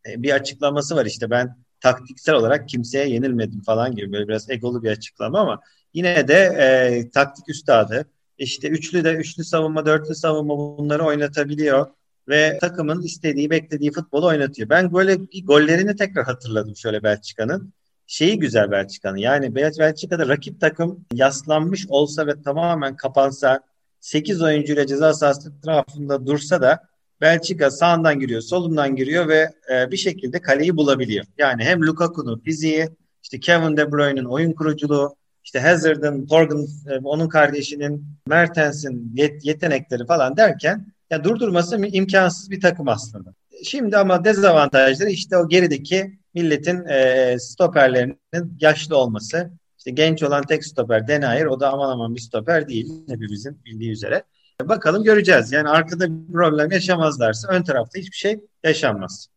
e, 0.09 0.23
bir 0.23 0.33
açıklaması 0.33 0.97
var 0.97 1.07
işte 1.07 1.31
ben 1.31 1.57
taktiksel 1.81 2.35
olarak 2.35 2.69
kimseye 2.69 3.09
yenilmedim 3.09 3.63
falan 3.63 3.95
gibi 3.95 4.13
böyle 4.13 4.29
biraz 4.29 4.51
egolu 4.51 4.83
bir 4.83 4.91
açıklama 4.91 5.41
ama 5.41 5.61
yine 5.95 6.29
de 6.29 6.35
e, 6.35 7.11
taktik 7.11 7.49
üstadı. 7.49 8.07
İşte 8.39 8.69
üçlü 8.69 9.05
de 9.05 9.15
üçlü 9.15 9.45
savunma, 9.45 9.87
dörtlü 9.87 10.15
savunma 10.15 10.59
bunları 10.59 11.05
oynatabiliyor 11.05 11.87
ve 12.29 12.59
takımın 12.61 13.03
istediği, 13.03 13.51
beklediği 13.51 13.93
futbolu 13.93 14.27
oynatıyor. 14.27 14.69
Ben 14.69 14.93
böyle 14.93 15.15
gollerini 15.45 15.97
tekrar 15.97 16.25
hatırladım 16.25 16.77
şöyle 16.77 17.03
Belçika'nın. 17.03 17.73
Şeyi 18.07 18.39
güzel 18.39 18.71
Belçika'nın. 18.71 19.17
Yani 19.17 19.55
Belçika'da 19.55 20.29
rakip 20.29 20.61
takım 20.61 21.05
yaslanmış 21.13 21.87
olsa 21.89 22.27
ve 22.27 22.43
tamamen 22.43 22.97
kapansa 22.97 23.61
8 24.01 24.43
oyuncuyla 24.43 24.87
ceza 24.87 25.15
sahası 25.15 25.61
tarafında 25.61 26.27
dursa 26.27 26.63
da 26.63 26.83
Belçika 27.21 27.71
sağından 27.71 28.21
giriyor, 28.21 28.41
solundan 28.41 28.97
giriyor 28.97 29.29
ve 29.29 29.53
e, 29.73 29.91
bir 29.91 29.97
şekilde 29.97 30.41
kaleyi 30.41 30.77
bulabiliyor. 30.77 31.25
Yani 31.39 31.65
hem 31.65 31.83
Lukaku'nun 31.83 32.39
fiziği, 32.39 32.89
işte 33.23 33.41
Kevin 33.41 33.77
De 33.77 33.93
Bruyne'in 33.93 34.25
oyun 34.25 34.53
kuruculuğu, 34.53 35.17
işte 35.45 35.61
Hazard'ın, 35.61 36.27
Torgan, 36.27 36.67
e, 36.91 36.99
onun 37.05 37.29
kardeşinin, 37.29 38.07
Mertens'in 38.27 39.13
yet- 39.17 39.47
yetenekleri 39.47 40.07
falan 40.07 40.37
derken 40.37 40.87
ya 41.11 41.25
durdurması 41.25 41.87
imkansız 41.87 42.51
bir 42.51 42.61
takım 42.61 42.89
aslında. 42.89 43.35
Şimdi 43.65 43.97
ama 43.97 44.25
dezavantajları 44.25 45.11
işte 45.11 45.37
o 45.37 45.49
gerideki 45.49 46.19
milletin 46.35 46.85
e, 46.85 47.37
stoperlerinin 47.39 48.57
yaşlı 48.61 48.97
olması. 48.97 49.51
İşte 49.79 49.91
genç 49.91 50.23
olan 50.23 50.43
tek 50.43 50.65
stoper 50.65 51.09
Denayer 51.09 51.47
o 51.47 51.61
da 51.61 51.73
aman 51.73 51.91
aman 51.91 52.15
bir 52.15 52.21
stoper 52.21 52.69
değil 52.69 52.93
hepimizin 53.09 53.61
bildiği 53.65 53.91
üzere. 53.91 54.23
Bakalım 54.65 55.05
göreceğiz. 55.05 55.53
Yani 55.53 55.69
arkada 55.69 56.07
bir 56.11 56.33
problem 56.33 56.71
yaşamazlarsa 56.71 57.49
ön 57.49 57.63
tarafta 57.63 57.99
hiçbir 57.99 58.17
şey 58.17 58.41
yaşanmaz. 58.65 59.29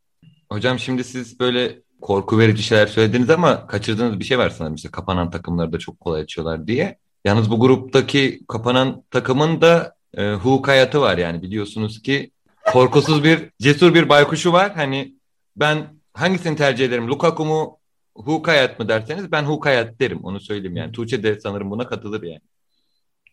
Hocam 0.51 0.79
şimdi 0.79 1.03
siz 1.03 1.39
böyle 1.39 1.81
korku 2.01 2.39
verici 2.39 2.63
şeyler 2.63 2.87
söylediniz 2.87 3.29
ama 3.29 3.67
kaçırdığınız 3.67 4.19
bir 4.19 4.23
şey 4.23 4.37
var 4.37 4.49
sanırım. 4.49 4.75
İşte 4.75 4.91
kapanan 4.91 5.29
takımları 5.29 5.73
da 5.73 5.79
çok 5.79 5.99
kolay 5.99 6.21
açıyorlar 6.21 6.67
diye. 6.67 6.97
Yalnız 7.25 7.51
bu 7.51 7.59
gruptaki 7.59 8.41
kapanan 8.47 9.03
takımın 9.11 9.61
da 9.61 9.95
e, 10.17 10.31
Hulk 10.31 10.67
hayatı 10.67 11.01
var 11.01 11.17
yani 11.17 11.41
biliyorsunuz 11.41 12.01
ki 12.01 12.31
korkusuz 12.65 13.23
bir 13.23 13.49
cesur 13.61 13.93
bir 13.93 14.09
baykuşu 14.09 14.53
var. 14.53 14.71
Hani 14.75 15.15
ben 15.55 15.87
hangisini 16.13 16.55
tercih 16.55 16.85
ederim? 16.85 17.07
Lukaku 17.07 17.45
mu 17.45 17.79
Hulk 18.15 18.47
hayat 18.47 18.79
mı 18.79 18.89
derseniz 18.89 19.31
ben 19.31 19.43
Hulk 19.43 19.65
hayat 19.65 19.99
derim 19.99 20.19
onu 20.23 20.39
söyleyeyim 20.39 20.77
yani. 20.77 20.91
Tuğçe 20.91 21.23
de 21.23 21.39
sanırım 21.39 21.71
buna 21.71 21.87
katılır 21.87 22.23
yani. 22.23 22.41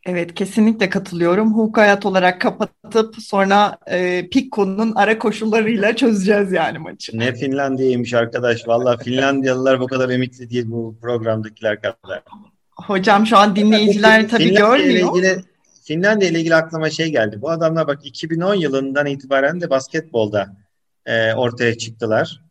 Evet 0.07 0.35
kesinlikle 0.35 0.91
katılıyorum. 0.91 1.55
Hukuk 1.55 1.77
hayat 1.77 2.07
olarak 2.07 2.41
kapatıp 2.41 3.16
sonra 3.22 3.79
e, 3.91 4.29
Pikko'nun 4.29 4.93
ara 4.95 5.18
koşullarıyla 5.18 5.97
çözeceğiz 5.97 6.53
yani 6.53 6.79
maçı. 6.79 7.18
Ne 7.18 7.35
Finlandiya'ymış 7.35 8.14
arkadaş. 8.14 8.68
Valla 8.68 8.97
Finlandiyalılar 8.97 9.81
bu 9.81 9.87
kadar 9.87 10.09
ümitli 10.09 10.51
değil 10.51 10.64
bu 10.66 10.97
programdakiler 11.03 11.81
kadar. 11.83 12.22
Hocam 12.77 13.27
şu 13.27 13.37
an 13.37 13.57
dinleyiciler 13.57 14.29
tabii 14.29 14.55
görmüyor. 14.55 15.16
İlgili, 15.16 15.45
Finlandiya 15.87 16.30
ile 16.30 16.41
ilgili 16.41 16.55
aklıma 16.55 16.91
şey 16.91 17.11
geldi. 17.11 17.43
Bu 17.43 17.51
adamlar 17.51 17.87
bak 17.87 18.07
2010 18.07 18.55
yılından 18.55 19.07
itibaren 19.07 19.61
de 19.61 19.70
basketbolda 19.70 20.57
e, 21.07 21.34
ortaya 21.34 21.78
çıktılar. 21.78 22.43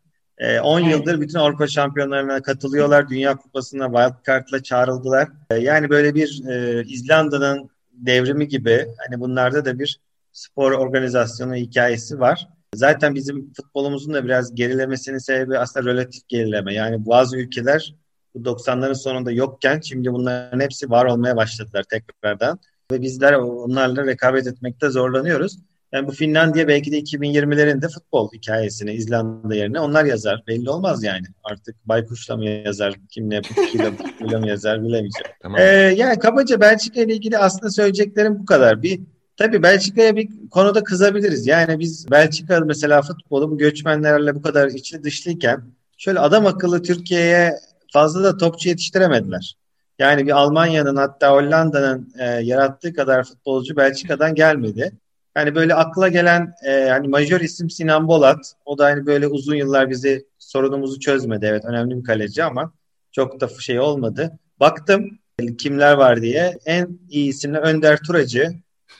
10 0.62 0.82
e, 0.82 0.90
yıldır 0.90 1.20
bütün 1.20 1.38
Avrupa 1.38 1.66
şampiyonlarına 1.66 2.42
katılıyorlar. 2.42 3.08
Dünya 3.08 3.36
Kupası'na 3.36 3.86
wildcard'la 3.86 4.62
çağrıldılar. 4.62 5.28
E, 5.50 5.56
yani 5.56 5.90
böyle 5.90 6.14
bir 6.14 6.48
e, 6.48 6.84
İzlanda'nın 6.84 7.70
devrimi 7.92 8.48
gibi 8.48 8.86
hani 8.98 9.20
bunlarda 9.20 9.64
da 9.64 9.78
bir 9.78 10.00
spor 10.32 10.72
organizasyonu 10.72 11.54
hikayesi 11.54 12.20
var. 12.20 12.48
Zaten 12.74 13.14
bizim 13.14 13.52
futbolumuzun 13.52 14.14
da 14.14 14.24
biraz 14.24 14.54
gerilemesinin 14.54 15.18
sebebi 15.18 15.58
aslında 15.58 15.90
relatif 15.90 16.28
gerileme. 16.28 16.74
Yani 16.74 17.06
bazı 17.06 17.36
ülkeler 17.36 17.94
bu 18.34 18.38
90'ların 18.38 18.94
sonunda 18.94 19.32
yokken 19.32 19.80
şimdi 19.80 20.12
bunların 20.12 20.60
hepsi 20.60 20.90
var 20.90 21.04
olmaya 21.04 21.36
başladılar 21.36 21.82
tekrardan. 21.82 22.58
Ve 22.92 23.02
bizler 23.02 23.32
onlarla 23.32 24.06
rekabet 24.06 24.46
etmekte 24.46 24.90
zorlanıyoruz. 24.90 25.58
Yani 25.92 26.06
bu 26.06 26.12
Finlandiya 26.12 26.68
belki 26.68 26.92
de 26.92 26.98
2020'lerinde 26.98 27.88
futbol 27.88 28.32
hikayesini 28.32 28.92
İzlanda 28.92 29.54
yerine 29.54 29.80
onlar 29.80 30.04
yazar. 30.04 30.42
Belli 30.46 30.70
olmaz 30.70 31.02
yani. 31.02 31.26
Artık 31.44 31.88
Baykuş'la 31.88 32.36
mı 32.36 32.44
yazar, 32.44 32.94
kimle, 33.08 33.42
Pukki'yle 33.42 34.36
mı 34.38 34.48
yazar 34.48 34.78
bilemeyeceğim. 34.78 35.30
Tamam. 35.42 35.60
Ee, 35.60 35.64
yani 35.96 36.18
kabaca 36.18 36.60
Belçika 36.60 37.00
ile 37.00 37.14
ilgili 37.14 37.38
aslında 37.38 37.70
söyleyeceklerim 37.70 38.38
bu 38.38 38.46
kadar. 38.46 38.82
Bir 38.82 39.00
Tabii 39.36 39.62
Belçika'ya 39.62 40.16
bir 40.16 40.28
konuda 40.50 40.84
kızabiliriz. 40.84 41.46
Yani 41.46 41.78
biz 41.78 42.10
Belçika 42.10 42.60
mesela 42.60 43.02
futbolu 43.02 43.50
bu 43.50 43.58
göçmenlerle 43.58 44.34
bu 44.34 44.42
kadar 44.42 44.68
içli 44.68 45.02
dışlıyken 45.02 45.62
şöyle 45.98 46.20
adam 46.20 46.46
akıllı 46.46 46.82
Türkiye'ye 46.82 47.54
fazla 47.92 48.24
da 48.24 48.36
topçu 48.36 48.68
yetiştiremediler. 48.68 49.56
Yani 49.98 50.26
bir 50.26 50.30
Almanya'nın 50.30 50.96
hatta 50.96 51.32
Hollanda'nın 51.32 52.12
e, 52.18 52.24
yarattığı 52.24 52.94
kadar 52.94 53.24
futbolcu 53.24 53.76
Belçika'dan 53.76 54.34
gelmedi. 54.34 54.92
Yani 55.36 55.54
böyle 55.54 55.74
akla 55.74 56.08
gelen 56.08 56.54
e, 56.66 56.88
hani 56.88 57.08
majör 57.08 57.40
isim 57.40 57.70
Sinan 57.70 58.08
Bolat. 58.08 58.52
O 58.64 58.78
da 58.78 58.84
hani 58.84 59.06
böyle 59.06 59.26
uzun 59.28 59.54
yıllar 59.54 59.90
bizi 59.90 60.26
sorunumuzu 60.38 61.00
çözmedi. 61.00 61.46
Evet 61.46 61.64
önemli 61.64 61.98
bir 61.98 62.04
kaleci 62.04 62.44
ama 62.44 62.72
çok 63.12 63.40
da 63.40 63.48
şey 63.48 63.80
olmadı. 63.80 64.38
Baktım 64.60 65.18
kimler 65.58 65.92
var 65.92 66.22
diye. 66.22 66.58
En 66.66 66.98
iyi 67.08 67.28
isimler 67.28 67.62
Önder 67.62 67.98
Turacı, 68.06 68.52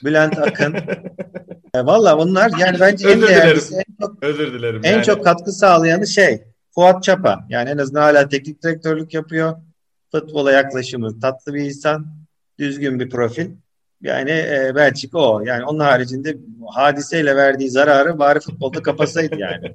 Bülent 0.05 0.39
Akın. 0.39 0.75
e, 1.75 1.87
Valla 1.87 2.19
bunlar 2.19 2.53
yani 2.59 2.81
bence 2.81 3.09
en 3.11 3.23
değerlisi, 3.23 3.75
en 3.75 4.07
çok, 4.07 4.23
Özür 4.23 4.53
dilerim. 4.53 4.81
En 4.85 4.93
yani. 4.93 5.05
çok 5.05 5.25
katkı 5.25 5.53
sağlayanı 5.53 6.07
şey 6.07 6.43
Fuat 6.75 7.03
Çapa. 7.03 7.47
Yani 7.49 7.71
en 7.71 7.79
azından 7.79 8.03
hala 8.03 8.29
teknik 8.29 8.63
direktörlük 8.63 9.15
yapıyor. 9.15 9.57
Futbola 10.13 10.53
yaklaşımı 10.53 11.21
tatlı 11.21 11.55
bir 11.55 11.61
insan, 11.61 12.07
düzgün 12.59 13.01
bir 13.01 13.11
profil. 13.11 13.51
Yani 14.03 14.31
e, 14.31 14.73
Belçika 14.75 15.19
o. 15.19 15.41
Yani 15.41 15.65
onun 15.65 15.81
haricinde 15.81 16.37
hadiseyle 16.75 17.37
verdiği 17.37 17.71
zararı 17.71 18.19
bari 18.19 18.41
futbolda 18.41 18.83
kapasaydı 18.83 19.37
yani. 19.39 19.75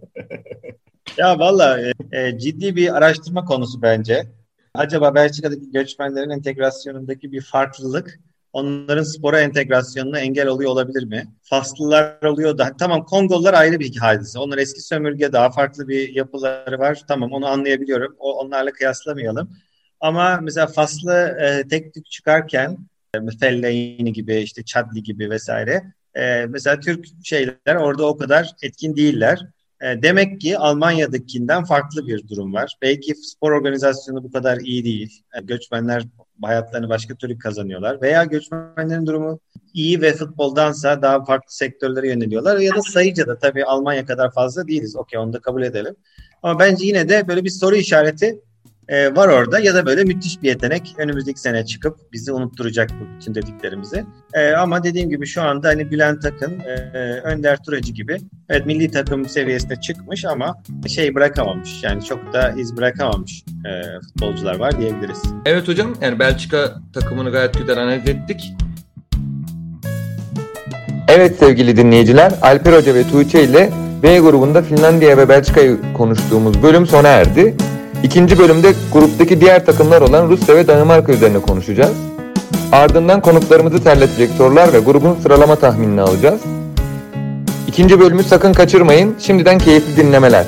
ya 1.17 1.39
valla 1.39 1.81
e, 1.81 1.93
e, 2.11 2.39
ciddi 2.39 2.75
bir 2.75 2.97
araştırma 2.97 3.45
konusu 3.45 3.81
bence. 3.81 4.27
Acaba 4.73 5.15
Belçika'daki 5.15 5.71
göçmenlerin 5.71 6.29
entegrasyonundaki 6.29 7.31
bir 7.31 7.41
farklılık 7.41 8.19
onların 8.53 9.03
spora 9.03 9.41
entegrasyonuna 9.41 10.19
engel 10.19 10.47
oluyor 10.47 10.71
olabilir 10.71 11.03
mi? 11.03 11.27
Faslılar 11.43 12.23
oluyor 12.23 12.57
da 12.57 12.71
tamam 12.79 13.05
Kongolular 13.05 13.53
ayrı 13.53 13.79
bir 13.79 13.97
hadise. 13.97 14.39
Onlar 14.39 14.57
eski 14.57 14.81
sömürge 14.81 15.33
daha 15.33 15.49
farklı 15.49 15.87
bir 15.87 16.15
yapıları 16.15 16.79
var. 16.79 17.01
Tamam 17.07 17.31
onu 17.31 17.47
anlayabiliyorum. 17.47 18.15
O, 18.19 18.39
onlarla 18.39 18.71
kıyaslamayalım. 18.71 19.49
Ama 20.01 20.39
mesela 20.41 20.67
Faslı 20.67 21.37
e, 21.41 21.67
tek 21.67 21.93
tük 21.93 22.05
çıkarken 22.05 22.77
Fellaini 23.39 24.13
gibi 24.13 24.35
işte 24.35 24.63
Chadli 24.65 25.03
gibi 25.03 25.29
vesaire. 25.29 25.83
E, 26.15 26.45
mesela 26.45 26.79
Türk 26.79 27.05
şeyler 27.23 27.75
orada 27.75 28.05
o 28.05 28.17
kadar 28.17 28.51
etkin 28.63 28.95
değiller. 28.95 29.39
E, 29.81 30.01
demek 30.01 30.41
ki 30.41 30.57
Almanya'dakinden 30.57 31.63
farklı 31.63 32.07
bir 32.07 32.27
durum 32.27 32.53
var. 32.53 32.75
Belki 32.81 33.15
spor 33.15 33.51
organizasyonu 33.51 34.23
bu 34.23 34.31
kadar 34.31 34.57
iyi 34.57 34.83
değil. 34.83 35.23
E, 35.37 35.41
göçmenler 35.41 36.03
hayatlarını 36.41 36.89
başka 36.89 37.15
türlü 37.15 37.37
kazanıyorlar. 37.37 38.01
Veya 38.01 38.23
göçmenlerin 38.23 39.05
durumu 39.05 39.39
iyi 39.73 40.01
ve 40.01 40.13
futboldansa 40.13 41.01
daha 41.01 41.25
farklı 41.25 41.55
sektörlere 41.55 42.07
yöneliyorlar. 42.07 42.57
Ya 42.57 42.75
da 42.75 42.81
sayıca 42.81 43.27
da 43.27 43.39
tabii 43.39 43.65
Almanya 43.65 44.05
kadar 44.05 44.31
fazla 44.31 44.67
değiliz. 44.67 44.95
Okey 44.95 45.19
onu 45.19 45.33
da 45.33 45.39
kabul 45.39 45.63
edelim. 45.63 45.95
Ama 46.43 46.59
bence 46.59 46.85
yine 46.85 47.09
de 47.09 47.27
böyle 47.27 47.43
bir 47.43 47.49
soru 47.49 47.75
işareti 47.75 48.39
e, 48.87 49.15
var 49.15 49.27
orada 49.27 49.59
ya 49.59 49.73
da 49.73 49.85
böyle 49.85 50.03
müthiş 50.03 50.41
bir 50.41 50.47
yetenek 50.47 50.95
önümüzdeki 50.97 51.39
sene 51.39 51.65
çıkıp 51.65 51.97
bizi 52.13 52.31
unutturacak 52.31 52.89
bu 52.89 53.15
bütün 53.15 53.35
dediklerimizi. 53.35 54.05
E, 54.33 54.51
ama 54.51 54.83
dediğim 54.83 55.09
gibi 55.09 55.25
şu 55.25 55.41
anda 55.41 55.67
hani 55.67 55.91
Bülent 55.91 56.25
Akın, 56.25 56.59
e, 56.59 56.99
Önder 57.23 57.57
Turacı 57.63 57.93
gibi 57.93 58.17
evet 58.49 58.65
milli 58.65 58.91
takım 58.91 59.29
seviyesine 59.29 59.81
çıkmış 59.81 60.25
ama 60.25 60.63
şey 60.87 61.15
bırakamamış. 61.15 61.83
Yani 61.83 62.05
çok 62.05 62.33
da 62.33 62.53
iz 62.57 62.77
bırakamamış 62.77 63.43
e, 63.65 63.99
futbolcular 63.99 64.59
var 64.59 64.79
diyebiliriz. 64.79 65.23
Evet 65.45 65.67
hocam 65.67 65.93
yani 66.01 66.19
Belçika 66.19 66.75
takımını 66.93 67.31
gayet 67.31 67.57
güzel 67.57 67.77
analiz 67.77 68.09
ettik. 68.09 68.53
Evet 71.07 71.39
sevgili 71.39 71.77
dinleyiciler, 71.77 72.31
Alper 72.41 72.73
Hoca 72.73 72.95
ve 72.95 73.03
Tuğçe 73.03 73.43
ile 73.43 73.69
B 74.03 74.19
grubunda 74.19 74.61
Finlandiya 74.61 75.17
ve 75.17 75.29
Belçika'yı 75.29 75.77
konuştuğumuz 75.97 76.63
bölüm 76.63 76.87
sona 76.87 77.07
erdi. 77.07 77.55
İkinci 78.03 78.39
bölümde 78.39 78.73
gruptaki 78.93 79.41
diğer 79.41 79.65
takımlar 79.65 80.01
olan 80.01 80.29
Rusya 80.29 80.55
ve 80.55 80.67
Danimarka 80.67 81.11
üzerine 81.11 81.39
konuşacağız. 81.39 81.93
Ardından 82.71 83.21
konuklarımızı 83.21 83.83
terletecek 83.83 84.29
sorular 84.37 84.73
ve 84.73 84.79
grubun 84.79 85.17
sıralama 85.23 85.55
tahminini 85.55 86.01
alacağız. 86.01 86.41
İkinci 87.67 87.99
bölümü 87.99 88.23
sakın 88.23 88.53
kaçırmayın. 88.53 89.15
Şimdiden 89.19 89.57
keyifli 89.57 89.97
dinlemeler. 89.97 90.45